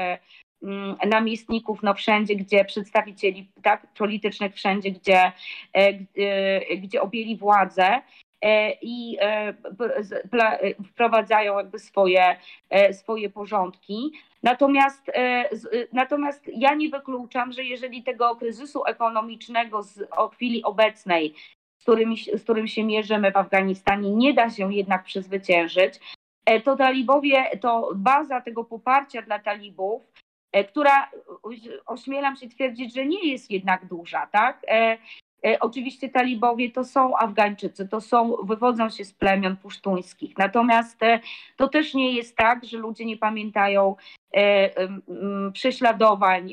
namiestników 1.07 1.83
no 1.83 1.95
wszędzie, 1.95 2.37
gdzie 2.37 2.65
przedstawicieli 2.65 3.51
tak, 3.63 3.87
politycznych, 3.99 4.55
wszędzie, 4.55 4.91
gdzie, 4.91 5.33
gdzie 6.83 7.03
objęli 7.03 7.37
władzę 7.37 8.03
i 8.83 9.17
wprowadzają 10.91 11.59
jakby 11.59 11.79
swoje, 11.79 12.37
swoje 12.93 13.31
porządki. 13.31 14.13
Natomiast, 14.43 15.09
e, 15.09 15.49
natomiast 15.93 16.51
ja 16.55 16.75
nie 16.75 16.89
wykluczam, 16.89 17.53
że 17.53 17.65
jeżeli 17.65 18.03
tego 18.03 18.37
kryzysu 18.37 18.85
ekonomicznego 18.85 19.83
z, 19.83 20.03
o 20.11 20.29
chwili 20.29 20.63
obecnej, 20.63 21.35
z 21.79 21.83
którym, 21.83 22.15
z 22.17 22.43
którym 22.43 22.69
się 22.69 22.85
mierzymy 22.85 23.33
w 23.33 23.37
Afganistanie, 23.37 24.11
nie 24.11 24.35
da 24.35 24.51
się 24.51 24.75
jednak 24.75 25.05
przezwyciężyć, 25.05 25.95
e, 26.45 26.61
to 26.61 26.77
talibowie, 26.77 27.45
to 27.61 27.91
baza 27.95 28.41
tego 28.41 28.65
poparcia 28.65 29.23
dla 29.23 29.39
talibów, 29.39 30.03
e, 30.03 30.30
która 30.69 31.11
ośmielam 31.87 32.37
się 32.37 32.49
twierdzić, 32.49 32.95
że 32.95 33.07
nie 33.07 33.33
jest 33.33 33.51
jednak 33.51 33.87
duża, 33.87 34.27
tak? 34.27 34.63
Oczywiście 35.61 36.09
talibowie 36.09 36.71
to 36.71 36.85
są 36.85 37.19
Afgańczycy, 37.19 37.89
to 37.89 38.01
są, 38.01 38.37
wywodzą 38.43 38.91
się 38.91 39.05
z 39.05 39.13
plemion 39.13 39.57
pusztuńskich. 39.57 40.39
Natomiast 40.39 41.01
to 41.57 41.69
też 41.69 41.95
nie 41.95 42.13
jest 42.13 42.37
tak, 42.37 42.65
że 42.65 42.79
ludzie 42.79 43.05
nie 43.05 43.17
pamiętają 43.17 43.97
prześladowań 45.53 46.53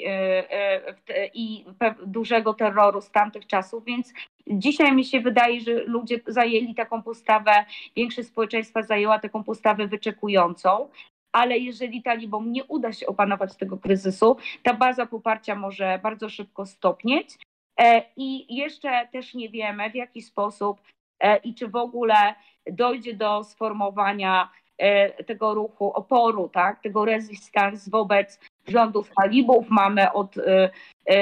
i 1.33 1.65
dużego 2.05 2.53
terroru 2.53 3.01
z 3.01 3.11
tamtych 3.11 3.47
czasów, 3.47 3.85
więc 3.85 4.13
dzisiaj 4.47 4.95
mi 4.95 5.05
się 5.05 5.19
wydaje, 5.19 5.61
że 5.61 5.83
ludzie 5.83 6.19
zajęli 6.27 6.75
taką 6.75 7.01
postawę, 7.01 7.65
większość 7.95 8.27
społeczeństwa 8.27 8.81
zajęła 8.81 9.19
taką 9.19 9.43
postawę 9.43 9.87
wyczekującą 9.87 10.89
ale 11.31 11.57
jeżeli 11.57 12.03
talibom 12.03 12.51
nie 12.51 12.63
uda 12.63 12.93
się 12.93 13.07
opanować 13.07 13.55
tego 13.55 13.77
kryzysu, 13.77 14.37
ta 14.63 14.73
baza 14.73 15.05
poparcia 15.05 15.55
może 15.55 15.99
bardzo 16.03 16.29
szybko 16.29 16.65
stopnieć. 16.65 17.37
E, 17.79 18.03
I 18.15 18.55
jeszcze 18.55 19.07
też 19.11 19.33
nie 19.33 19.49
wiemy, 19.49 19.89
w 19.89 19.95
jaki 19.95 20.21
sposób 20.21 20.81
e, 21.19 21.37
i 21.37 21.55
czy 21.55 21.67
w 21.67 21.75
ogóle 21.75 22.35
dojdzie 22.71 23.13
do 23.13 23.43
sformowania 23.43 24.49
e, 24.77 25.23
tego 25.23 25.53
ruchu 25.53 25.91
oporu, 25.93 26.49
tak, 26.49 26.81
tego 26.81 27.05
resistance 27.05 27.91
wobec 27.91 28.39
rządów 28.67 29.11
talibów. 29.15 29.65
Mamy 29.69 30.13
od 30.13 30.35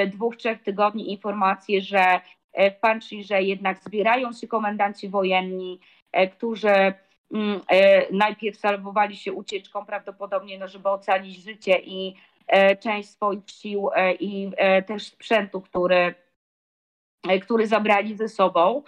dwóch, 0.08 0.36
trzech 0.36 0.64
tygodni 0.64 1.12
informacje, 1.12 1.82
że 1.82 2.20
w 2.54 2.80
Panjshirze 2.80 3.44
jednak 3.44 3.80
zbierają 3.80 4.34
się 4.34 4.48
komendanci 4.48 5.10
wojenni, 5.10 5.80
którzy 6.32 6.94
najpierw 8.12 8.58
salwowali 8.58 9.16
się 9.16 9.34
ucieczką 9.34 9.86
prawdopodobnie, 9.86 10.60
no, 10.60 10.68
żeby 10.68 10.90
ocalić 10.90 11.44
życie 11.44 11.80
i 11.80 12.16
e, 12.48 12.76
część 12.76 13.10
swoich 13.10 13.50
sił 13.50 13.90
e, 13.96 14.14
i 14.14 14.52
też 14.88 15.08
sprzętu, 15.08 15.62
który, 15.62 16.16
który 17.42 17.68
zabrali 17.68 18.16
ze 18.16 18.30
sobą, 18.30 18.84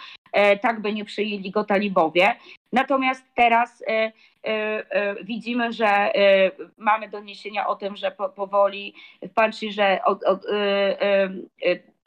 tak 0.62 0.82
by 0.82 0.94
nie 0.94 1.06
przyjęli 1.06 1.52
go 1.52 1.64
talibowie. 1.64 2.36
Natomiast 2.74 3.26
teraz 3.36 3.84
widzimy, 5.24 5.74
że 5.74 6.12
mamy 6.78 7.10
doniesienia 7.10 7.68
o 7.68 7.76
tym, 7.76 7.96
że 7.96 8.12
powoli 8.12 8.94
w 9.22 9.34
Panjshirze 9.34 10.00
od, 10.06 10.24
od, 10.24 10.46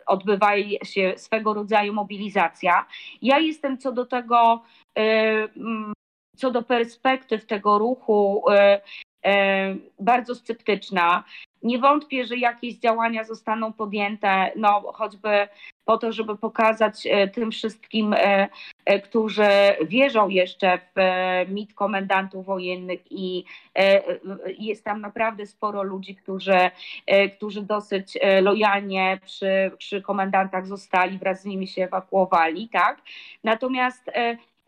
odbywa 0.06 0.50
się 0.84 1.12
swego 1.16 1.54
rodzaju 1.54 1.92
mobilizacja. 1.92 2.86
Ja 3.22 3.38
jestem 3.38 3.78
co 3.78 3.92
do 3.92 4.06
tego 4.06 4.62
co 6.40 6.50
do 6.50 6.62
perspektyw 6.62 7.46
tego 7.46 7.78
ruchu 7.78 8.44
e, 8.50 8.80
e, 9.24 9.74
bardzo 9.98 10.34
sceptyczna. 10.34 11.24
Nie 11.62 11.78
wątpię, 11.78 12.26
że 12.26 12.36
jakieś 12.36 12.74
działania 12.74 13.24
zostaną 13.24 13.72
podjęte, 13.72 14.52
no 14.56 14.92
choćby 14.92 15.48
po 15.84 15.98
to, 15.98 16.12
żeby 16.12 16.36
pokazać 16.36 17.06
e, 17.06 17.28
tym 17.28 17.50
wszystkim, 17.50 18.14
którzy 19.04 19.48
wierzą 19.84 20.28
jeszcze 20.28 20.78
w 20.78 21.00
mit 21.50 21.74
komendantów 21.74 22.46
wojennych 22.46 23.00
i 23.10 23.44
jest 24.58 24.84
tam 24.84 25.00
naprawdę 25.00 25.46
sporo 25.46 25.82
ludzi, 25.82 26.16
którzy, 26.16 26.70
którzy 27.36 27.62
dosyć 27.62 28.18
lojalnie 28.42 29.18
przy, 29.24 29.70
przy 29.78 30.02
komendantach 30.02 30.66
zostali, 30.66 31.18
wraz 31.18 31.42
z 31.42 31.44
nimi 31.44 31.68
się 31.68 31.84
ewakuowali, 31.84 32.68
tak? 32.68 33.02
Natomiast 33.44 34.10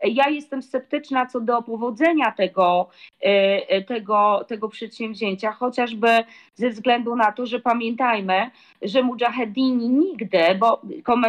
ja 0.03 0.29
jestem 0.29 0.61
sceptyczna 0.61 1.25
co 1.25 1.39
do 1.39 1.61
powodzenia 1.61 2.31
tego, 2.31 2.89
e, 3.21 3.25
e, 3.69 3.81
tego, 3.81 4.45
tego 4.47 4.69
przedsięwzięcia, 4.69 5.51
chociażby 5.51 6.07
ze 6.55 6.69
względu 6.69 7.15
na 7.15 7.31
to, 7.31 7.45
że 7.45 7.59
pamiętajmy, 7.59 8.51
że 8.81 9.03
mujahedini 9.03 9.89
nigdy, 9.89 10.39
bo 10.59 10.81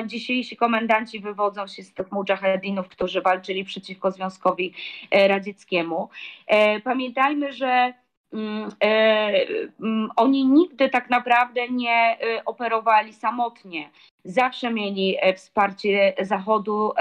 dzisiejsi 0.06 0.56
komendanci 0.56 1.20
wywodzą 1.20 1.66
się 1.66 1.82
z 1.82 1.94
tych 1.94 2.12
mujahedinów, 2.12 2.88
którzy 2.88 3.22
walczyli 3.22 3.64
przeciwko 3.64 4.10
Związkowi 4.10 4.74
e, 5.10 5.28
Radzieckiemu. 5.28 6.08
Pamiętajmy, 6.84 7.52
że 7.52 7.92
mm, 8.32 8.68
mm, 9.80 10.10
oni 10.16 10.46
nigdy 10.46 10.88
tak 10.88 11.10
naprawdę 11.10 11.68
nie 11.68 12.18
operowali 12.44 13.12
samotnie. 13.12 13.90
Zawsze 14.24 14.70
mieli 14.70 15.16
wsparcie 15.36 16.14
Zachodu, 16.20 16.92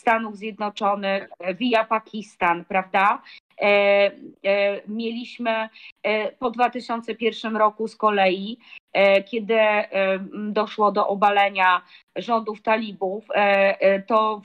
Stanów 0.00 0.36
Zjednoczonych, 0.36 1.28
via 1.58 1.84
Pakistan, 1.84 2.64
prawda? 2.64 3.22
E, 3.60 4.12
e, 4.44 4.80
mieliśmy 4.88 5.68
e, 6.02 6.32
po 6.32 6.50
2001 6.50 7.56
roku 7.56 7.88
z 7.88 7.96
kolei, 7.96 8.58
kiedy 9.30 9.58
doszło 10.32 10.92
do 10.92 11.08
obalenia 11.08 11.82
rządów 12.16 12.62
talibów, 12.62 13.24
to 14.06 14.42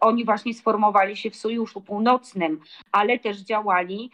oni 0.00 0.24
właśnie 0.24 0.54
sformowali 0.54 1.16
się 1.16 1.30
w 1.30 1.36
Sojuszu 1.36 1.80
Północnym, 1.80 2.60
ale 2.92 3.18
też 3.18 3.40
działali, 3.40 4.10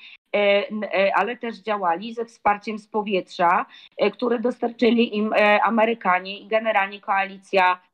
ale 1.14 1.36
też 1.36 1.56
działali 1.56 2.14
ze 2.14 2.24
wsparciem 2.24 2.78
z 2.78 2.88
powietrza, 2.88 3.66
które 4.12 4.38
dostarczyli 4.38 5.16
im 5.16 5.34
Amerykanie 5.62 6.38
i 6.38 6.46
generalnie 6.46 7.00
koalicja 7.00 7.62
E, 7.62 7.62
e, 7.62 7.74
e, 7.74 7.87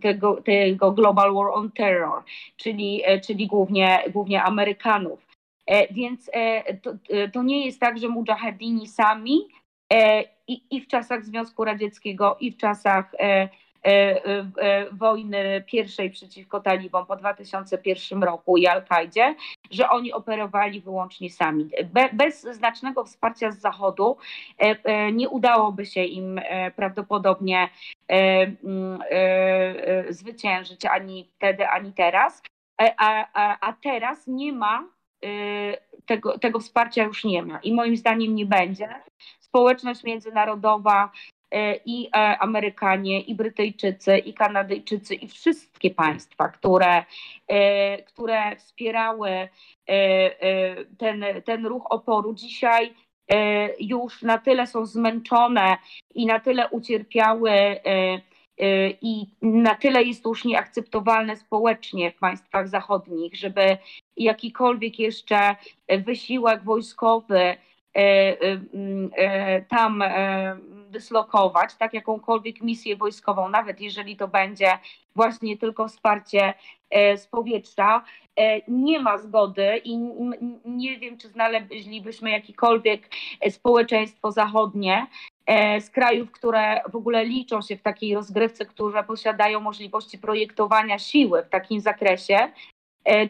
tego, 0.00 0.42
tego 0.42 0.92
Global 0.92 1.34
War 1.34 1.46
on 1.52 1.70
Terror, 1.70 2.22
czyli, 2.56 3.02
czyli 3.26 3.46
głównie, 3.46 3.98
głównie 4.12 4.42
Amerykanów. 4.42 5.26
Więc 5.90 6.30
to, 6.82 6.92
to 7.32 7.42
nie 7.42 7.66
jest 7.66 7.80
tak, 7.80 7.98
że 7.98 8.08
mujahedini 8.08 8.88
sami 8.88 9.48
i, 10.48 10.62
i 10.70 10.80
w 10.80 10.86
czasach 10.86 11.24
Związku 11.24 11.64
Radzieckiego, 11.64 12.36
i 12.40 12.52
w 12.52 12.56
czasach 12.56 13.14
E, 13.14 13.42
e, 13.42 13.48
wojny 14.92 15.64
pierwszej 15.66 16.10
przeciwko 16.10 16.60
talibom 16.60 17.06
po 17.06 17.16
2001 17.16 18.22
roku 18.22 18.56
i 18.56 18.66
Al-Kaidzie, 18.66 19.34
że 19.70 19.88
oni 19.88 20.12
operowali 20.12 20.80
wyłącznie 20.80 21.30
sami. 21.30 21.70
Be, 21.92 22.08
bez 22.12 22.42
znacznego 22.42 23.04
wsparcia 23.04 23.50
z 23.50 23.60
Zachodu 23.60 24.16
e, 24.58 25.12
nie 25.12 25.28
udałoby 25.28 25.86
się 25.86 26.04
im 26.04 26.40
prawdopodobnie 26.76 27.68
mm, 28.08 28.98
zwyciężyć 30.08 30.86
ani 30.86 31.28
wtedy, 31.36 31.68
ani 31.68 31.92
teraz. 31.92 32.42
A, 32.78 33.26
a, 33.32 33.68
a 33.68 33.72
teraz 33.72 34.26
nie 34.26 34.52
ma 34.52 34.88
tego, 36.06 36.38
tego 36.38 36.60
wsparcia 36.60 37.04
już 37.04 37.24
nie 37.24 37.42
ma 37.42 37.58
i 37.58 37.74
moim 37.74 37.96
zdaniem 37.96 38.34
nie 38.34 38.46
będzie. 38.46 38.88
Społeczność 39.40 40.04
międzynarodowa 40.04 41.10
E, 41.10 41.33
i 41.84 42.08
e, 42.16 42.38
Amerykanie, 42.38 43.20
i 43.20 43.34
Brytyjczycy, 43.34 44.18
i 44.18 44.34
Kanadyjczycy, 44.34 45.14
i 45.14 45.28
wszystkie 45.28 45.90
państwa, 45.90 46.48
które, 46.48 47.04
e, 47.48 48.02
które 48.02 48.56
wspierały 48.56 49.48
ten, 50.98 51.24
ten 51.44 51.66
ruch 51.66 51.86
oporu, 51.90 52.34
dzisiaj 52.34 52.94
już 53.80 54.22
na 54.22 54.38
tyle 54.38 54.66
są 54.66 54.86
zmęczone 54.86 55.76
i 56.14 56.26
na 56.26 56.40
tyle 56.40 56.68
ucierpiały 56.68 57.50
i 59.02 59.26
na 59.42 59.74
tyle 59.74 60.02
jest 60.02 60.22
to 60.22 60.28
już 60.28 60.44
nieakceptowalne 60.44 61.36
społecznie 61.36 62.10
w 62.10 62.18
państwach 62.18 62.68
zachodnich, 62.68 63.36
żeby 63.36 63.78
jakikolwiek 64.16 64.98
jeszcze 64.98 65.56
wysiłek 65.88 66.64
wojskowy 66.64 67.56
tam 69.68 70.02
dyslokować, 70.94 71.74
tak 71.74 71.94
jakąkolwiek 71.94 72.60
misję 72.60 72.96
wojskową, 72.96 73.48
nawet 73.48 73.80
jeżeli 73.80 74.16
to 74.16 74.28
będzie 74.28 74.78
właśnie 75.16 75.58
tylko 75.58 75.88
wsparcie 75.88 76.54
e, 76.90 77.18
z 77.18 77.26
powietrza, 77.26 78.04
e, 78.36 78.60
nie 78.68 79.00
ma 79.00 79.18
zgody 79.18 79.80
i 79.84 79.98
nie 80.64 80.98
wiem, 80.98 81.18
czy 81.18 81.28
znaleźlibyśmy 81.28 82.30
jakiekolwiek 82.30 83.10
e, 83.40 83.50
społeczeństwo 83.50 84.32
zachodnie 84.32 85.06
z 85.80 85.90
krajów, 85.90 86.30
które 86.30 86.80
w 86.92 86.96
ogóle 86.96 87.24
liczą 87.24 87.62
się 87.62 87.76
w 87.76 87.82
takiej 87.82 88.14
rozgrywce, 88.14 88.66
które 88.66 89.04
posiadają 89.04 89.60
możliwości 89.60 90.18
projektowania 90.18 90.98
siły 90.98 91.42
w 91.42 91.48
takim 91.48 91.80
zakresie, 91.80 92.38
E, 92.38 92.73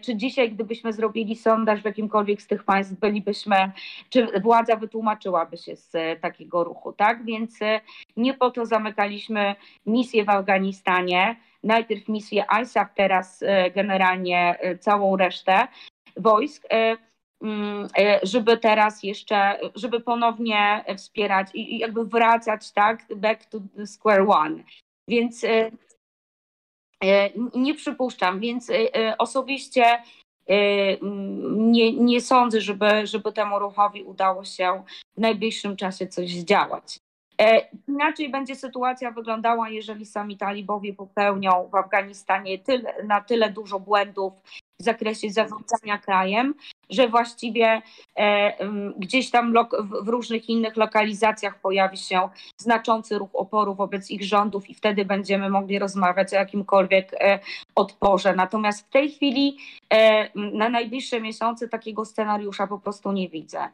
czy 0.01 0.16
dzisiaj, 0.16 0.53
gdybyśmy 0.53 0.93
zrobili 0.93 1.37
sondaż 1.37 1.83
w 1.83 1.85
jakimkolwiek 1.85 2.43
z 2.43 2.47
tych 2.47 2.64
państw, 2.64 2.95
bylibyśmy, 2.95 3.72
czy 4.09 4.41
władza 4.41 4.77
wytłumaczyłaby 4.77 5.57
się 5.57 5.77
z 5.77 5.95
e, 5.95 6.16
takiego 6.16 6.64
ruchu, 6.64 6.93
tak? 6.93 7.25
Więc 7.25 7.62
e, 7.62 7.81
nie 8.16 8.35
po 8.35 8.51
to 8.51 8.66
zamykaliśmy 8.66 9.55
misję 9.87 10.25
w 10.25 10.31
Afganistanie, 10.31 11.37
najpierw 11.62 12.09
misję 12.09 12.45
ISAF, 12.62 12.89
teraz 12.95 13.45
generalnie 13.75 14.59
całą 14.81 15.16
resztę 15.16 15.68
wojsk 16.16 16.66
mm, 17.43 17.89
żeby 18.22 18.57
teraz 18.57 19.03
jeszcze, 19.03 19.59
żeby 19.75 20.01
ponownie 20.01 20.85
wspierać 20.97 21.49
i 21.55 21.79
jakby 21.79 22.05
wracać, 22.05 22.72
tak, 22.72 23.07
back 23.16 23.45
to 23.45 23.59
square 23.87 24.25
one. 24.29 24.62
Więc 25.09 25.45
E, 25.45 25.70
nie 27.55 27.75
przypuszczam, 27.75 28.41
więc 28.41 28.71
e, 28.71 28.97
e, 28.97 29.19
osobiście 29.19 29.85
nie, 31.57 31.93
nie 31.93 32.21
sądzę, 32.21 32.61
żeby, 32.61 33.07
żeby 33.07 33.33
temu 33.33 33.59
ruchowi 33.59 34.03
udało 34.03 34.45
się 34.45 34.83
w 35.17 35.21
najbliższym 35.21 35.77
czasie 35.77 36.07
coś 36.07 36.31
zdziałać. 36.31 36.99
Inaczej 37.89 38.29
będzie 38.29 38.55
sytuacja 38.55 39.11
wyglądała, 39.11 39.69
jeżeli 39.69 40.07
sami 40.07 40.37
talibowie 40.37 40.95
popełnią 40.95 41.69
w 41.73 41.75
Afganistanie 41.75 42.59
tyle, 42.59 43.05
na 43.05 43.21
tyle 43.21 43.51
dużo 43.51 43.81
błędów 43.81 44.33
w 44.81 44.83
zakresie 44.83 45.31
zarządzania 45.31 45.99
krajem, 45.99 46.55
że 46.91 47.09
właściwie 47.09 47.82
e, 48.16 48.57
gdzieś 48.99 49.30
tam 49.30 49.55
w 50.03 50.09
różnych 50.09 50.49
innych 50.49 50.76
lokalizacjach 50.76 51.61
pojawi 51.61 51.97
się 51.97 52.28
znaczący 52.57 53.18
ruch 53.18 53.30
oporu 53.32 53.74
wobec 53.74 54.11
ich 54.11 54.24
rządów 54.24 54.70
i 54.70 54.74
wtedy 54.74 55.05
będziemy 55.05 55.51
mogli 55.51 55.78
rozmawiać 55.78 56.32
o 56.32 56.37
jakimkolwiek 56.37 57.12
e, 57.14 57.39
odporze. 57.74 58.35
Natomiast 58.35 58.87
w 58.87 58.91
tej 58.91 59.11
chwili 59.11 59.57
e, 59.93 60.28
na 60.35 60.68
najbliższe 60.68 61.20
miesiące 61.20 61.68
takiego 61.68 62.05
scenariusza 62.05 62.66
po 62.66 62.78
prostu 62.78 63.12
nie 63.12 63.28
widzę. 63.28 63.68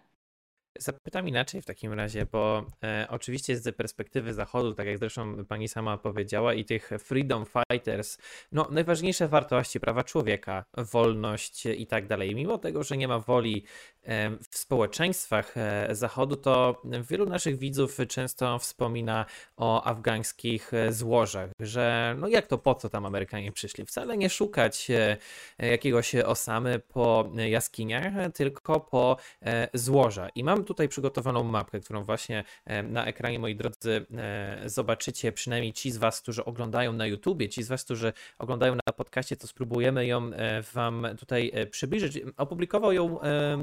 Zapytam 0.83 1.29
inaczej 1.29 1.63
w 1.63 1.65
takim 1.65 1.93
razie, 1.93 2.27
bo 2.33 2.67
e, 2.85 3.07
oczywiście 3.11 3.57
z 3.57 3.77
perspektywy 3.77 4.35
Zachodu, 4.35 4.75
tak 4.75 4.87
jak 4.87 4.99
zresztą 4.99 5.45
pani 5.45 5.69
sama 5.69 5.99
powiedziała, 5.99 6.55
i 6.55 6.65
tych 6.65 6.91
freedom 6.99 7.45
fighters, 7.47 8.19
no 8.53 8.69
najważniejsze 8.71 9.29
wartości, 9.29 9.81
prawa 9.81 10.05
człowieka, 10.05 10.65
wolność 10.77 11.67
i 11.67 11.87
tak 11.87 12.07
dalej. 12.07 12.35
Mimo 12.35 12.59
tego, 12.59 12.83
że 12.83 12.97
nie 12.97 13.09
ma 13.09 13.19
woli 13.19 13.65
e, 14.03 14.31
w 14.51 14.59
społeczeństwach 14.59 15.57
e, 15.57 15.89
Zachodu, 15.91 16.37
to 16.37 16.83
wielu 17.11 17.27
naszych 17.27 17.59
widzów 17.59 17.99
często 18.09 18.59
wspomina 18.59 19.27
o 19.57 19.85
afgańskich 19.85 20.75
e, 20.75 20.93
złożach, 20.93 21.51
że 21.61 22.15
no 22.19 22.29
jak 22.29 22.47
to 22.47 22.59
po 22.59 22.75
co 22.75 22.89
tam 22.89 23.07
Amerykanie 23.07 23.53
przyszli? 23.53 23.87
Wcale 23.87 24.17
nie 24.17 24.31
szukać 24.31 24.91
e, 24.91 25.17
jakiegoś 25.59 26.15
osamy 26.15 26.79
po 26.79 27.31
jaskiniach, 27.49 28.13
tylko 28.35 28.81
po 28.81 29.17
e, 29.43 29.69
złoża. 29.75 30.29
I 30.35 30.45
mam 30.45 30.65
tutaj 30.71 30.89
przygotowaną 30.89 31.45
mapkę, 31.45 31.81
którą 31.81 32.05
właśnie 32.05 32.45
e, 32.65 32.83
na 32.83 33.07
ekranie, 33.07 33.39
moi 33.39 33.57
drodzy, 33.57 34.07
e, 34.17 34.63
zobaczycie. 34.69 35.33
Przynajmniej 35.33 35.73
ci 35.73 35.91
z 35.91 35.97
Was, 35.97 36.21
którzy 36.21 36.45
oglądają 36.45 36.93
na 36.93 37.07
YouTubie, 37.07 37.49
ci 37.49 37.63
z 37.63 37.69
Was, 37.69 37.85
którzy 37.85 38.13
oglądają 38.39 38.75
na 38.75 38.93
podcaście, 38.93 39.37
to 39.37 39.47
spróbujemy 39.47 40.07
ją 40.07 40.33
e, 40.33 40.63
Wam 40.63 41.07
tutaj 41.19 41.53
przybliżyć. 41.71 42.19
Opublikował 42.37 42.93
ją 42.93 43.19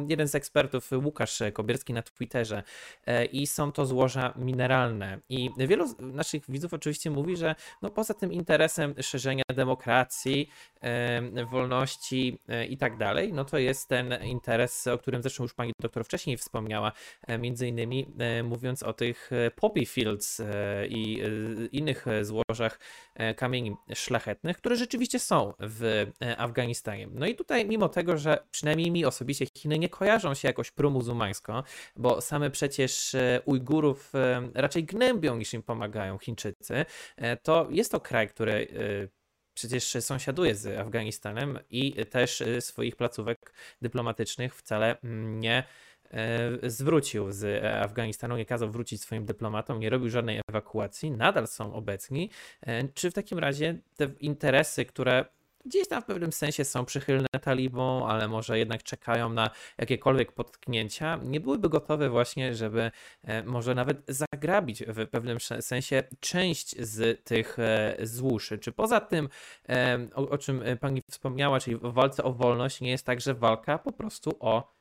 jeden 0.08 0.28
z 0.28 0.36
ekspertów, 0.36 0.92
Łukasz 1.04 1.44
Kobierski, 1.54 1.94
na 1.94 2.02
Twitterze. 2.02 2.64
I 3.32 3.48
są 3.48 3.72
to 3.72 3.86
złoża 3.86 4.34
mineralne. 4.36 5.20
I 5.30 5.50
wielu 5.58 5.86
naszych 6.00 6.44
widzów 6.50 6.74
oczywiście 6.74 7.12
mówi, 7.12 7.38
że 7.38 7.56
no 7.82 7.90
poza 7.90 8.14
tym 8.14 8.34
interesem 8.34 8.96
szerzenia 9.02 9.44
demokracji, 9.56 10.50
wolności 11.52 12.40
i 12.70 12.78
tak 12.78 12.98
dalej, 12.98 13.34
no 13.34 13.46
to 13.46 13.58
jest 13.58 13.90
ten 13.90 14.24
interes, 14.24 14.88
o 14.88 14.98
którym 14.98 15.22
zresztą 15.22 15.44
już 15.44 15.54
pani 15.54 15.74
doktor 15.82 16.06
wcześniej 16.06 16.38
wspomniała, 16.38 16.92
między 17.40 17.68
innymi 17.68 18.08
e, 18.20 18.44
mówiąc 18.44 18.84
o 18.84 18.94
tych 18.94 19.30
e, 19.32 19.52
poppy 19.52 19.86
fields 19.86 20.42
i 20.90 21.22
innych 21.72 22.06
złożach 22.22 22.80
kamieni 23.36 23.76
szlachetnych, 23.96 24.58
które 24.58 24.76
rzeczywiście 24.76 25.20
są 25.20 25.54
w 25.60 26.06
Afganistanie. 26.38 27.08
No 27.12 27.26
i 27.26 27.36
tutaj 27.36 27.66
mimo 27.66 27.90
tego, 27.90 28.18
że 28.18 28.44
przynajmniej 28.52 28.92
mi 28.92 29.06
osobiście 29.06 29.46
Chiny 29.58 29.80
nie 29.80 29.90
kojarzą 29.90 30.34
się 30.34 30.48
jakoś 30.48 30.72
promuzułmańsko, 30.72 31.64
bo 31.96 32.22
same 32.22 32.50
przecież 32.50 33.16
Ujgurów 33.46 34.14
raczej 34.54 34.84
gnębią 34.84 35.38
niż 35.38 35.54
im 35.54 35.64
pomagają 35.64 36.18
Chińczycy, 36.18 36.86
to 37.44 37.68
jest 37.72 37.92
to 37.92 38.00
kraj, 38.00 38.28
który 38.30 38.68
przecież 39.54 39.98
sąsiaduje 40.00 40.56
z 40.56 40.78
Afganistanem 40.78 41.60
i 41.70 42.06
też 42.06 42.44
swoich 42.60 42.96
placówek 42.96 43.54
dyplomatycznych 43.82 44.56
wcale 44.56 45.02
mm, 45.02 45.40
nie 45.40 45.64
E, 45.64 45.64
zwrócił 46.64 47.32
z 47.32 47.64
Afganistanu, 47.64 48.38
nie 48.38 48.46
kazał 48.46 48.72
wrócić 48.72 49.02
swoim 49.02 49.26
dyplomatom, 49.26 49.80
nie 49.80 49.90
robił 49.90 50.10
żadnej 50.10 50.42
ewakuacji, 50.50 51.12
nadal 51.12 51.48
są 51.48 51.74
obecni. 51.74 52.30
E, 52.62 52.88
czy 52.88 53.12
w 53.12 53.14
takim 53.14 53.40
razie 53.40 53.80
te 53.96 54.08
interesy, 54.20 54.86
które 54.86 55.26
gdzieś 55.66 55.88
tam 55.88 56.02
w 56.02 56.06
pewnym 56.06 56.32
sensie 56.32 56.66
są 56.66 56.86
przychylne 56.86 57.28
talibom, 57.42 58.04
ale 58.04 58.28
może 58.28 58.60
jednak 58.60 58.84
czekają 58.84 59.30
na 59.30 59.50
jakiekolwiek 59.78 60.32
potknięcia, 60.32 61.20
nie 61.24 61.40
byłyby 61.40 61.70
gotowe 61.70 62.10
właśnie, 62.10 62.56
żeby 62.56 62.92
e, 63.24 63.44
może 63.44 63.76
nawet 63.76 63.98
zagrabić 64.08 64.84
w 64.84 65.08
pewnym 65.08 65.38
sensie 65.60 66.04
część 66.20 66.82
z 66.82 67.24
tych 67.24 67.58
złóż. 68.04 68.54
Czy 68.62 68.72
poza 68.72 69.00
tym, 69.00 69.30
o, 70.16 70.30
o 70.30 70.38
czym 70.38 70.64
pani 70.80 71.02
wspomniała, 71.12 71.60
czyli 71.60 71.76
w 71.76 71.94
walce 71.94 72.24
o 72.24 72.34
wolność, 72.34 72.82
nie 72.82 72.92
jest 72.92 73.06
tak, 73.06 73.22
że 73.22 73.34
walka 73.34 73.78
po 73.78 73.92
prostu 73.92 74.38
o 74.40 74.77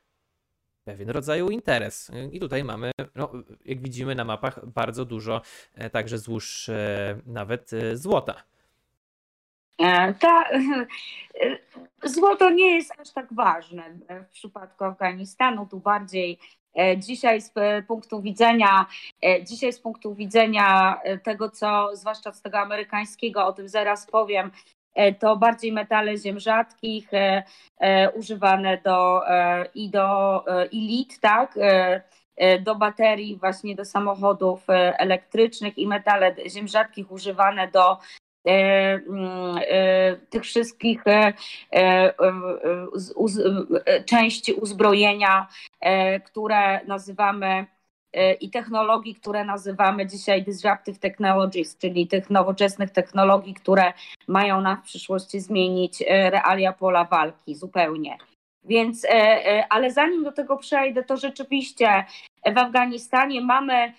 pewien 0.86 1.10
rodzaju 1.10 1.50
interes. 1.50 2.10
I 2.32 2.40
tutaj 2.40 2.64
mamy, 2.64 2.90
no, 3.14 3.32
jak 3.64 3.80
widzimy 3.80 4.14
na 4.14 4.24
mapach, 4.24 4.66
bardzo 4.66 5.04
dużo 5.04 5.42
e, 5.74 5.90
także 5.90 6.18
złóż 6.18 6.68
e, 6.68 7.18
nawet 7.26 7.72
e, 7.72 7.96
złota. 7.96 8.34
Ta, 10.20 10.44
złoto 12.14 12.50
nie 12.50 12.76
jest 12.76 12.92
aż 13.00 13.10
tak 13.10 13.32
ważne 13.32 13.98
w 14.28 14.30
przypadku 14.32 14.84
Afganistanu, 14.84 15.66
tu 15.70 15.80
bardziej 15.80 16.38
dzisiaj 16.96 17.40
z 17.40 17.52
punktu 17.86 18.22
widzenia 18.22 18.86
dzisiaj 19.42 19.72
z 19.72 19.80
punktu 19.80 20.14
widzenia 20.14 21.00
tego, 21.22 21.50
co 21.50 21.90
zwłaszcza 21.92 22.32
z 22.32 22.42
tego 22.42 22.58
amerykańskiego, 22.58 23.46
o 23.46 23.52
tym 23.52 23.68
zaraz 23.68 24.06
powiem, 24.06 24.50
to 25.18 25.36
bardziej 25.36 25.72
metale 25.72 26.16
ziem 26.16 26.40
rzadkich, 26.40 27.14
e, 27.14 27.42
e, 27.78 28.10
używane 28.10 28.78
do, 28.84 29.22
i 29.74 29.90
do 29.90 30.44
i 30.70 30.80
lit, 30.80 31.20
tak? 31.20 31.58
do 32.60 32.74
baterii, 32.74 33.36
właśnie 33.36 33.74
do 33.76 33.84
samochodów 33.84 34.64
elektrycznych 34.98 35.78
i 35.78 35.86
metale 35.86 36.34
ziem 36.48 36.68
rzadkich 36.68 37.12
używane 37.12 37.68
do 37.68 37.98
mm, 38.44 39.60
tych 40.30 40.42
wszystkich 40.42 41.04
części 44.06 44.52
uzbrojenia, 44.52 45.48
które 46.24 46.80
nazywamy 46.86 47.66
E, 47.66 47.75
i 48.40 48.50
technologii, 48.50 49.14
które 49.14 49.44
nazywamy 49.44 50.06
dzisiaj 50.06 50.42
disruptive 50.42 50.98
technologies, 50.98 51.78
czyli 51.78 52.06
tych 52.06 52.30
nowoczesnych 52.30 52.90
technologii, 52.90 53.54
które 53.54 53.92
mają 54.28 54.60
nam 54.60 54.76
w 54.76 54.82
przyszłości 54.82 55.40
zmienić 55.40 56.02
e, 56.02 56.30
realia 56.30 56.72
pola 56.72 57.04
walki 57.04 57.54
zupełnie. 57.54 58.18
Więc, 58.64 59.04
e, 59.04 59.64
ale 59.70 59.90
zanim 59.90 60.24
do 60.24 60.32
tego 60.32 60.56
przejdę, 60.56 61.04
to 61.04 61.16
rzeczywiście 61.16 62.04
w 62.54 62.58
Afganistanie 62.58 63.40
mamy 63.40 63.92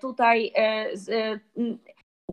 tutaj 0.00 0.52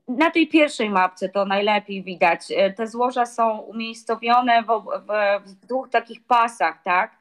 na 0.08 0.32
tej 0.32 0.48
pierwszej 0.48 0.90
mapce 0.90 1.30
to 1.30 1.46
najlepiej 1.46 2.04
widać. 2.04 2.48
Te 2.76 2.88
złoża 2.88 3.26
są 3.26 3.58
umiejscowione 3.58 4.64
w, 4.64 4.68
w, 4.68 5.50
w 5.50 5.56
dwóch 5.68 5.90
takich 5.90 6.24
pasach, 6.24 6.84
tak? 6.84 7.18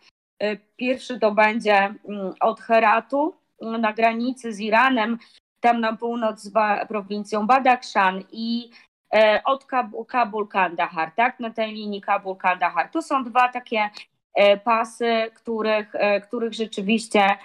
Pierwszy 0.76 1.20
to 1.20 1.32
będzie 1.32 1.74
mm, 1.74 2.34
od 2.40 2.60
Heratu, 2.60 3.37
na 3.60 3.92
granicy 3.92 4.52
z 4.52 4.60
Iranem, 4.60 5.18
tam 5.60 5.80
na 5.80 5.96
północ 5.96 6.40
z 6.40 6.52
prowincją 6.88 7.46
Badakhshan 7.46 8.24
i 8.32 8.70
e, 9.14 9.42
od 9.44 9.64
Kabul, 10.08 10.46
Kandahar, 10.48 11.12
tak, 11.16 11.40
na 11.40 11.50
tej 11.50 11.72
linii 11.72 12.00
Kabul 12.00 12.36
Kandahar. 12.36 12.90
To 12.90 13.02
są 13.02 13.24
dwa 13.24 13.48
takie 13.48 13.90
e, 14.34 14.56
pasy, 14.56 15.30
których, 15.34 15.94
e, 15.94 16.20
których 16.20 16.54
rzeczywiście 16.54 17.38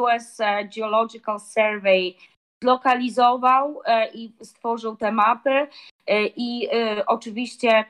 US 0.00 0.38
Geological 0.76 1.40
Survey 1.40 2.14
zlokalizował 2.62 3.80
i 4.14 4.32
stworzył 4.42 4.96
te 4.96 5.12
mapy 5.12 5.68
i 6.36 6.68
oczywiście 7.06 7.84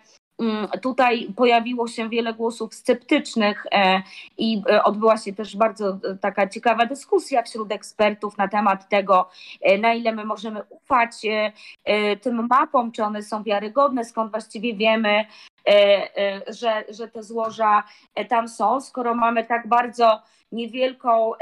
tutaj 0.82 1.32
pojawiło 1.36 1.88
się 1.88 2.08
wiele 2.08 2.34
głosów 2.34 2.74
sceptycznych 2.74 3.66
e, 3.72 4.02
i 4.38 4.62
e, 4.70 4.84
odbyła 4.84 5.18
się 5.18 5.32
też 5.32 5.56
bardzo 5.56 5.88
e, 5.88 6.16
taka 6.20 6.46
ciekawa 6.46 6.86
dyskusja 6.86 7.42
wśród 7.42 7.72
ekspertów 7.72 8.38
na 8.38 8.48
temat 8.48 8.88
tego, 8.88 9.28
na 9.80 9.94
ile 9.94 10.12
my 10.12 10.24
możemy 10.24 10.62
ufać 10.68 11.12
tym 12.22 12.46
mapom, 12.50 12.92
czy 12.92 13.04
one 13.04 13.22
są 13.22 13.42
wiarygodne, 13.42 14.04
skąd 14.04 14.30
właściwie 14.30 14.74
wiemy, 14.74 15.24
że, 16.48 16.84
że 16.88 17.08
te 17.08 17.22
złoża 17.22 17.82
tam 18.28 18.48
są, 18.48 18.80
skoro 18.80 19.14
mamy 19.14 19.44
tak 19.44 19.68
bardzo 19.68 20.22
niewielką, 20.52 21.32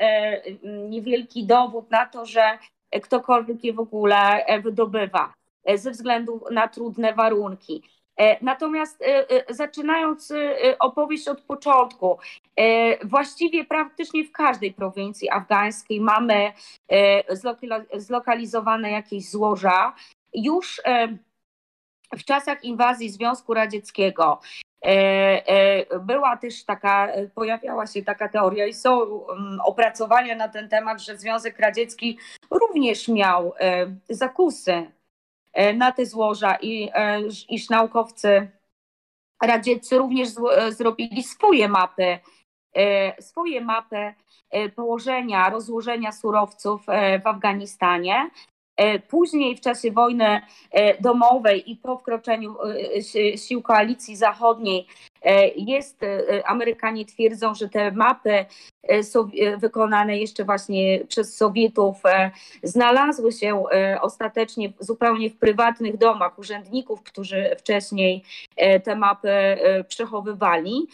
niewielki 0.88 1.46
dowód 1.46 1.90
na 1.90 2.06
to, 2.06 2.26
że 2.26 2.58
ktokolwiek 3.02 3.64
je 3.64 3.72
w 3.72 3.80
ogóle 3.80 4.44
wydobywa 4.62 5.34
ze 5.74 5.90
względu 5.90 6.44
na 6.50 6.68
trudne 6.68 7.14
warunki. 7.14 7.82
E, 8.18 8.44
natomiast 8.44 9.02
e, 9.02 9.30
e, 9.30 9.54
zaczynając 9.54 10.32
opowieść 10.78 11.28
od 11.28 11.40
początku, 11.40 12.18
właściwie 13.04 13.64
praktycznie 13.64 14.24
w 14.24 14.32
każdej 14.32 14.72
prowincji 14.72 15.30
afgańskiej 15.30 16.00
mamy 16.00 16.52
zlokalizowane 17.96 18.90
jakieś 18.90 19.30
złoża. 19.30 19.94
Już 20.34 20.82
w 22.18 22.24
czasach 22.24 22.64
inwazji 22.64 23.10
Związku 23.10 23.54
Radzieckiego 23.54 24.40
Była 26.00 26.36
też 26.36 26.64
taka, 26.64 27.08
pojawiała 27.34 27.86
się 27.86 28.02
taka 28.02 28.28
teoria 28.28 28.66
i 28.66 28.74
są 28.74 29.02
mm, 29.30 29.60
opracowania 29.60 30.36
na 30.36 30.48
ten 30.48 30.68
temat, 30.68 31.00
że 31.00 31.16
Związek 31.16 31.58
Radziecki 31.58 32.18
również 32.50 33.08
miał 33.08 33.52
zakusy 34.08 34.90
na 35.74 35.92
te 35.92 36.06
złoża 36.06 36.56
i 36.62 36.90
iż 37.48 37.68
naukowcy 37.68 38.50
radzieccy 39.42 39.98
również 39.98 40.28
zrobili 40.68 41.22
swoje 41.22 41.68
mapy, 41.68 42.18
swoje 43.20 43.60
mapy 43.60 44.14
położenia, 44.76 45.50
rozłożenia 45.50 46.12
surowców 46.12 46.86
w 47.22 47.26
Afganistanie. 47.26 48.30
E, 48.78 48.98
później 48.98 49.56
w 49.56 49.60
czasie 49.60 49.90
wojny 49.92 50.40
e, 50.70 51.02
domowej 51.02 51.70
i 51.70 51.76
po 51.76 51.98
wkroczeniu 51.98 52.56
e, 52.62 53.38
sił 53.38 53.62
koalicji 53.62 54.16
zachodniej 54.16 54.86
jest, 55.56 56.00
Amerykanie 56.44 57.04
twierdzą, 57.04 57.54
że 57.54 57.68
te 57.68 57.92
mapy 57.92 58.44
wykonane 59.58 60.18
jeszcze 60.18 60.44
właśnie 60.44 61.04
przez 61.08 61.36
Sowietów 61.36 61.96
znalazły 62.62 63.32
się 63.32 63.64
ostatecznie 64.00 64.72
zupełnie 64.78 65.30
w 65.30 65.36
prywatnych 65.36 65.96
domach 65.96 66.38
urzędników, 66.38 67.02
którzy 67.02 67.56
wcześniej 67.58 68.22
te 68.84 68.96
mapy 68.96 69.28
przechowywali. 69.88 70.86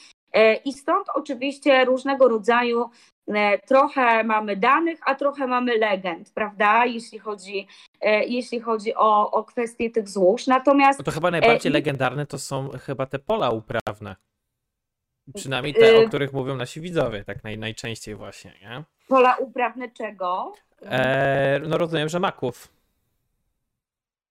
I 0.64 0.72
stąd 0.72 1.07
oczywiście 1.14 1.85
różnego 1.85 2.28
rodzaju 2.28 2.91
E, 3.28 3.59
trochę 3.59 4.24
mamy 4.24 4.57
danych, 4.57 5.01
a 5.07 5.14
trochę 5.14 5.47
mamy 5.47 5.78
legend, 5.78 6.30
prawda, 6.30 6.85
jeśli 6.85 7.18
chodzi, 7.18 7.66
e, 8.01 8.24
jeśli 8.24 8.61
chodzi 8.61 8.95
o, 8.95 9.30
o 9.30 9.45
kwestie 9.45 9.91
tych 9.91 10.09
złóż. 10.09 10.47
Natomiast. 10.47 10.99
No 10.99 11.05
to 11.05 11.11
chyba 11.11 11.30
najbardziej 11.30 11.70
e... 11.70 11.72
legendarne 11.72 12.26
to 12.26 12.39
są 12.39 12.68
chyba 12.68 13.07
te 13.07 13.18
pola 13.18 13.51
uprawne. 13.51 14.16
Przynajmniej 15.35 15.74
te, 15.74 15.97
o 15.99 16.03
e, 16.03 16.09
których 16.09 16.32
mówią 16.32 16.57
nasi 16.57 16.80
widzowie, 16.80 17.24
tak 17.24 17.45
naj, 17.45 17.59
najczęściej 17.59 18.14
właśnie, 18.14 18.53
nie? 18.61 18.85
Pola 19.09 19.37
uprawne 19.37 19.89
czego? 19.91 20.53
E, 20.82 21.61
no 21.68 21.78
rozumiem, 21.78 22.09
że 22.09 22.20
maków. 22.20 22.68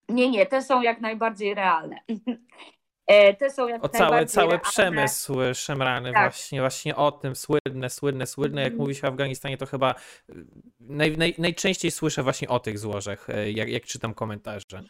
Nie, 0.09 0.29
nie, 0.29 0.45
te 0.45 0.61
są 0.61 0.81
jak 0.81 1.01
najbardziej 1.01 1.53
realne. 1.53 1.95
E, 3.07 3.33
te 3.33 3.49
są 3.49 3.67
jak 3.67 3.85
o 3.85 3.89
cały, 3.89 4.25
cały 4.25 4.59
przemysł 4.59 5.33
szemrany 5.53 6.13
tak. 6.13 6.23
właśnie, 6.23 6.59
właśnie 6.59 6.95
o 6.95 7.11
tym, 7.11 7.35
słynne, 7.35 7.89
słynne, 7.89 8.27
słynne, 8.27 8.61
jak 8.61 8.73
mm. 8.73 8.81
mówi 8.81 8.95
się 8.95 9.07
o 9.07 9.09
Afganistanie, 9.09 9.57
to 9.57 9.65
chyba 9.65 9.95
y, 10.29 10.45
naj, 10.79 11.17
naj, 11.17 11.35
najczęściej 11.37 11.91
słyszę 11.91 12.23
właśnie 12.23 12.47
o 12.47 12.59
tych 12.59 12.79
złożach, 12.79 13.29
e, 13.29 13.51
jak, 13.51 13.69
jak 13.69 13.83
czytam 13.83 14.13
komentarze. 14.13 14.83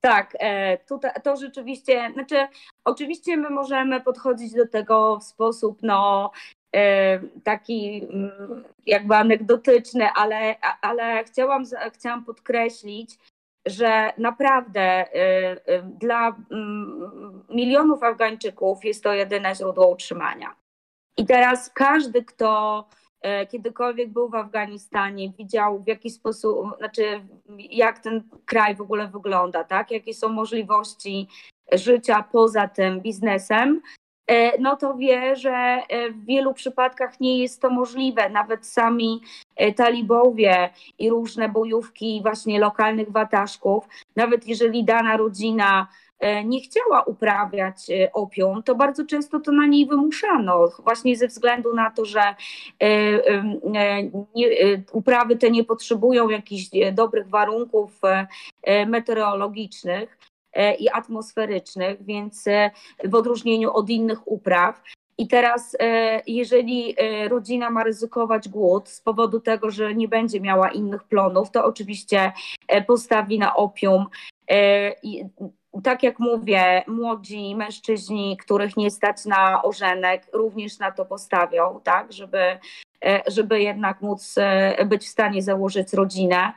Tak, 0.00 0.36
e, 0.38 0.78
tutaj, 0.78 1.10
to 1.24 1.36
rzeczywiście, 1.36 2.10
znaczy 2.14 2.46
oczywiście 2.84 3.36
my 3.36 3.50
możemy 3.50 4.00
podchodzić 4.00 4.52
do 4.52 4.68
tego 4.68 5.18
w 5.18 5.24
sposób 5.24 5.78
no, 5.82 6.30
taki 7.44 8.06
mm, 8.10 8.64
jakby 8.86 9.14
anegdotyczny, 9.14 10.08
ale, 10.14 10.56
ale 10.80 11.24
chciałam, 11.24 11.64
chciałam 11.94 12.24
podkreślić, 12.24 13.18
że 13.66 14.12
naprawdę 14.18 15.06
y, 15.06 15.72
y, 15.72 15.82
dla 16.00 16.36
mm, 16.50 17.44
milionów 17.48 18.02
Afgańczyków 18.02 18.84
jest 18.84 19.04
to 19.04 19.12
jedyne 19.12 19.54
źródło 19.54 19.88
utrzymania. 19.88 20.54
I 21.16 21.26
teraz 21.26 21.70
każdy, 21.70 22.24
kto 22.24 22.84
y, 23.42 23.46
kiedykolwiek 23.46 24.12
był 24.12 24.28
w 24.28 24.34
Afganistanie, 24.34 25.32
widział 25.38 25.82
w 25.82 25.88
jaki 25.88 26.10
sposób, 26.10 26.66
znaczy 26.78 27.20
jak 27.58 27.98
ten 27.98 28.22
kraj 28.44 28.74
w 28.74 28.80
ogóle 28.80 29.08
wygląda, 29.08 29.64
tak? 29.64 29.90
jakie 29.90 30.14
są 30.14 30.28
możliwości 30.28 31.28
życia 31.72 32.24
poza 32.32 32.68
tym 32.68 33.00
biznesem, 33.00 33.80
no 34.58 34.76
to 34.76 34.94
wie, 34.94 35.36
że 35.36 35.50
e, 35.50 36.10
w 36.10 36.24
wielu 36.24 36.54
przypadkach 36.54 37.20
nie 37.20 37.38
jest 37.38 37.62
to 37.62 37.70
możliwe. 37.70 38.30
Nawet 38.30 38.66
sami 38.66 39.20
e, 39.56 39.72
talibowie 39.72 40.70
i 40.98 41.10
różne 41.10 41.48
bojówki 41.48 42.20
właśnie 42.22 42.60
lokalnych 42.60 43.12
wataszków, 43.12 43.88
nawet 44.16 44.48
jeżeli 44.48 44.84
dana 44.84 45.16
rodzina 45.16 45.88
nie 46.44 46.60
chciała 46.60 47.02
uprawiać 47.02 47.76
opium, 48.12 48.62
to 48.62 48.74
bardzo 48.74 49.06
często 49.06 49.40
to 49.40 49.52
na 49.52 49.66
niej 49.66 49.86
wymuszano, 49.86 50.68
właśnie 50.84 51.16
ze 51.16 51.28
względu 51.28 51.74
na 51.74 51.90
to, 51.90 52.04
że 52.04 52.34
uprawy 54.92 55.36
te 55.36 55.50
nie 55.50 55.64
potrzebują 55.64 56.28
jakichś 56.28 56.64
dobrych 56.92 57.28
warunków 57.28 58.00
meteorologicznych 58.86 60.18
E, 60.18 60.31
i 60.78 60.88
atmosferycznych, 60.88 62.04
więc 62.04 62.46
e, 62.46 62.70
w 63.04 63.14
odróżnieniu 63.14 63.72
od 63.72 63.90
innych 63.90 64.32
upraw. 64.32 64.82
I 65.18 65.28
teraz, 65.28 65.76
e, 65.80 66.22
jeżeli 66.26 66.96
rodzina 67.28 67.70
ma 67.70 67.84
ryzykować 67.84 68.48
głód 68.48 68.88
z 68.88 69.00
powodu 69.00 69.40
tego, 69.40 69.70
że 69.70 69.94
nie 69.94 70.08
będzie 70.08 70.40
miała 70.40 70.70
innych 70.70 71.04
plonów, 71.04 71.50
to 71.50 71.64
oczywiście 71.64 72.32
postawi 72.86 73.38
na 73.38 73.56
opium. 73.56 74.06
I 75.02 75.24
tak 75.84 76.02
jak 76.02 76.18
mówię, 76.18 76.84
młodzi 76.86 77.56
mężczyźni, 77.56 78.36
których 78.36 78.76
nie 78.76 78.90
stać 78.90 79.24
na 79.24 79.62
ożenek, 79.62 80.26
również 80.32 80.78
na 80.78 80.90
to 80.90 81.04
postawią, 81.04 81.80
tak, 81.84 82.12
żeby, 82.12 82.58
żeby 83.26 83.60
jednak 83.60 84.00
móc 84.00 84.34
być 84.86 85.02
w 85.02 85.08
stanie 85.08 85.42
założyć 85.42 85.92
rodzinę. 85.92 86.52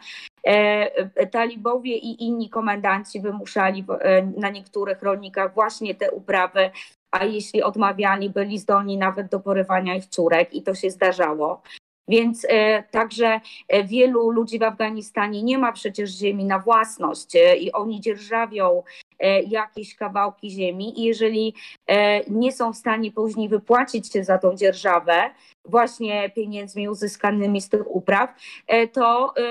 E, 0.45 1.27
talibowie 1.27 1.97
i 1.97 2.23
inni 2.23 2.49
komendanci 2.49 3.21
wymuszali 3.21 3.85
e, 3.99 4.21
na 4.21 4.49
niektórych 4.49 5.01
rolnikach 5.01 5.53
właśnie 5.53 5.95
te 5.95 6.11
uprawy, 6.11 6.71
a 7.11 7.25
jeśli 7.25 7.63
odmawiali, 7.63 8.29
byli 8.29 8.59
zdolni 8.59 8.97
nawet 8.97 9.27
do 9.27 9.39
porywania 9.39 9.95
ich 9.95 10.05
córek 10.05 10.53
i 10.53 10.63
to 10.63 10.75
się 10.75 10.89
zdarzało. 10.89 11.61
Więc 12.07 12.47
e, 12.49 12.83
także 12.83 13.39
wielu 13.83 14.29
ludzi 14.29 14.59
w 14.59 14.63
Afganistanie 14.63 15.43
nie 15.43 15.57
ma 15.57 15.71
przecież 15.71 16.09
ziemi 16.09 16.45
na 16.45 16.59
własność 16.59 17.35
e, 17.35 17.57
i 17.57 17.71
oni 17.71 18.01
dzierżawią 18.01 18.83
e, 19.14 19.14
jakieś 19.47 19.95
kawałki 19.95 20.49
ziemi 20.49 20.99
i 20.99 21.03
jeżeli 21.03 21.53
e, 21.87 22.29
nie 22.29 22.51
są 22.51 22.73
w 22.73 22.77
stanie 22.77 23.11
później 23.11 23.49
wypłacić 23.49 24.13
się 24.13 24.23
za 24.23 24.37
tą 24.37 24.55
dzierżawę, 24.55 25.29
właśnie 25.65 26.29
pieniędzmi 26.29 26.89
uzyskanymi 26.89 27.61
z 27.61 27.69
tych 27.69 27.95
upraw, 27.95 28.29
e, 28.67 28.87
to 28.87 29.33
e, 29.37 29.41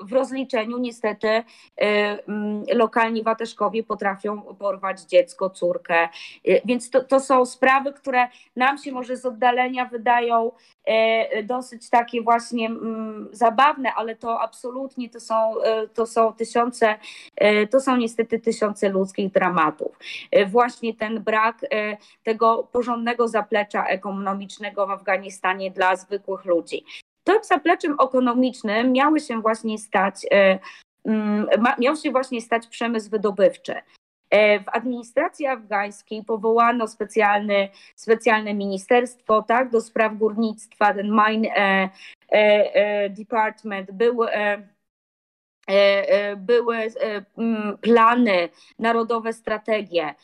w 0.00 0.12
rozliczeniu 0.12 0.78
niestety 0.78 1.44
mm, 1.76 2.64
lokalni 2.72 3.22
wateszkowie 3.22 3.82
potrafią 3.82 4.42
porwać 4.42 5.00
dziecko, 5.00 5.50
córkę. 5.50 6.08
Więc 6.64 6.90
to, 6.90 7.04
to 7.04 7.20
są 7.20 7.46
sprawy, 7.46 7.92
które 7.92 8.28
nam 8.56 8.78
się 8.78 8.92
może 8.92 9.16
z 9.16 9.26
oddalenia 9.26 9.84
wydają 9.84 10.52
dosyć 11.44 11.90
takie 11.90 12.22
właśnie 12.22 12.66
mm, 12.66 13.28
zabawne, 13.32 13.92
ale 13.94 14.16
to 14.16 14.40
absolutnie 14.40 15.10
to 15.10 15.20
są, 15.20 15.54
to 15.94 16.06
są 16.06 16.32
tysiące, 16.32 16.94
to 17.70 17.80
są 17.80 17.96
niestety 17.96 18.40
tysiące 18.40 18.83
ludzkich 18.88 19.32
dramatów. 19.32 19.98
Właśnie 20.46 20.94
ten 20.94 21.22
brak 21.22 21.60
tego 22.22 22.68
porządnego 22.72 23.28
zaplecza 23.28 23.86
ekonomicznego 23.86 24.86
w 24.86 24.90
Afganistanie 24.90 25.34
stanie 25.34 25.70
dla 25.70 25.96
zwykłych 25.96 26.44
ludzi. 26.44 26.84
Tym 27.24 27.38
zapleczem 27.42 27.96
ekonomicznym 28.00 28.92
miały 28.92 29.20
się 29.20 29.40
właśnie 29.40 29.78
stać, 29.78 30.26
e, 30.30 30.58
mm, 31.04 31.46
miał 31.78 31.96
się 31.96 32.10
właśnie 32.10 32.40
stać 32.40 32.66
przemysł 32.66 33.10
wydobywczy. 33.10 33.74
E, 34.30 34.60
w 34.60 34.68
administracji 34.68 35.46
afgańskiej 35.46 36.24
powołano 36.24 36.88
specjalny, 36.88 37.68
specjalne 37.96 38.54
ministerstwo 38.54 39.42
tak, 39.42 39.70
do 39.70 39.80
spraw 39.80 40.16
górnictwa, 40.16 40.94
ten 40.94 41.10
Mine 41.10 41.48
e, 41.56 43.10
Department 43.10 43.92
był 43.92 44.24
E, 44.24 44.28
e, 44.32 44.73
były 46.36 46.76
e, 46.76 46.90
plany, 47.80 48.48
narodowe 48.78 49.32
strategie, 49.32 50.14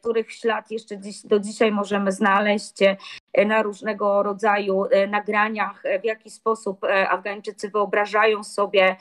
których 0.00 0.32
ślad 0.32 0.70
jeszcze 0.70 0.98
dziś, 0.98 1.22
do 1.22 1.40
dzisiaj 1.40 1.72
możemy 1.72 2.12
znaleźć 2.12 2.74
na 3.46 3.62
różnego 3.62 4.22
rodzaju 4.22 4.84
nagraniach, 5.08 5.82
w 6.02 6.04
jaki 6.04 6.30
sposób 6.30 6.84
Afgańczycy 7.08 7.70
wyobrażają 7.70 8.44
sobie 8.44 8.96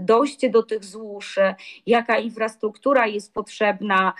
dojście 0.00 0.50
do 0.50 0.62
tych 0.62 0.84
złóż, 0.84 1.38
jaka 1.86 2.18
infrastruktura 2.18 3.06
jest 3.06 3.34
potrzebna. 3.34 4.12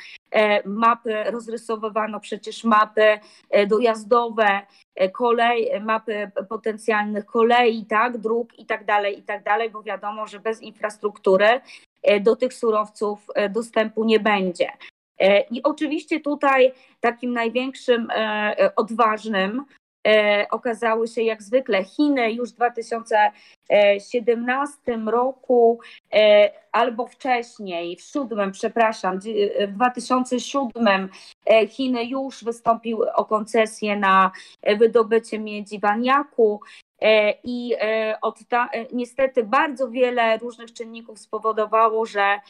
Mapy, 0.65 1.25
rozrysowywano 1.25 2.21
przecież 2.21 2.65
mapy 2.65 3.19
dojazdowe, 3.67 4.61
kolej, 5.13 5.71
mapy 5.81 6.31
potencjalnych 6.49 7.27
kolei, 7.27 7.87
tak, 7.87 8.19
dróg 8.19 8.59
i 8.59 8.67
tak 8.67 8.85
dalej, 8.85 9.19
i 9.19 9.23
tak 9.23 9.43
dalej, 9.43 9.71
bo 9.71 9.83
wiadomo, 9.83 10.27
że 10.27 10.41
bez 10.41 10.63
infrastruktury 10.63 11.61
do 12.21 12.37
tych 12.37 12.55
surowców 12.55 13.27
dostępu 13.51 14.05
nie 14.05 14.21
będzie. 14.21 14.69
I 15.51 15.63
oczywiście 15.63 16.21
tutaj 16.21 16.73
takim 17.01 17.33
największym 17.33 18.09
odważnym 18.77 19.65
okazały 20.51 21.09
się 21.09 21.23
jak 21.23 21.43
zwykle 21.43 21.85
Chiny 21.85 22.33
już 22.33 22.51
w 22.51 22.55
2017 22.55 24.97
roku 25.07 25.81
albo 26.73 27.07
wcześniej, 27.07 27.97
w 27.97 28.01
siódmym, 28.01 28.53
przepraszam, 28.53 29.21
w 29.69 29.73
2007 29.73 31.09
Chiny 31.69 32.05
już 32.05 32.45
wystąpiły 32.45 33.13
o 33.13 33.25
koncesję 33.25 33.97
na 33.97 34.31
wydobycie 34.79 35.39
miedzi 35.39 35.79
waniaku. 35.79 36.61
I 37.45 37.75
od 38.23 38.39
ta, 38.49 38.69
niestety 38.93 39.45
bardzo 39.45 39.91
wiele 39.91 40.39
różnych 40.39 40.73
czynników 40.73 41.19
spowodowało, 41.19 42.07
że 42.07 42.41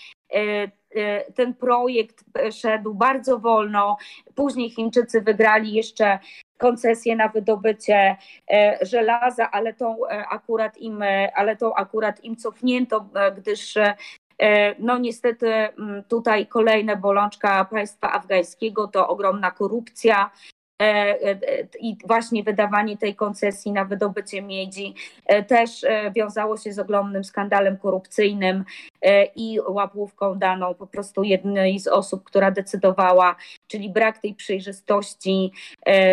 ten 1.34 1.54
projekt 1.54 2.24
szedł 2.52 2.94
bardzo 2.94 3.38
wolno. 3.38 3.96
Później 4.34 4.70
Chińczycy 4.70 5.20
wygrali 5.20 5.72
jeszcze 5.72 6.18
koncesję 6.58 7.16
na 7.16 7.28
wydobycie 7.28 8.16
e, 8.50 8.78
żelaza, 8.82 9.50
ale 9.50 9.74
tą 9.74 10.06
e, 10.06 10.26
akurat 10.28 10.78
im, 10.78 11.02
e, 11.02 11.36
ale 11.36 11.56
to 11.56 11.78
akurat 11.78 12.24
im 12.24 12.36
cofnięto, 12.36 13.08
gdyż 13.36 13.74
no 14.78 14.98
niestety 14.98 15.68
tutaj 16.08 16.46
kolejna 16.46 16.96
bolączka 16.96 17.64
państwa 17.64 18.12
afgańskiego 18.12 18.88
to 18.88 19.08
ogromna 19.08 19.50
korupcja, 19.50 20.30
E, 20.30 20.57
e, 20.57 20.57
i 21.80 21.96
właśnie 22.06 22.42
wydawanie 22.42 22.96
tej 22.96 23.14
koncesji 23.14 23.72
na 23.72 23.84
wydobycie 23.84 24.42
miedzi 24.42 24.94
e, 25.26 25.42
też 25.42 25.86
wiązało 26.14 26.56
się 26.56 26.72
z 26.72 26.78
ogromnym 26.78 27.24
skandalem 27.24 27.76
korupcyjnym 27.76 28.64
i 29.36 29.60
łapówką 29.68 30.34
daną 30.34 30.74
po 30.74 30.86
prostu 30.86 31.22
jednej 31.22 31.78
z 31.78 31.86
osób, 31.86 32.24
która 32.24 32.50
decydowała, 32.50 33.36
czyli 33.66 33.90
brak 33.90 34.18
tej 34.18 34.34
przejrzystości 34.34 35.52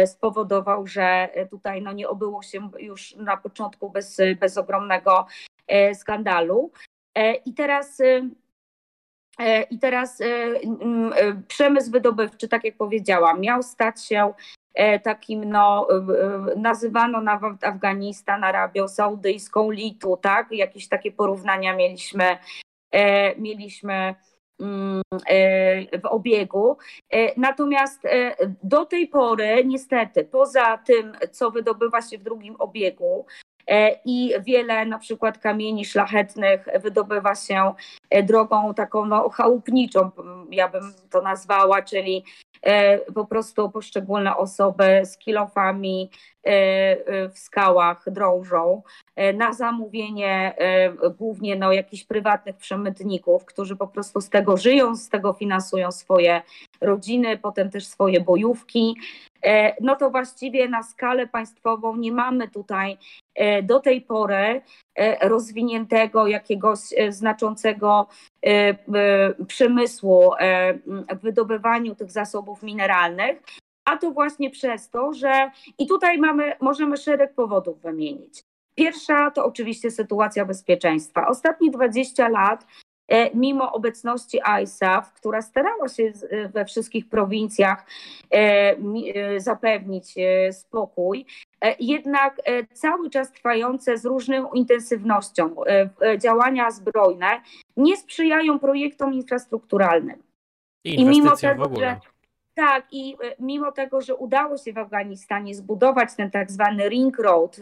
spowodował, 0.05 0.87
że 0.87 1.29
tutaj 1.49 1.81
no 1.81 1.93
nie 1.93 2.09
obyło 2.09 2.43
się 2.43 2.69
już 2.79 3.15
na 3.15 3.37
początku 3.37 3.89
bez, 3.89 4.17
bez 4.39 4.57
ogromnego 4.57 5.25
skandalu. 5.93 6.71
I 7.45 7.53
teraz 7.53 8.01
i 9.69 9.79
teraz 9.79 10.21
przemysł 11.47 11.91
wydobywczy, 11.91 12.47
tak 12.47 12.63
jak 12.63 12.75
powiedziałam, 12.77 13.41
miał 13.41 13.63
stać 13.63 14.05
się 14.05 14.33
E, 14.75 14.99
takim, 14.99 15.49
no, 15.49 15.87
nazywano 16.57 17.21
nawet 17.21 17.63
Afganistan 17.63 18.43
Arabią 18.43 18.87
Saudyjską, 18.87 19.71
Litu, 19.71 20.17
tak? 20.17 20.51
Jakieś 20.51 20.87
takie 20.87 21.11
porównania 21.11 21.75
mieliśmy, 21.75 22.37
e, 22.91 23.35
mieliśmy 23.35 24.15
mm, 24.59 25.01
e, 25.27 25.99
w 25.99 26.05
obiegu. 26.05 26.77
Natomiast 27.37 28.03
do 28.63 28.85
tej 28.85 29.07
pory, 29.07 29.65
niestety, 29.65 30.23
poza 30.23 30.77
tym, 30.77 31.17
co 31.31 31.51
wydobywa 31.51 32.01
się 32.01 32.17
w 32.17 32.23
drugim 32.23 32.55
obiegu, 32.59 33.25
i 34.05 34.33
wiele 34.45 34.85
na 34.85 34.99
przykład 34.99 35.37
kamieni 35.37 35.85
szlachetnych 35.85 36.67
wydobywa 36.81 37.35
się 37.35 37.73
drogą 38.23 38.73
taką 38.73 39.05
no, 39.05 39.29
chałupniczą, 39.29 40.11
ja 40.51 40.69
bym 40.69 40.93
to 41.09 41.21
nazwała, 41.21 41.81
czyli 41.81 42.23
E, 42.65 42.97
po 42.97 43.25
prostu 43.25 43.69
poszczególne 43.69 44.37
osoby 44.37 45.01
z 45.05 45.17
kilofami 45.17 46.09
e, 46.11 46.34
e, 46.34 46.34
w 47.33 47.39
skałach 47.39 48.03
drążą 48.07 48.81
na 49.33 49.53
zamówienie 49.53 50.55
głównie 51.17 51.55
no, 51.55 51.71
jakichś 51.71 52.03
prywatnych 52.03 52.57
przemytników, 52.57 53.45
którzy 53.45 53.75
po 53.75 53.87
prostu 53.87 54.21
z 54.21 54.29
tego 54.29 54.57
żyją, 54.57 54.95
z 54.95 55.09
tego 55.09 55.33
finansują 55.33 55.91
swoje 55.91 56.41
rodziny, 56.81 57.37
potem 57.37 57.69
też 57.69 57.87
swoje 57.87 58.21
bojówki. 58.21 58.95
No 59.81 59.95
to 59.95 60.09
właściwie 60.09 60.69
na 60.69 60.83
skalę 60.83 61.27
państwową 61.27 61.95
nie 61.95 62.11
mamy 62.11 62.47
tutaj 62.47 62.97
do 63.63 63.79
tej 63.79 64.01
pory 64.01 64.61
rozwiniętego 65.21 66.27
jakiegoś 66.27 66.79
znaczącego 67.09 68.07
przemysłu 69.47 70.31
w 71.09 71.21
wydobywaniu 71.21 71.95
tych 71.95 72.11
zasobów 72.11 72.63
mineralnych, 72.63 73.43
a 73.85 73.97
to 73.97 74.11
właśnie 74.11 74.49
przez 74.49 74.89
to, 74.89 75.13
że 75.13 75.51
i 75.77 75.87
tutaj 75.87 76.17
mamy, 76.17 76.53
możemy 76.61 76.97
szereg 76.97 77.33
powodów 77.33 77.81
wymienić. 77.81 78.43
Pierwsza 78.75 79.31
to 79.31 79.45
oczywiście 79.45 79.91
sytuacja 79.91 80.45
bezpieczeństwa. 80.45 81.27
Ostatnie 81.27 81.71
20 81.71 82.29
lat 82.29 82.65
E, 83.07 83.35
mimo 83.35 83.71
obecności 83.71 84.39
ISAF, 84.63 85.13
która 85.13 85.41
starała 85.41 85.87
się 85.87 86.03
e, 86.29 86.49
we 86.49 86.65
wszystkich 86.65 87.09
prowincjach 87.09 87.85
e, 88.31 88.75
zapewnić 89.39 90.15
spokój, 90.51 91.25
jednak 91.79 92.41
cały 92.73 93.09
czas 93.09 93.31
trwające 93.31 93.97
z 93.97 94.05
różną 94.05 94.51
intensywnością 94.51 95.55
działania 96.17 96.71
zbrojne 96.71 97.41
nie 97.77 97.97
sprzyjają 97.97 98.59
projektom 98.59 99.13
infrastrukturalnym. 99.13 100.23
I, 100.83 101.01
I 101.01 101.05
mimo 101.05 101.37
tego, 101.37 101.69
że 101.79 101.99
tak, 102.55 102.85
i 102.91 103.17
mimo 103.39 103.71
tego, 103.71 104.01
że 104.01 104.15
udało 104.15 104.57
się 104.57 104.73
w 104.73 104.77
Afganistanie 104.77 105.55
zbudować 105.55 106.09
ten 106.17 106.31
tak 106.31 106.51
zwany 106.51 106.89
ring 106.89 107.19
road, 107.19 107.59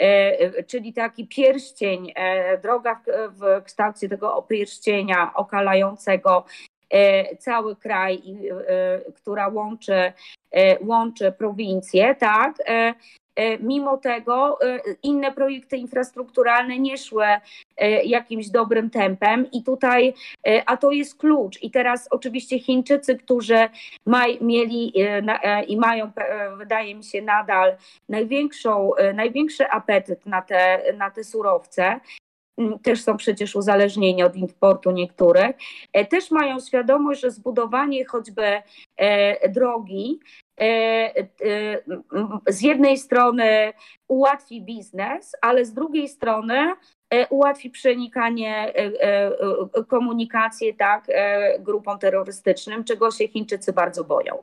E, 0.00 0.62
czyli 0.62 0.92
taki 0.92 1.26
pierścień, 1.26 2.12
e, 2.14 2.58
droga 2.58 3.00
w 3.28 3.64
kształcie 3.64 4.08
tego 4.08 4.42
pierścienia 4.42 5.34
okalającego 5.34 6.44
e, 6.90 7.36
cały 7.36 7.76
kraj, 7.76 8.22
która 9.14 9.48
łączy, 9.48 10.12
łączy 10.80 11.32
prowincje, 11.32 12.14
tak, 12.14 12.54
E, 13.40 13.58
mimo 13.58 13.96
tego 13.96 14.58
e, 14.62 14.80
inne 15.02 15.32
projekty 15.32 15.76
infrastrukturalne 15.76 16.78
nie 16.78 16.98
szły 16.98 17.24
e, 17.24 17.40
jakimś 18.04 18.48
dobrym 18.48 18.90
tempem. 18.90 19.50
I 19.52 19.62
tutaj, 19.62 20.14
a 20.66 20.76
to 20.76 20.90
jest 20.90 21.18
klucz. 21.18 21.62
I 21.62 21.70
teraz 21.70 22.08
oczywiście 22.10 22.58
Chińczycy, 22.58 23.16
którzy 23.16 23.68
maj, 24.06 24.38
mieli 24.40 24.92
i 25.66 25.76
mają, 25.76 26.10
wydaje 26.58 26.94
mi 26.94 27.04
się, 27.04 27.22
nadal 27.22 27.76
największą, 28.08 28.90
największy 29.14 29.68
apetyt 29.68 30.26
na 30.26 30.42
te, 30.42 30.82
na 30.96 31.10
te 31.10 31.24
surowce, 31.24 32.00
też 32.82 33.02
są 33.02 33.16
przecież 33.16 33.56
uzależnieni 33.56 34.22
od 34.22 34.36
importu 34.36 34.90
niektórych, 34.90 35.56
też 36.10 36.30
mają 36.30 36.60
świadomość, 36.60 37.20
że 37.20 37.30
zbudowanie 37.30 38.04
choćby 38.04 38.62
drogi 39.48 40.20
E, 40.60 41.18
e, 41.18 41.24
z 42.48 42.62
jednej 42.62 42.98
strony 42.98 43.72
ułatwi 44.08 44.62
biznes, 44.62 45.36
ale 45.42 45.64
z 45.64 45.72
drugiej 45.72 46.08
strony 46.08 46.54
e, 46.58 46.76
ułatwi 47.30 47.70
przenikanie, 47.70 48.72
komunikację 49.88 50.74
tak, 50.74 51.06
grupom 51.58 51.98
terrorystycznym, 51.98 52.84
czego 52.84 53.10
się 53.10 53.28
Chińczycy 53.28 53.72
bardzo 53.72 54.04
boją. 54.04 54.42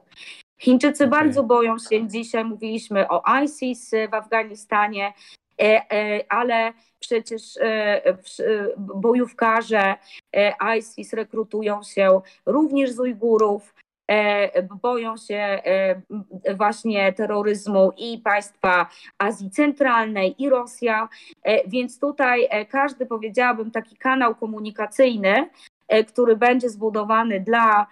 Chińczycy 0.59 1.05
okay. 1.05 1.20
bardzo 1.20 1.43
boją 1.43 1.76
się, 1.80 2.07
dzisiaj 2.07 2.45
mówiliśmy 2.45 3.07
o 3.09 3.24
ISIS 3.43 3.91
w 4.11 4.13
Afganistanie, 4.13 5.13
ale 6.30 6.74
przecież 6.99 7.41
bojówkarze 8.78 9.95
ISIS 10.78 11.13
rekrutują 11.13 11.84
się 11.84 12.22
również 12.45 12.91
z 12.91 12.99
Ujgurów, 12.99 13.74
E, 13.78 13.87
boją 14.82 15.18
się 15.18 15.36
e, 15.36 16.01
właśnie 16.55 17.14
terroryzmu 17.14 17.91
i 17.97 18.18
państwa 18.18 18.89
Azji 19.18 19.51
Centralnej 19.51 20.36
i 20.43 20.49
Rosja, 20.49 21.10
e, 21.43 21.68
więc 21.70 21.99
tutaj 21.99 22.49
każdy, 22.70 23.05
powiedziałabym, 23.05 23.72
taki 23.72 23.97
kanał 23.97 24.36
komunikacyjny, 24.36 25.49
który 26.08 26.36
będzie 26.36 26.70
zbudowany 26.70 27.39
dla 27.39 27.88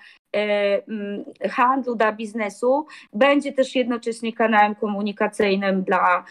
handlu, 1.52 1.96
dla 1.96 2.12
biznesu, 2.12 2.86
będzie 3.14 3.54
też 3.54 3.76
jednocześnie 3.76 4.34
kanałem 4.34 4.76
komunikacyjnym 4.76 5.84
dla 5.84 6.24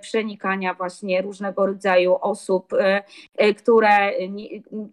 przenikania 0.00 0.74
właśnie 0.74 1.22
różnego 1.22 1.66
rodzaju 1.66 2.16
osób, 2.20 2.72
które, 3.56 4.12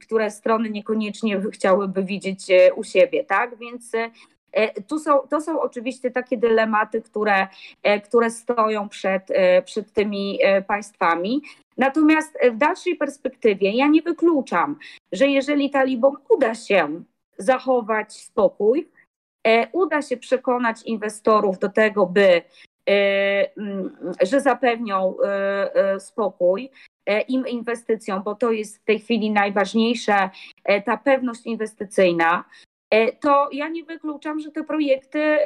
które 0.01 0.31
strony 0.31 0.69
niekoniecznie 0.69 1.41
chciałyby 1.53 2.03
widzieć 2.03 2.47
u 2.75 2.83
siebie, 2.83 3.23
tak? 3.23 3.57
Więc 3.57 3.91
tu 4.87 4.99
są, 4.99 5.19
to 5.19 5.41
są 5.41 5.61
oczywiście 5.61 6.11
takie 6.11 6.37
dylematy, 6.37 7.01
które, 7.01 7.47
które 8.03 8.29
stoją 8.29 8.89
przed, 8.89 9.27
przed 9.65 9.93
tymi 9.93 10.39
państwami. 10.67 11.41
Natomiast 11.77 12.37
w 12.51 12.57
dalszej 12.57 12.95
perspektywie 12.95 13.71
ja 13.71 13.87
nie 13.87 14.01
wykluczam, 14.01 14.79
że 15.11 15.27
jeżeli 15.27 15.69
talibom 15.69 16.17
uda 16.29 16.55
się 16.55 17.03
zachować 17.37 18.13
spokój, 18.13 18.87
uda 19.71 20.01
się 20.01 20.17
przekonać 20.17 20.83
inwestorów 20.83 21.59
do 21.59 21.69
tego, 21.69 22.05
by 22.05 22.41
że 24.21 24.41
zapewnią 24.41 25.15
e, 25.23 25.75
e, 25.75 25.99
spokój 25.99 26.69
e, 27.05 27.21
im 27.21 27.47
inwestycjom, 27.47 28.23
bo 28.23 28.35
to 28.35 28.51
jest 28.51 28.81
w 28.81 28.83
tej 28.83 28.99
chwili 28.99 29.31
najważniejsze, 29.31 30.29
ta 30.85 30.97
pewność 30.97 31.45
inwestycyjna. 31.45 32.43
to 33.21 33.49
ja 33.51 33.67
nie 33.67 33.83
wykluczam, 33.83 34.39
że 34.39 34.51
te 34.51 34.63
projekty 34.63 35.37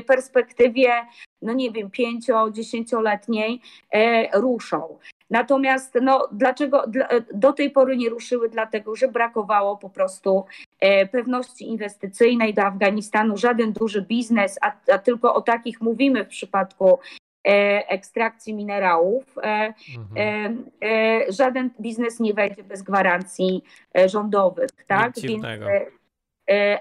w 0.00 0.04
perspektywie, 0.06 0.92
no 1.42 1.52
nie 1.52 1.70
wiem, 1.70 1.90
pięcio, 1.90 2.50
dziesięcioletniej 2.50 3.60
ruszą. 4.34 4.98
Natomiast 5.32 5.98
no, 6.02 6.28
dlaczego 6.32 6.84
do 7.34 7.52
tej 7.52 7.70
pory 7.70 7.96
nie 7.96 8.08
ruszyły? 8.08 8.48
Dlatego, 8.48 8.96
że 8.96 9.08
brakowało 9.08 9.76
po 9.76 9.90
prostu 9.90 10.44
e, 10.48 10.71
pewności 11.12 11.68
inwestycyjnej 11.68 12.54
do 12.54 12.62
Afganistanu. 12.62 13.36
Żaden 13.36 13.72
duży 13.72 14.02
biznes, 14.02 14.58
a, 14.62 14.72
a 14.92 14.98
tylko 14.98 15.34
o 15.34 15.42
takich 15.42 15.80
mówimy 15.80 16.24
w 16.24 16.28
przypadku 16.28 16.98
e, 17.48 17.50
ekstrakcji 17.88 18.54
minerałów. 18.54 19.38
E, 19.42 19.74
mhm. 19.98 20.64
Żaden 21.28 21.70
biznes 21.80 22.20
nie 22.20 22.34
wejdzie 22.34 22.64
bez 22.64 22.82
gwarancji 22.82 23.62
rządowych. 24.06 24.70
Tak? 24.86 25.12
Więc, 25.22 25.44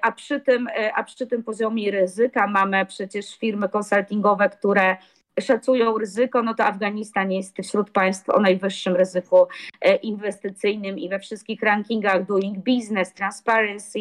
a 0.02 0.12
przy, 0.12 0.39
tym, 0.39 0.68
a 0.95 1.04
przy 1.04 1.28
tym 1.28 1.43
poziomie 1.43 1.91
ryzyka 1.91 2.47
mamy 2.47 2.86
przecież 2.86 3.38
firmy 3.38 3.70
konsultingowe, 3.70 4.49
które 4.49 4.97
szacują 5.40 5.98
ryzyko, 5.98 6.44
no 6.44 6.54
to 6.54 6.64
Afganistan 6.64 7.32
jest 7.32 7.58
wśród 7.58 7.90
państw 7.90 8.30
o 8.30 8.40
najwyższym 8.40 8.96
ryzyku 8.96 9.48
e, 9.82 9.96
inwestycyjnym 9.96 11.00
i 11.00 11.10
we 11.10 11.20
wszystkich 11.20 11.62
rankingach 11.62 12.26
Doing 12.26 12.58
Business, 12.58 13.14
Transparency, 13.14 14.00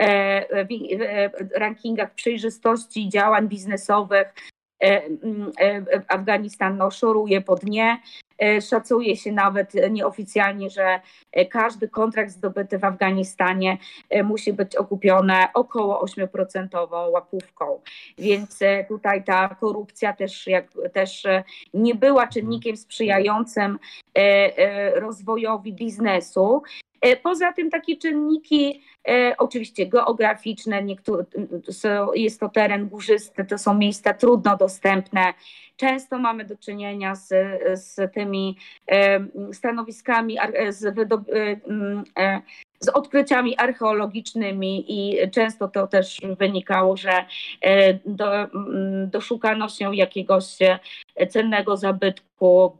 e, 0.00 0.04
e, 0.50 1.30
rankingach 1.54 2.14
przejrzystości 2.14 3.08
działań 3.08 3.48
biznesowych 3.48 4.34
Afganistan 6.08 6.76
no, 6.76 6.90
szoruje 6.90 7.40
po 7.40 7.54
dnie. 7.54 7.98
E, 8.38 8.60
szacuje 8.60 9.16
się 9.16 9.32
nawet 9.32 9.72
nieoficjalnie, 9.90 10.70
że 10.70 11.00
e, 11.32 11.46
każdy 11.46 11.88
kontrakt 11.88 12.30
zdobyty 12.30 12.78
w 12.78 12.84
Afganistanie 12.84 13.78
e, 14.10 14.22
musi 14.22 14.52
być 14.52 14.76
okupiony 14.76 15.34
około 15.54 16.04
8% 16.04 17.10
łapówką. 17.10 17.80
Więc 18.18 18.58
tutaj 18.88 19.24
ta 19.24 19.56
korupcja 19.60 20.12
też, 20.12 20.46
jak, 20.46 20.66
też 20.92 21.26
nie 21.74 21.94
była 21.94 22.26
czynnikiem 22.26 22.76
sprzyjającym 22.76 23.78
rozwojowi 24.94 25.72
biznesu. 25.72 26.62
Poza 27.22 27.52
tym 27.52 27.70
takie 27.70 27.96
czynniki, 27.96 28.82
oczywiście 29.38 29.86
geograficzne, 29.86 30.82
niektóre, 30.82 31.24
jest 32.14 32.40
to 32.40 32.48
teren 32.48 32.88
górzysty, 32.88 33.44
to 33.44 33.58
są 33.58 33.74
miejsca 33.74 34.14
trudno 34.14 34.56
dostępne, 34.56 35.34
Często 35.76 36.18
mamy 36.18 36.44
do 36.44 36.56
czynienia 36.56 37.14
z, 37.14 37.28
z 37.74 38.12
tymi 38.12 38.56
stanowiskami, 39.52 40.36
z, 40.68 40.84
e, 40.84 40.92
e, 42.18 42.42
z 42.80 42.88
odkryciami 42.88 43.56
archeologicznymi 43.56 44.84
i 44.88 45.30
często 45.30 45.68
to 45.68 45.86
też 45.86 46.20
wynikało, 46.38 46.96
że 46.96 47.24
e, 47.60 47.94
do, 47.94 48.26
doszukano 49.06 49.68
się 49.68 49.96
jakiegoś 49.96 50.44
cennego 51.28 51.76
zabytku 51.76 52.76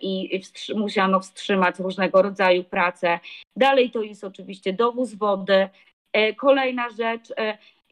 i 0.00 0.40
musiano 0.76 1.20
wstrzymać 1.20 1.78
różnego 1.78 2.22
rodzaju 2.22 2.64
prace. 2.64 3.20
Dalej 3.56 3.90
to 3.90 4.02
jest 4.02 4.24
oczywiście 4.24 4.72
dowóz 4.72 5.14
wody. 5.14 5.31
Kolejna 6.36 6.90
rzecz, 6.90 7.32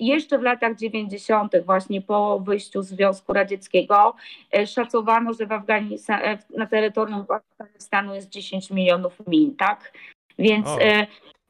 jeszcze 0.00 0.38
w 0.38 0.42
latach 0.42 0.76
90., 0.76 1.52
właśnie 1.64 2.02
po 2.02 2.40
wyjściu 2.40 2.82
z 2.82 2.88
Związku 2.88 3.32
Radzieckiego, 3.32 4.14
e, 4.52 4.66
szacowano, 4.66 5.32
że 5.32 5.46
w 5.46 5.52
Afganistanie, 5.52 6.24
e, 6.24 6.38
na 6.56 6.66
terytorium 6.66 7.26
Afganistanu 7.58 8.14
jest 8.14 8.28
10 8.28 8.70
milionów 8.70 9.26
min, 9.26 9.56
tak? 9.56 9.92
Więc 10.38 10.68
o. 10.68 10.78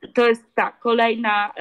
E, 0.03 0.09
to 0.09 0.29
jest 0.29 0.55
tak, 0.55 0.79
kolejna 0.79 1.53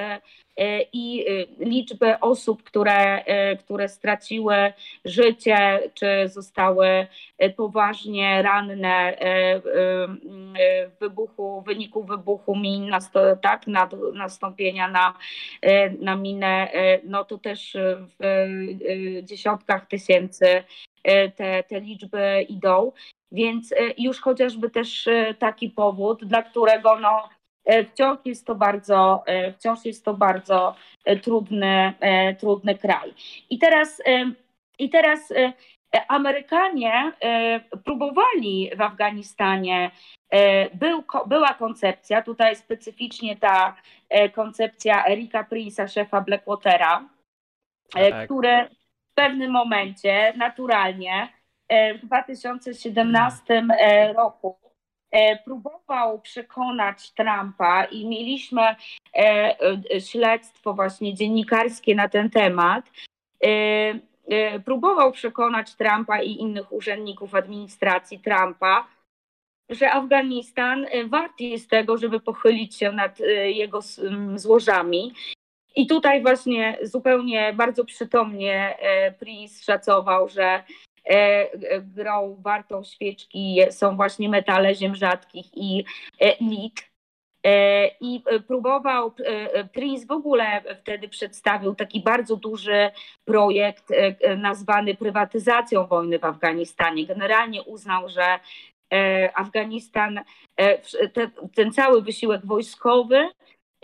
E, 0.60 0.86
i 0.94 1.26
e, 1.28 1.66
liczbę 1.66 2.20
osób, 2.20 2.64
które, 2.64 3.24
e, 3.26 3.58
które 3.58 3.90
straciły 3.90 4.74
życie, 5.06 5.80
czy 5.94 6.28
zostały 6.28 7.08
poważnie 7.58 8.42
ranne 8.42 9.18
w 9.64 10.92
wybuchu, 11.00 11.62
w 11.62 11.66
wyniku 11.66 12.04
wybuchu 12.04 12.56
min, 12.56 12.92
tak, 13.42 13.66
nastąpienia 14.14 14.88
na, 14.88 15.14
na 16.00 16.16
minę, 16.16 16.72
no 17.04 17.26
to 17.26 17.38
też 17.38 17.78
w 18.20 18.48
dziesiątkach 19.24 19.88
tysięcy 19.88 20.64
te, 21.36 21.64
te 21.64 21.80
liczby 21.80 22.46
idą. 22.50 22.92
Więc 23.32 23.74
już 23.98 24.22
chociażby 24.22 24.70
też 24.70 25.10
taki 25.40 25.70
powód, 25.70 26.26
dla 26.26 26.44
którego 26.44 27.00
no, 27.00 27.30
E, 27.30 27.39
wciąż 27.91 28.18
jest 28.26 28.45
to 28.45 28.55
bardzo, 28.55 29.24
e, 29.26 29.53
wciąż 29.53 29.86
jest 29.86 30.05
to 30.05 30.14
bardzo 30.14 30.76
e, 31.05 31.16
trudny, 31.16 31.93
trudny 32.39 32.78
kraj. 32.78 33.14
I 33.49 33.60
teraz, 33.60 34.01
i 34.80 34.89
teraz 34.89 35.34
Amerykanie 36.07 37.12
próbowali 37.86 38.72
w 38.78 38.82
Afganistanie, 38.82 39.91
był, 40.74 41.03
była 41.28 41.53
koncepcja, 41.53 42.22
tutaj 42.22 42.55
specyficznie 42.55 43.38
ta 43.38 43.76
koncepcja 44.36 45.05
Erika 45.05 45.43
Prince'a, 45.43 45.88
szefa 45.88 46.22
Blackwatera, 46.22 47.10
tak. 47.91 48.26
który 48.26 48.70
w 49.12 49.14
pewnym 49.14 49.51
momencie 49.51 50.34
naturalnie 50.38 51.30
w 51.70 52.05
2017 52.05 53.68
roku 54.16 54.57
E, 54.66 54.68
próbował 55.45 56.22
przekonać 56.22 57.12
Trumpa 57.12 57.86
i 57.86 58.07
mieliśmy 58.07 58.62
e, 58.62 58.76
e, 59.16 60.01
śledztwo 60.01 60.74
właśnie 60.74 61.14
dziennikarskie 61.14 61.95
na 61.95 62.10
ten 62.10 62.30
temat. 62.30 62.91
Próbował 64.66 65.12
przekonać 65.12 65.76
Trumpa 65.76 66.22
i 66.22 66.32
innych 66.32 66.72
urzędników 66.72 67.36
administracji 67.36 68.20
Trumpa, 68.20 68.88
że 69.70 69.91
Afganistan 69.91 70.86
wart 71.05 71.39
jest 71.39 71.70
tego, 71.70 71.97
żeby 71.97 72.20
pochylić 72.20 72.76
się 72.76 72.91
nad 72.91 73.20
jego 73.45 73.80
złożami. 74.36 75.14
I 75.76 75.88
tutaj 75.88 76.22
właśnie 76.22 76.78
zupełnie 76.82 77.53
bardzo 77.53 77.86
przytomnie 77.86 78.78
Prince 79.20 79.64
szacował, 79.64 80.30
że 80.30 80.64
E, 80.64 80.64
e, 80.64 80.89
grą 81.82 82.38
wartą 82.41 82.84
świeczki 82.84 83.60
są 83.70 83.95
właśnie 83.95 84.30
metale 84.30 84.76
ziem 84.76 84.95
rzadkich 84.95 85.45
i 85.54 85.86
e, 86.20 86.36
lit. 86.41 86.89
I 88.02 88.24
próbował, 88.47 89.14
Prince 89.74 90.06
w 90.06 90.12
ogóle 90.12 90.62
wtedy 90.82 91.10
przedstawił 91.10 91.76
taki 91.76 92.00
bardzo 92.04 92.36
duży 92.36 92.91
projekt 93.26 93.86
nazwany 94.38 94.95
prywatyzacją 94.95 95.88
wojny 95.88 96.20
w 96.20 96.26
Afganistanie. 96.26 97.06
Generalnie 97.06 97.64
uznał, 97.64 98.10
że 98.10 98.39
Afganistan, 99.34 100.20
ten 101.56 101.72
cały 101.72 102.02
wysiłek 102.02 102.45
wojskowy 102.45 103.30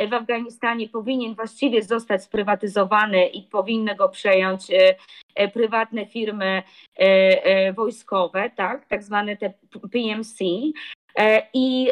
w 0.09 0.13
Afganistanie 0.13 0.89
powinien 0.89 1.35
właściwie 1.35 1.83
zostać 1.83 2.23
sprywatyzowany 2.23 3.27
i 3.27 3.43
powinny 3.43 3.95
go 3.95 4.09
przejąć 4.09 4.71
e, 4.71 4.95
e, 5.35 5.47
prywatne 5.47 6.05
firmy 6.05 6.63
e, 6.95 7.73
wojskowe, 7.73 8.49
tak, 8.55 8.85
tak 8.85 9.03
zwane 9.03 9.37
te 9.37 9.53
PMC. 9.91 10.45
I 11.53 11.91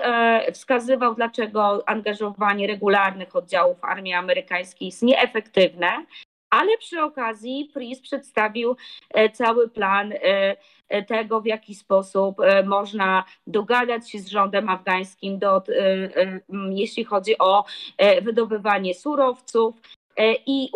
wskazywał, 0.54 1.16
dlaczego 1.16 1.84
angażowanie 1.90 2.68
regularnych 2.68 3.36
oddziałów 3.36 3.78
armii 3.84 4.14
amerykańskiej 4.14 4.86
jest 4.86 5.04
nieefektywne, 5.04 6.06
ale 6.54 6.78
przy 6.78 7.02
okazji 7.02 7.70
PRIS 7.74 8.02
przedstawił 8.02 8.76
cały 9.34 9.70
plan 9.70 10.14
E, 10.94 11.04
tego, 11.04 11.42
w 11.42 11.46
jaki 11.46 11.76
sposób 11.76 12.40
e, 12.40 12.64
można 12.64 13.24
dogadać 13.48 14.12
się 14.12 14.20
z 14.20 14.28
rządem 14.28 14.70
afgańskim, 14.70 15.40
do, 15.40 15.58
e, 15.58 16.40
jeśli 16.70 17.04
chodzi 17.04 17.38
o 17.38 17.66
wydobywanie 18.22 18.94
surowców, 18.94 19.76
E, 19.76 20.03
I 20.46 20.70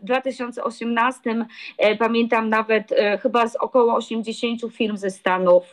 w 0.00 0.04
2018 0.04 1.46
e, 1.78 1.96
pamiętam 1.96 2.48
nawet 2.48 2.92
e, 2.92 3.18
chyba 3.18 3.48
z 3.48 3.56
około 3.56 3.94
80 3.94 4.60
firm 4.72 4.96
ze 4.96 5.10
Stanów 5.10 5.72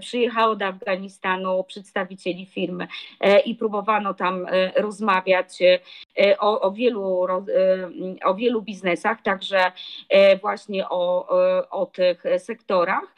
przyjechało 0.00 0.56
do 0.56 0.66
Afganistanu 0.66 1.64
przedstawicieli 1.64 2.46
firmy 2.46 2.88
i 3.44 3.54
próbowano 3.54 4.14
tam 4.14 4.46
rozmawiać 4.76 5.58
o, 6.38 6.60
o, 6.60 6.72
wielu, 6.72 7.26
o 8.24 8.34
wielu 8.34 8.62
biznesach, 8.62 9.22
także 9.22 9.72
właśnie 10.40 10.88
o, 10.88 11.28
o 11.70 11.86
tych 11.86 12.24
sektorach. 12.38 13.14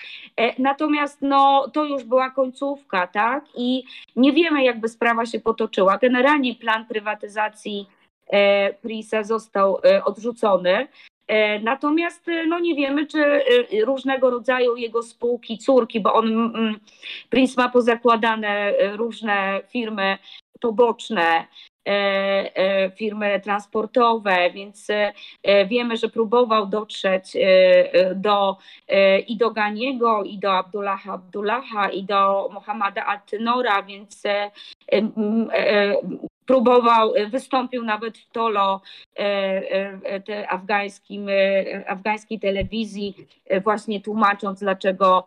Natomiast 0.58 1.22
no, 1.22 1.70
to 1.72 1.84
już 1.84 2.04
była 2.04 2.30
końcówka, 2.30 3.06
tak? 3.06 3.44
I 3.56 3.84
nie 4.16 4.32
wiemy, 4.32 4.64
jakby 4.64 4.88
sprawa 4.88 5.26
się 5.26 5.40
potoczyła. 5.40 5.98
Generalnie 5.98 6.54
plan 6.54 6.86
prywatyzacji 6.86 7.86
E, 8.03 8.03
Prisa 8.82 9.24
został 9.24 9.78
e, 9.84 10.04
odrzucony. 10.04 10.88
E, 11.26 11.58
natomiast 11.60 12.26
no 12.48 12.58
nie 12.58 12.74
wiemy, 12.74 13.06
czy 13.06 13.42
różnego 13.84 14.30
rodzaju 14.30 14.76
jego 14.76 15.02
spółki, 15.02 15.58
córki, 15.58 16.00
bo 16.00 16.14
on, 16.14 16.26
mm, 16.26 16.80
Prince 17.30 17.56
ma 17.56 17.68
pozakładane 17.68 18.72
różne 18.96 19.60
firmy 19.68 20.18
poboczne, 20.60 21.46
firmy 22.96 23.40
transportowe, 23.40 24.50
więc 24.50 24.88
wiemy, 25.68 25.96
że 25.96 26.08
próbował 26.08 26.66
dotrzeć 26.66 27.36
do, 28.14 28.56
i 29.26 29.36
do 29.36 29.50
Ganiego, 29.50 30.22
i 30.22 30.38
do 30.38 30.52
Abdullaha 30.52 31.12
Abdullaha, 31.12 31.90
i 31.90 32.04
do 32.04 32.50
Mohammada 32.52 33.06
Altynora, 33.06 33.82
więc 33.82 34.22
próbował, 36.46 37.14
e, 37.14 37.26
wystąpił 37.26 37.84
nawet 37.84 38.18
w 38.18 38.30
Tolo 38.30 38.80
e, 39.16 39.22
e, 40.04 40.20
te 40.20 40.48
afgańskim, 40.48 41.26
afgańskiej 41.86 42.40
telewizji, 42.40 43.26
właśnie 43.64 44.00
tłumacząc, 44.00 44.60
dlaczego 44.60 45.26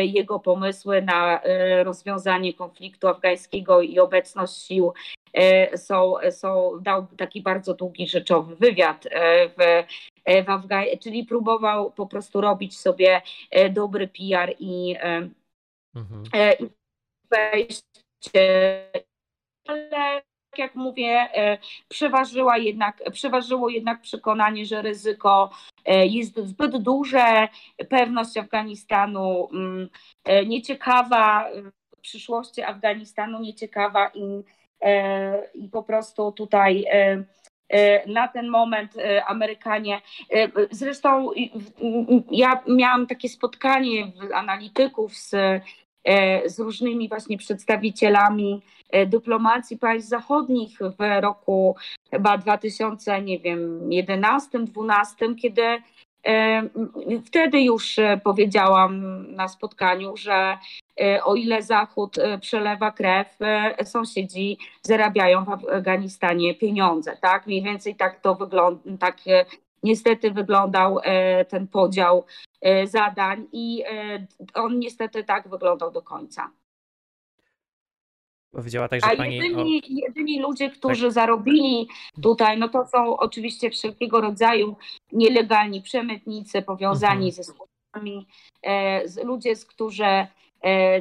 jego 0.00 0.40
pomysły 0.40 1.02
na 1.02 1.40
rozwiązanie 1.82 2.54
konfliktu 2.54 3.08
afgańskiego 3.08 3.82
i 3.82 3.98
obecność 3.98 4.66
sił 4.66 4.92
są, 5.76 6.14
są 6.30 6.70
dał 6.80 7.06
taki 7.16 7.42
bardzo 7.42 7.74
długi 7.74 8.08
rzeczowy 8.08 8.56
wywiad 8.56 9.04
w, 9.58 9.84
w 10.26 10.98
czyli 11.02 11.24
próbował 11.24 11.90
po 11.90 12.06
prostu 12.06 12.40
robić 12.40 12.78
sobie 12.78 13.22
dobry 13.70 14.08
PR 14.08 14.54
i, 14.58 14.96
mhm. 15.94 16.22
i 16.60 16.66
wejść 17.30 17.84
ale 19.66 20.22
jak 20.58 20.74
mówię, 20.74 21.28
e, 21.34 21.58
przeważyła 21.88 22.58
jednak, 22.58 23.02
przeważyło 23.12 23.68
jednak 23.68 24.00
przekonanie, 24.00 24.66
że 24.66 24.82
ryzyko 24.82 25.50
e, 25.84 26.06
jest 26.06 26.38
zbyt 26.38 26.76
duże, 26.76 27.48
pewność 27.88 28.36
Afganistanu 28.36 29.48
mm, 29.52 29.88
e, 30.24 30.46
nieciekawa, 30.46 31.44
przyszłości 32.00 32.62
Afganistanu 32.62 33.40
nieciekawa 33.40 34.10
i, 34.14 34.42
i 35.54 35.68
po 35.68 35.82
prostu 35.82 36.32
tutaj 36.32 36.84
na 38.06 38.28
ten 38.28 38.48
moment 38.48 38.94
Amerykanie. 39.26 40.00
Zresztą 40.70 41.30
ja 42.30 42.62
miałam 42.68 43.06
takie 43.06 43.28
spotkanie 43.28 44.12
analityków 44.34 45.16
z 45.16 45.34
z 46.46 46.58
różnymi 46.58 47.08
właśnie 47.08 47.38
przedstawicielami 47.38 48.62
e, 48.90 49.06
dyplomacji 49.06 49.78
państw 49.78 50.10
zachodnich 50.10 50.78
w 50.78 51.20
roku 51.20 51.76
chyba 52.10 52.38
2000, 52.38 53.22
nie 53.22 53.38
wiem, 53.38 53.92
11, 53.92 54.58
12, 54.58 55.34
kiedy 55.34 55.62
e, 56.26 56.62
Wtedy 57.26 57.60
już 57.60 57.96
powiedziałam 58.24 59.24
na 59.34 59.48
spotkaniu, 59.48 60.16
że 60.16 60.58
o 61.24 61.34
ile 61.34 61.62
Zachód 61.62 62.16
przelewa 62.40 62.90
krew, 62.90 63.38
sąsiedzi 63.84 64.58
zarabiają 64.82 65.44
w 65.44 65.48
Afganistanie 65.48 66.54
pieniądze. 66.54 67.16
Tak? 67.20 67.46
Mniej 67.46 67.62
więcej 67.62 67.94
tak 67.94 68.20
to 68.20 68.34
wygląda, 68.34 68.80
tak 69.00 69.16
niestety 69.82 70.30
wyglądał 70.30 71.00
ten 71.48 71.68
podział 71.68 72.24
E, 72.66 72.86
zadań 72.86 73.46
i 73.52 73.82
e, 73.86 74.26
on 74.54 74.78
niestety 74.78 75.24
tak 75.24 75.48
wyglądał 75.48 75.90
do 75.90 76.02
końca. 76.02 76.50
Powiedziała 78.50 78.88
tak, 78.88 79.00
że 79.00 79.06
A 79.06 79.16
pani... 79.16 79.36
jedyni, 79.36 79.82
o... 79.84 79.86
jedyni 79.88 80.40
ludzie, 80.40 80.70
którzy 80.70 81.04
tak. 81.04 81.12
zarobili 81.12 81.88
tutaj, 82.22 82.58
no 82.58 82.68
to 82.68 82.86
są 82.86 83.16
oczywiście 83.16 83.70
wszelkiego 83.70 84.20
rodzaju 84.20 84.76
nielegalni 85.12 85.82
przemytnicy 85.82 86.62
powiązani 86.62 87.28
mhm. 87.28 87.32
ze 87.32 87.44
służbami, 87.44 88.26
e, 88.62 89.24
ludzie, 89.24 89.56
z 89.56 89.64
którzy 89.64 90.04
E, 90.04 90.26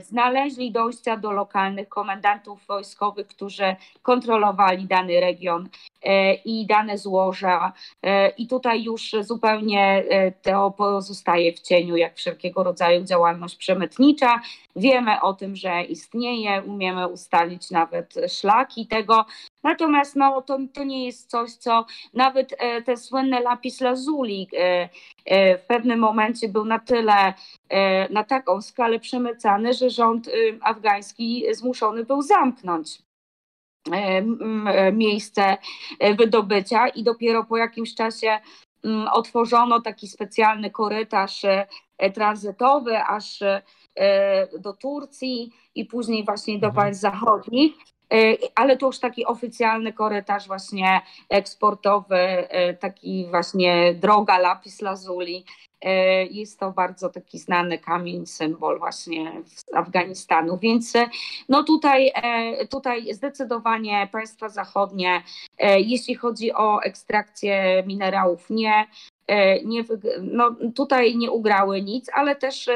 znaleźli 0.01 0.71
dojścia 0.71 1.17
do 1.17 1.31
lokalnych 1.31 1.89
komendantów 1.89 2.65
wojskowych, 2.67 3.27
którzy 3.27 3.75
kontrolowali 4.01 4.85
dany 4.85 5.19
region 5.19 5.69
e, 6.03 6.33
i 6.33 6.65
dane 6.65 6.97
złoża. 6.97 7.73
E, 8.03 8.29
I 8.29 8.47
tutaj 8.47 8.83
już 8.83 9.11
zupełnie 9.21 10.03
to 10.41 10.71
pozostaje 10.71 11.53
w 11.53 11.59
cieniu, 11.59 11.95
jak 11.95 12.15
wszelkiego 12.15 12.63
rodzaju 12.63 13.03
działalność 13.03 13.55
przemytnicza. 13.55 14.41
Wiemy 14.75 15.21
o 15.21 15.33
tym, 15.33 15.55
że 15.55 15.83
istnieje, 15.83 16.61
umiemy 16.61 17.07
ustalić 17.07 17.71
nawet 17.71 18.13
szlaki 18.27 18.87
tego, 18.87 19.25
Natomiast 19.65 20.15
no, 20.15 20.41
to, 20.41 20.57
to 20.73 20.83
nie 20.83 21.05
jest 21.05 21.29
coś, 21.29 21.51
co 21.51 21.85
nawet 22.13 22.55
e, 22.57 22.81
te 22.81 22.97
słynne 22.97 23.39
lapis 23.39 23.81
lazuli 23.81 24.47
e, 24.53 24.59
e, 24.63 24.89
w 25.31 25.61
pewnym 25.67 25.99
momencie 25.99 26.49
był 26.49 26.65
na 26.65 26.79
tyle, 26.79 27.33
na 28.09 28.23
taką 28.23 28.61
skalę 28.61 28.99
przemycany, 28.99 29.73
że 29.73 29.89
rząd 29.89 30.29
afgański 30.61 31.45
zmuszony 31.51 32.05
był 32.05 32.21
zamknąć 32.21 33.01
miejsce 34.93 35.57
wydobycia 36.17 36.87
i 36.87 37.03
dopiero 37.03 37.43
po 37.43 37.57
jakimś 37.57 37.95
czasie 37.95 38.39
otworzono 39.11 39.81
taki 39.81 40.07
specjalny 40.07 40.71
korytarz 40.71 41.41
tranzytowy 42.13 42.97
aż 42.97 43.43
do 44.59 44.73
Turcji 44.73 45.51
i 45.75 45.85
później 45.85 46.25
właśnie 46.25 46.59
do 46.59 46.67
mhm. 46.67 46.85
państw 46.85 47.01
zachodnich. 47.01 47.73
E, 48.13 48.37
ale 48.55 48.77
to 48.77 48.85
już 48.85 48.99
taki 48.99 49.25
oficjalny 49.25 49.93
korytarz 49.93 50.47
właśnie 50.47 51.01
eksportowy, 51.29 52.17
e, 52.17 52.73
taki 52.73 53.27
właśnie 53.29 53.93
droga 53.93 54.37
lapis 54.37 54.81
lazuli. 54.81 55.45
E, 55.81 56.25
jest 56.25 56.59
to 56.59 56.71
bardzo 56.71 57.09
taki 57.09 57.39
znany 57.39 57.79
kamień, 57.79 58.25
symbol 58.25 58.79
właśnie 58.79 59.31
z 59.45 59.73
Afganistanu. 59.73 60.57
Więc 60.57 60.93
no 61.49 61.63
tutaj, 61.63 62.11
tutaj 62.69 63.13
zdecydowanie 63.13 64.09
państwa 64.11 64.49
zachodnie, 64.49 65.23
jeśli 65.77 66.15
chodzi 66.15 66.53
o 66.53 66.79
ekstrakcję 66.81 67.83
minerałów, 67.87 68.49
nie, 68.49 68.87
nie, 69.65 69.83
no 70.21 70.55
tutaj 70.75 71.17
nie 71.17 71.31
ugrały 71.31 71.81
nic, 71.81 72.09
ale 72.13 72.35
też 72.35 72.69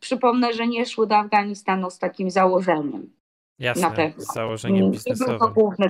przypomnę, 0.00 0.52
że 0.52 0.66
nie 0.66 0.86
szły 0.86 1.06
do 1.06 1.16
Afganistanu 1.16 1.90
z 1.90 1.98
takim 1.98 2.30
założeniem. 2.30 3.15
Jasne, 3.58 3.82
na 3.82 3.90
pewno. 3.90 4.24
z 4.24 4.34
założeniem 4.34 4.90
biznesowym. 4.90 5.38
To 5.38 5.48
główny 5.48 5.88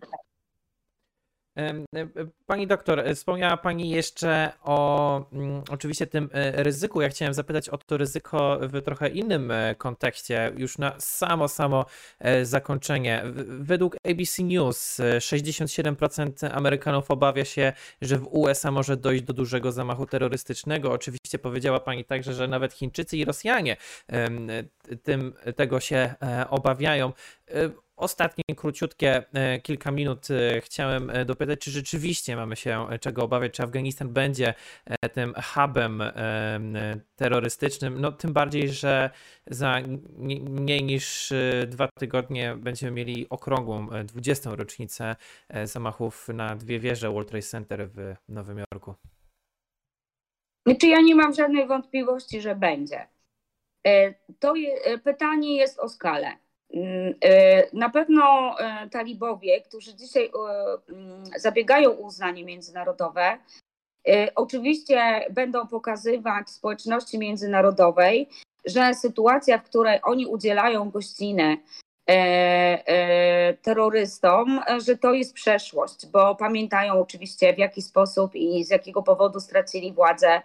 Pani 2.46 2.66
doktor, 2.66 3.00
e, 3.00 3.14
wspomniała 3.14 3.56
Pani 3.56 3.90
jeszcze 3.90 4.52
o 4.64 5.30
mm, 5.32 5.62
oczywiście 5.70 6.06
tym 6.06 6.30
e, 6.32 6.62
ryzyku. 6.62 7.00
Ja 7.00 7.08
chciałem 7.08 7.34
zapytać 7.34 7.68
o 7.68 7.78
to 7.78 7.96
ryzyko 7.96 8.58
w 8.62 8.82
trochę 8.82 9.08
innym 9.08 9.50
e, 9.50 9.74
kontekście, 9.74 10.52
już 10.56 10.78
na 10.78 11.00
samo, 11.00 11.48
samo 11.48 11.84
zakończenie. 12.42 13.22
Według 13.48 13.96
ABC 14.10 14.42
News 14.42 15.00
67% 15.18 16.50
Amerykanów 16.52 17.10
obawia 17.10 17.44
się, 17.44 17.72
że 18.02 18.18
w 18.18 18.28
USA 18.30 18.70
może 18.70 18.96
dojść 18.96 19.24
do 19.24 19.32
dużego 19.32 19.72
zamachu 19.72 20.06
terrorystycznego. 20.06 20.92
Oczywiście 20.92 21.38
powiedziała 21.38 21.80
Pani 21.80 22.04
także, 22.04 22.34
że 22.34 22.48
nawet 22.48 22.72
Chińczycy 22.72 23.16
i 23.16 23.24
Rosjanie 23.24 23.76
tym, 25.02 25.34
tego 25.56 25.80
się 25.80 26.14
obawiają. 26.50 27.12
Ostatnie, 27.97 28.44
króciutkie 28.57 29.24
e, 29.34 29.61
kilka 29.61 29.90
minut 29.90 30.28
e, 30.30 30.61
chciałem 30.61 31.11
e, 31.11 31.24
dopytać, 31.24 31.61
czy 31.61 31.70
rzeczywiście 31.70 32.36
mamy 32.36 32.57
się 32.57 32.86
czego 33.01 33.22
obawiać, 33.22 33.53
czy 33.53 33.62
Afganistan 33.62 34.09
będzie 34.09 34.55
tym 35.12 35.34
hubem 35.55 36.03
terrorystycznym, 37.16 38.01
no 38.01 38.12
tym 38.12 38.32
bardziej, 38.32 38.68
że 38.68 39.11
za 39.47 39.80
mniej 40.18 40.84
niż 40.84 41.32
dwa 41.66 41.88
tygodnie 41.99 42.57
będziemy 42.57 42.92
mieli 42.92 43.28
okrągłą 43.28 43.88
20. 44.05 44.51
rocznicę 44.55 45.16
zamachów 45.64 46.28
na 46.28 46.57
dwie 46.57 46.80
wieże 46.80 47.11
World 47.11 47.28
Trade 47.28 47.47
Center 47.47 47.88
w 47.88 48.14
Nowym 48.28 48.59
Jorku. 48.59 48.94
Czy 50.80 50.86
ja 50.86 51.01
nie 51.01 51.14
mam 51.14 51.34
żadnej 51.34 51.66
wątpliwości, 51.66 52.40
że 52.40 52.55
będzie. 52.55 53.09
To 54.38 54.55
je, 54.55 54.99
pytanie 54.99 55.57
jest 55.57 55.78
o 55.78 55.88
skalę 55.88 56.28
e, 56.28 56.45
na 57.72 57.90
pewno 57.90 58.54
e, 58.58 58.88
talibowie, 58.88 59.60
którzy 59.60 59.94
dzisiaj 59.94 60.24
e, 60.24 60.92
mm, 60.92 61.24
zabiegają 61.36 61.90
o 61.90 62.06
uznanie 62.06 62.44
międzynarodowe, 62.44 63.38
oczywiście 64.34 65.26
będą 65.30 65.66
pokazywać 65.66 66.50
społeczności 66.50 67.18
międzynarodowej, 67.18 68.28
że 68.64 68.94
sytuacja, 68.94 69.58
w 69.58 69.62
której 69.62 70.00
oni 70.02 70.26
udzielają 70.26 70.90
gościny 70.90 71.58
terrorystom, 73.62 74.60
że 74.86 74.96
to 74.96 75.12
jest 75.12 75.34
przeszłość, 75.34 76.06
bo 76.06 76.34
pamiętają 76.34 76.92
oczywiście 77.00 77.54
w 77.54 77.58
jaki 77.58 77.82
sposób 77.82 78.34
i 78.34 78.64
z 78.64 78.70
jakiego 78.70 79.02
powodu 79.02 79.40
stracili 79.40 79.92
władzę 79.92 80.42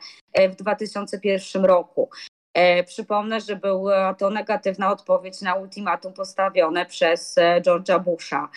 w 0.49 0.55
2001 0.55 1.65
roku. 1.65 2.09
E, 2.53 2.83
przypomnę, 2.83 3.41
że 3.41 3.55
była 3.55 4.13
to 4.13 4.29
negatywna 4.29 4.91
odpowiedź 4.91 5.41
na 5.41 5.55
ultimatum 5.55 6.13
postawione 6.13 6.85
przez 6.85 7.37
e, 7.37 7.61
George'a 7.61 8.03
Busha 8.03 8.49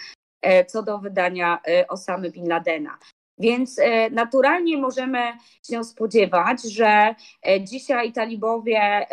e, 0.43 0.65
co 0.65 0.83
do 0.83 0.99
wydania 0.99 1.59
Osamy 1.89 2.31
Bin 2.31 2.49
Ladena. 2.49 2.99
Więc 3.39 3.81
naturalnie 4.11 4.77
możemy 4.77 5.19
się 5.71 5.85
spodziewać, 5.85 6.63
że 6.63 7.15
dzisiaj 7.61 8.13
talibowie, 8.13 9.07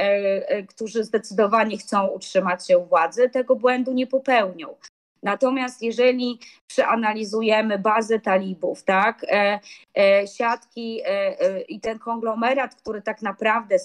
którzy 0.69 1.03
zdecydowanie 1.03 1.77
chcą 1.77 2.07
utrzymać 2.07 2.67
się 2.67 2.77
u 2.77 2.85
władzy, 2.85 3.29
tego 3.29 3.55
błędu 3.55 3.93
nie 3.93 4.07
popełnią. 4.07 4.75
Natomiast 5.23 5.81
jeżeli 5.81 6.39
przeanalizujemy 6.67 7.79
bazę 7.79 8.19
talibów, 8.19 8.83
tak, 8.83 9.23
e, 9.23 9.59
e, 9.97 10.27
siatki 10.27 11.01
e, 11.05 11.61
i 11.61 11.79
ten 11.79 11.99
konglomerat, 11.99 12.75
który 12.75 13.01
tak 13.01 13.21
naprawdę, 13.21 13.75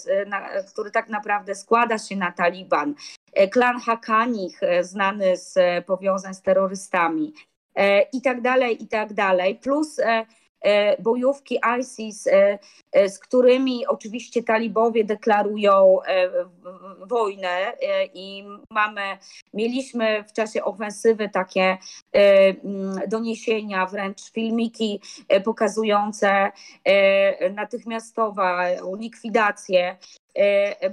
który 0.71 0.91
tak 0.91 1.09
naprawdę 1.09 1.55
składa 1.55 1.97
się 1.97 2.15
na 2.15 2.31
Taliban, 2.31 2.95
klan 3.51 3.79
Hakanich, 3.79 4.59
znany 4.81 5.37
z 5.37 5.85
powiązań 5.85 6.33
z 6.33 6.41
terrorystami 6.41 7.33
i 8.13 8.21
tak 8.21 8.41
dalej, 8.41 8.83
i 8.83 8.87
tak 8.87 9.13
dalej, 9.13 9.55
plus 9.55 9.99
E, 9.99 10.25
bojówki 10.99 11.59
ISIS, 11.79 12.27
e, 12.27 12.59
e, 12.91 13.09
z 13.09 13.19
którymi 13.19 13.87
oczywiście 13.87 14.43
talibowie 14.43 15.03
deklarują 15.03 15.97
wojnę 17.07 17.73
i 18.13 18.43
mamy, 18.71 19.01
mieliśmy 19.53 20.23
w 20.23 20.33
czasie 20.33 20.63
ofensywy 20.63 21.29
takie 21.29 21.77
doniesienia, 23.07 23.85
wręcz 23.85 24.31
filmiki 24.31 25.01
pokazujące 25.45 26.51
natychmiastową 27.55 28.41
likwidację 28.99 29.97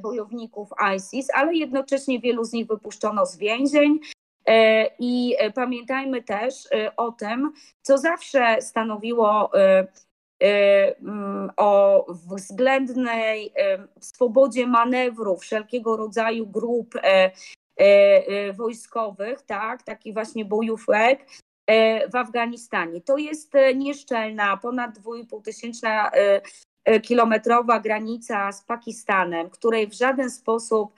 bojowników 0.03 0.69
ISIS, 0.97 1.27
ale 1.35 1.55
jednocześnie 1.55 2.20
wielu 2.20 2.45
z 2.45 2.53
nich 2.53 2.66
wypuszczono 2.66 3.27
z 3.27 3.36
więzień. 3.36 3.99
E, 4.47 4.91
I 4.99 5.35
e, 5.39 5.51
pamiętajmy 5.51 6.23
też 6.23 6.55
e, 6.73 6.97
o 6.97 7.12
tym, 7.12 7.53
co 7.83 7.99
zawsze 7.99 8.62
stanowiło 8.62 9.51
mm, 10.41 11.51
o 11.57 12.05
względnej 12.37 13.53
swobodzie 14.01 14.66
manewru 14.66 15.37
wszelkiego 15.37 15.97
rodzaju 15.97 16.47
grup 16.47 16.95
wojskowych, 18.57 19.43
tak, 19.43 19.83
takich 19.83 20.15
właśnie 20.15 20.45
bojówek 20.45 21.27
w 22.12 22.16
Afganistanie. 22.16 23.01
To 23.01 23.16
jest 23.16 23.53
nieszczelna, 23.75 24.57
ponad 24.57 24.99
2,5 24.99 25.43
tysięczna 25.43 26.11
kilometrowa 27.03 27.81
granica 27.81 28.53
z 28.53 28.65
Pakistanem, 28.65 29.51
której 29.51 29.87
w 29.87 29.95
żaden 29.95 30.31
sposób 30.31 30.93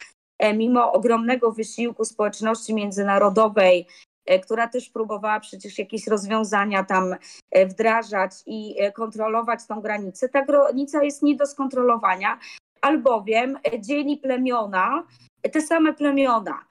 mimo 0.55 0.93
ogromnego 0.93 1.53
wysiłku 1.53 2.05
społeczności 2.05 2.75
międzynarodowej, 2.75 3.87
e, 4.27 4.39
która 4.39 4.69
też 4.69 4.91
próbowała 4.91 5.41
przecież 5.41 5.79
jakieś 5.79 6.07
rozwiązania 6.07 6.85
tam 6.85 7.15
e, 7.51 7.67
wdrażać 7.67 8.33
i 8.47 8.77
kontrolować 8.95 9.67
tą 9.67 9.81
granicę, 9.81 10.29
ta 10.29 10.45
granica 10.45 11.05
jest 11.05 11.23
nie 11.23 11.37
do 11.37 11.47
skontrolowania, 11.47 12.39
albowiem 12.83 13.59
dzieli 13.81 14.17
plemiona, 14.17 15.07
te 15.53 15.61
same 15.61 15.95
plemiona, 15.95 16.65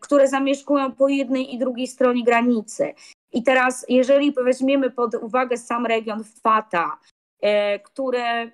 które 0.00 0.28
zamieszkują 0.28 0.92
po 0.92 1.08
jednej 1.08 1.54
i 1.54 1.58
drugiej 1.58 1.86
stronie 1.86 2.24
granicy. 2.24 2.94
I 3.32 3.42
teraz, 3.42 3.86
jeżeli 3.88 4.32
weźmiemy 4.32 4.90
pod 4.90 5.14
uwagę 5.14 5.56
sam 5.56 5.86
region 5.86 6.24
Fata, 6.42 6.98
który, 7.84 8.18
mm, 8.18 8.52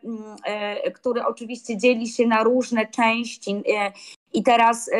który 0.94 1.24
oczywiście 1.24 1.76
dzieli 1.76 2.08
się 2.08 2.26
na 2.26 2.42
różne 2.42 2.86
części 2.86 3.62
i 4.32 4.42
teraz 4.42 4.90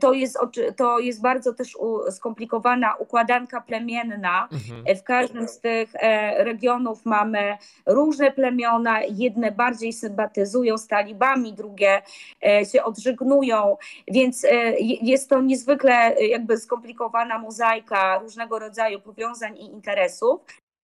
to 0.00 0.12
jest, 0.12 0.38
to 0.76 0.98
jest 0.98 1.22
bardzo 1.22 1.54
też 1.54 1.76
skomplikowana 2.10 2.94
układanka 2.94 3.60
plemienna. 3.60 4.48
Mhm. 4.52 4.96
W 4.96 5.02
każdym 5.02 5.48
z 5.48 5.60
tych 5.60 5.94
e, 5.94 6.44
regionów 6.44 7.06
mamy 7.06 7.56
różne 7.86 8.32
plemiona. 8.32 9.02
Jedne 9.02 9.52
bardziej 9.52 9.92
sympatyzują 9.92 10.78
z 10.78 10.86
talibami, 10.86 11.52
drugie 11.52 12.02
e, 12.46 12.66
się 12.66 12.84
odżegnują, 12.84 13.76
więc 14.08 14.44
e, 14.44 14.48
jest 14.80 15.28
to 15.28 15.40
niezwykle 15.40 16.14
jakby 16.14 16.56
skomplikowana 16.56 17.38
mozaika 17.38 18.18
różnego 18.18 18.58
rodzaju 18.58 19.00
powiązań 19.00 19.56
i 19.56 19.64
interesów. 19.64 20.40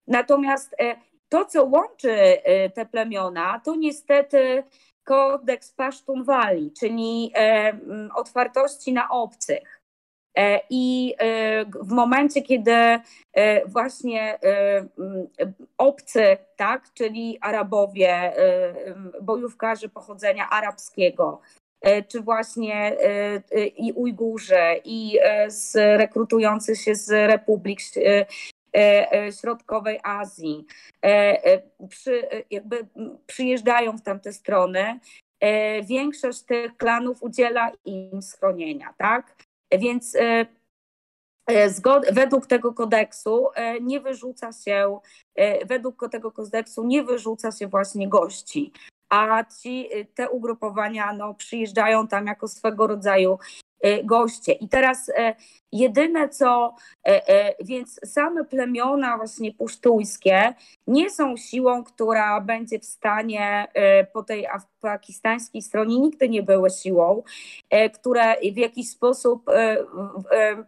Natomiast 0.07 0.77
to, 1.35 1.45
co 1.45 1.65
łączy 1.65 2.17
te 2.75 2.87
plemiona, 2.87 3.61
to 3.65 3.75
niestety 3.77 4.63
kodeks 5.05 5.73
Pasztunwali, 5.73 6.73
czyli 6.81 7.33
e, 7.37 7.79
otwartości 8.15 8.93
na 8.93 9.09
obcych. 9.09 9.81
E, 10.39 10.61
I 10.71 11.15
e, 11.19 11.65
w 11.65 11.93
momencie, 11.93 12.43
kiedy 12.43 12.73
właśnie 13.67 14.39
obcy, 15.79 16.37
tak, 16.57 16.93
czyli 16.95 17.39
Arabowie, 17.41 18.33
bojówkarze 19.23 19.89
pochodzenia 19.89 20.51
arabskiego, 20.51 21.41
czy 22.09 22.21
właśnie 22.21 22.97
i 23.77 23.93
Ujgurzy, 23.93 24.81
i 24.85 25.19
rekrutujący 25.75 26.77
się 26.77 26.95
z 26.95 27.11
republik 27.11 27.81
E, 27.97 28.01
e, 28.01 28.27
środkowej 29.41 30.01
Azji, 30.03 30.67
e, 31.05 31.63
przy, 31.89 32.29
jakby 32.51 32.87
przyjeżdżają 33.27 33.97
w 33.97 34.03
tamte 34.03 34.33
strony, 34.33 35.01
większość 35.83 36.43
tych 36.43 36.77
klanów 36.77 37.23
udziela 37.23 37.71
im 37.85 38.23
schronienia, 38.23 38.95
tak? 38.99 39.37
Więc 39.73 40.17
Zgod 41.69 42.07
według 42.13 42.47
tego 42.47 42.73
kodeksu 42.73 43.49
nie 43.81 44.01
wyrzuca 44.01 44.53
się, 44.53 44.99
według 45.67 46.11
tego 46.11 46.33
kodeksu 46.33 46.85
nie 46.85 47.03
wyrzuca 47.03 47.53
się 47.53 47.67
właśnie 47.67 48.09
gości, 48.09 48.73
a 49.09 49.45
ci, 49.63 49.89
te 50.15 50.31
ugrupowania 50.31 51.13
no, 51.13 51.35
przyjeżdżają 51.35 52.09
tam 52.09 52.27
jako 52.27 52.49
swego 52.49 52.87
rodzaju 52.87 53.39
E, 53.39 53.64
goście. 54.05 54.53
I 54.53 54.69
teraz 54.69 55.09
e, 55.09 55.35
jedyne 55.73 56.29
co, 56.29 56.75
e, 57.07 57.65
więc 57.65 58.01
same 58.05 58.45
plemiona 58.45 59.17
właśnie 59.17 59.55
pusztuńskie 59.55 60.55
nie 60.87 61.11
są 61.11 61.37
siłą, 61.37 61.85
która 61.85 62.41
będzie 62.41 62.79
w 62.79 62.85
stanie 62.85 63.67
po 64.13 64.23
tej 64.23 64.47
pakistańskiej 64.81 65.63
stronie 65.63 66.01
nigdy 66.01 66.29
nie 66.29 66.43
były 66.43 66.71
siłą, 66.71 67.23
które 67.95 68.37
w 68.53 68.57
jakiś 68.57 68.91
sposób 68.91 69.51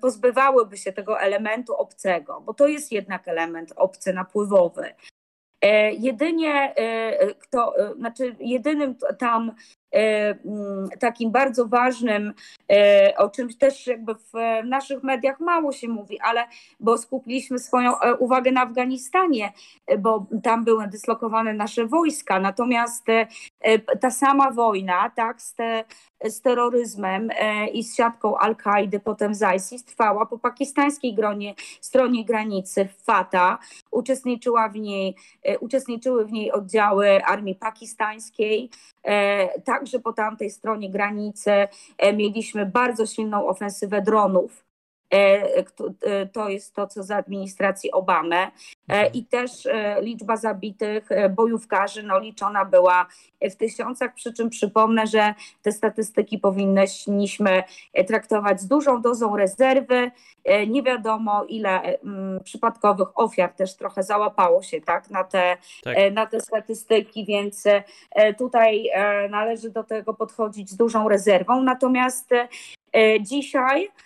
pozbywałyby 0.00 0.76
się 0.76 0.92
tego 0.92 1.20
elementu 1.20 1.74
obcego, 1.74 2.40
bo 2.40 2.54
to 2.54 2.66
jest 2.66 2.92
jednak 2.92 3.28
element 3.28 3.72
obcy 3.76 4.12
napływowy. 4.12 4.94
Jedynie 5.98 6.74
kto, 7.38 7.74
znaczy 7.96 8.36
jedynym 8.40 8.94
tam 9.18 9.52
E, 9.85 9.85
takim 11.00 11.30
bardzo 11.30 11.66
ważnym, 11.66 12.32
e, 12.72 13.14
o 13.18 13.30
czym 13.30 13.48
też 13.48 13.86
jakby 13.86 14.14
w 14.14 14.32
naszych 14.64 15.02
mediach 15.02 15.40
mało 15.40 15.72
się 15.72 15.88
mówi, 15.88 16.20
ale 16.20 16.44
bo 16.80 16.98
skupiliśmy 16.98 17.58
swoją 17.58 18.00
e, 18.00 18.14
uwagę 18.14 18.52
na 18.52 18.62
Afganistanie, 18.62 19.52
bo 19.98 20.26
tam 20.42 20.64
były 20.64 20.88
dyslokowane 20.88 21.54
nasze 21.54 21.86
wojska. 21.86 22.40
Natomiast 22.40 23.06
ta 24.00 24.10
sama 24.10 24.50
wojna, 24.50 25.10
tak, 25.10 25.42
z, 25.42 25.54
te, 25.54 25.84
z 26.24 26.40
terroryzmem 26.40 27.30
i 27.72 27.84
z 27.84 27.96
siatką 27.96 28.38
Al-Kaidy, 28.38 29.00
potem 29.00 29.34
z 29.34 29.56
ISIS, 29.56 29.84
trwała 29.84 30.26
po 30.26 30.38
pakistańskiej 30.38 31.14
gronie, 31.14 31.54
stronie 31.80 32.24
granicy 32.24 32.88
Fata. 33.04 33.58
Uczestniczyła 33.90 34.68
w 34.68 34.76
niej, 34.76 35.16
uczestniczyły 35.60 36.26
w 36.26 36.32
niej 36.32 36.52
oddziały 36.52 37.24
armii 37.24 37.54
pakistańskiej, 37.54 38.70
Także 39.86 40.00
po 40.00 40.12
tamtej 40.12 40.50
stronie 40.50 40.90
granicy 40.90 41.50
e, 41.98 42.12
mieliśmy 42.12 42.66
bardzo 42.66 43.06
silną 43.06 43.48
ofensywę 43.48 44.02
dronów. 44.02 44.65
E, 45.14 45.56
e, 46.02 46.26
to 46.26 46.48
jest 46.48 46.74
to, 46.74 46.86
co 46.86 47.02
za 47.02 47.16
administracji 47.16 47.92
Obamy. 47.92 48.36
Mhm. 48.88 49.12
I 49.12 49.24
też 49.24 49.50
liczba 50.02 50.36
zabitych 50.36 51.08
bojówkarzy 51.30 52.02
no, 52.02 52.18
liczona 52.18 52.64
była 52.64 53.06
w 53.42 53.56
tysiącach, 53.56 54.14
przy 54.14 54.32
czym 54.32 54.50
przypomnę, 54.50 55.06
że 55.06 55.34
te 55.62 55.72
statystyki 55.72 56.38
powinniśmy 56.38 57.62
traktować 58.06 58.60
z 58.60 58.66
dużą 58.66 59.02
dozą 59.02 59.36
rezerwy. 59.36 60.10
Nie 60.66 60.82
wiadomo, 60.82 61.44
ile 61.48 61.98
mm, 61.98 62.44
przypadkowych 62.44 63.18
ofiar 63.18 63.52
też 63.52 63.76
trochę 63.76 64.02
załapało 64.02 64.62
się 64.62 64.80
tak, 64.80 65.10
na, 65.10 65.24
te, 65.24 65.56
tak. 65.84 65.96
na 66.12 66.26
te 66.26 66.40
statystyki, 66.40 67.24
więc 67.24 67.64
tutaj 68.38 68.90
należy 69.30 69.70
do 69.70 69.84
tego 69.84 70.14
podchodzić 70.14 70.70
z 70.70 70.76
dużą 70.76 71.08
rezerwą. 71.08 71.62
Natomiast 71.62 72.30
dzisiaj 73.20 73.88
E, 73.88 74.05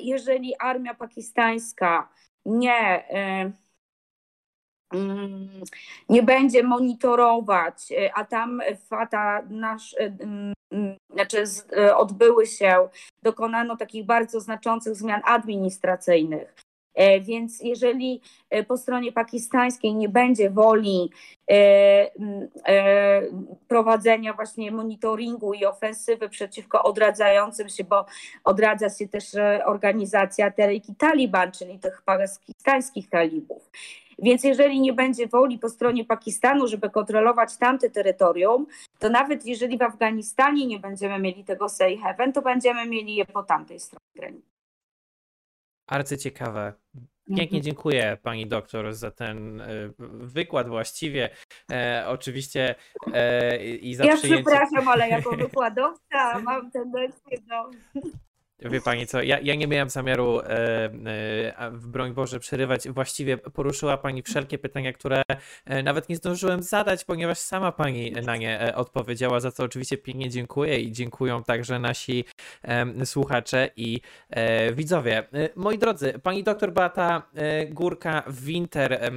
jeżeli 0.00 0.54
armia 0.58 0.94
pakistańska 0.94 2.08
nie, 2.44 3.10
e, 3.10 3.52
mm, 4.92 5.48
nie 6.08 6.22
będzie 6.22 6.62
monitorować, 6.62 7.92
e, 7.92 8.14
a 8.14 8.24
tam 8.24 8.62
fata 8.88 9.42
nasz, 9.48 9.96
mm, 9.98 10.54
znaczy 11.10 11.44
odbyły 11.96 12.46
się, 12.46 12.88
dokonano 13.22 13.76
takich 13.76 14.06
bardzo 14.06 14.40
znaczących 14.40 14.96
zmian 14.96 15.20
administracyjnych. 15.24 16.65
Więc 17.20 17.60
jeżeli 17.60 18.20
po 18.68 18.76
stronie 18.76 19.12
pakistańskiej 19.12 19.94
nie 19.94 20.08
będzie 20.08 20.50
woli 20.50 21.10
prowadzenia 23.68 24.32
właśnie 24.32 24.70
monitoringu 24.72 25.54
i 25.54 25.64
ofensywy 25.64 26.28
przeciwko 26.28 26.82
odradzającym 26.82 27.68
się, 27.68 27.84
bo 27.84 28.06
odradza 28.44 28.90
się 28.90 29.08
też 29.08 29.24
organizacja 29.64 30.50
Tereki 30.50 30.94
Taliban, 30.94 31.52
czyli 31.52 31.78
tych 31.78 32.02
pakistańskich 32.02 33.10
talibów. 33.10 33.70
Więc 34.18 34.44
jeżeli 34.44 34.80
nie 34.80 34.92
będzie 34.92 35.26
woli 35.26 35.58
po 35.58 35.68
stronie 35.68 36.04
Pakistanu, 36.04 36.66
żeby 36.66 36.90
kontrolować 36.90 37.56
tamte 37.56 37.90
terytorium, 37.90 38.66
to 38.98 39.10
nawet 39.10 39.46
jeżeli 39.46 39.78
w 39.78 39.82
Afganistanie 39.82 40.66
nie 40.66 40.78
będziemy 40.78 41.18
mieli 41.18 41.44
tego 41.44 41.68
safe 41.68 41.96
haven, 41.96 42.32
to 42.32 42.42
będziemy 42.42 42.86
mieli 42.86 43.14
je 43.14 43.24
po 43.24 43.42
tamtej 43.42 43.80
stronie 43.80 44.06
granicy. 44.14 44.55
Arcyciekawe. 45.86 46.72
Pięknie 47.26 47.58
mhm. 47.58 47.62
dziękuję 47.62 48.18
pani 48.22 48.46
doktor 48.46 48.94
za 48.94 49.10
ten 49.10 49.60
e, 49.60 49.66
wykład 50.20 50.68
właściwie. 50.68 51.30
E, 51.72 52.04
oczywiście 52.08 52.74
e, 53.12 53.56
i 53.76 53.94
za 53.94 54.04
Ja 54.04 54.16
przyjęcie... 54.16 54.44
przepraszam, 54.44 54.88
ale 54.88 55.08
jako 55.08 55.36
wykładowca 55.46 56.38
mam 56.42 56.70
tendencję 56.70 57.38
do 57.38 57.70
Wie 58.60 58.80
pani 58.80 59.06
co, 59.06 59.22
ja, 59.22 59.38
ja 59.40 59.54
nie 59.54 59.66
miałem 59.66 59.90
zamiaru, 59.90 60.40
e, 60.40 60.46
e, 61.56 61.70
broń 61.70 62.12
Boże, 62.14 62.40
przerywać. 62.40 62.88
Właściwie 62.88 63.38
poruszyła 63.38 63.96
pani 63.96 64.22
wszelkie 64.22 64.58
pytania, 64.58 64.92
które 64.92 65.22
e, 65.64 65.82
nawet 65.82 66.08
nie 66.08 66.16
zdążyłem 66.16 66.62
zadać, 66.62 67.04
ponieważ 67.04 67.38
sama 67.38 67.72
pani 67.72 68.12
na 68.12 68.36
nie 68.36 68.60
e, 68.60 68.76
odpowiedziała, 68.76 69.40
za 69.40 69.52
co 69.52 69.64
oczywiście 69.64 69.98
pięknie 69.98 70.30
dziękuję 70.30 70.80
i 70.80 70.92
dziękują 70.92 71.44
także 71.44 71.78
nasi 71.78 72.24
e, 72.62 73.06
słuchacze 73.06 73.70
i 73.76 74.00
e, 74.30 74.72
widzowie. 74.72 75.28
moi 75.56 75.78
drodzy, 75.78 76.18
pani 76.22 76.44
doktor 76.44 76.72
Beata 76.72 77.22
Górka-Winter, 77.70 79.12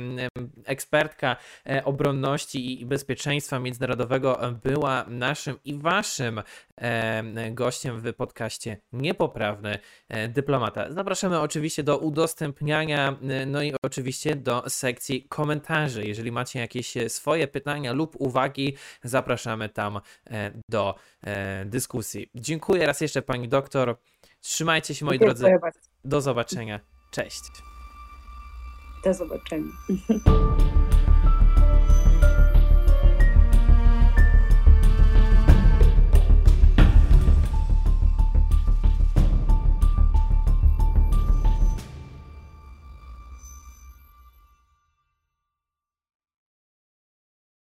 ekspertka 0.65 1.35
obronności 1.83 2.81
i 2.81 2.85
bezpieczeństwa 2.85 3.59
międzynarodowego, 3.59 4.39
była 4.63 5.05
naszym 5.07 5.55
i 5.65 5.73
waszym 5.73 6.41
gościem 7.51 8.01
w 8.01 8.13
podcaście 8.13 8.77
Niepoprawny 8.93 9.28
e, 10.09 10.27
Dyplomata. 10.27 10.91
Zapraszamy 10.91 11.39
oczywiście 11.39 11.83
do 11.83 11.97
udostępniania, 11.97 13.15
e, 13.29 13.45
no 13.45 13.63
i 13.63 13.73
oczywiście 13.83 14.35
do 14.35 14.63
sekcji 14.67 15.23
komentarzy. 15.29 16.05
Jeżeli 16.05 16.31
macie 16.31 16.59
jakieś 16.59 16.97
e, 16.97 17.09
swoje 17.09 17.47
pytania 17.47 17.93
lub 17.93 18.15
uwagi, 18.19 18.75
zapraszamy 19.03 19.69
tam 19.69 19.99
do 20.69 20.95
dyskusji. 21.65 22.29
Dziękuję 22.35 22.85
raz 22.85 23.01
jeszcze 23.01 23.21
pani 23.21 23.47
doktor. 23.47 23.97
Trzymajcie 24.41 24.95
się 24.95 25.05
moi 25.05 25.19
Dziękuję 25.19 25.33
drodzy. 25.33 25.59
Bardzo. 25.61 25.79
Do 26.05 26.21
zobaczenia. 26.21 26.79
Cześć. 27.11 27.41
Do 29.03 29.13
zobaczenia. 29.13 29.71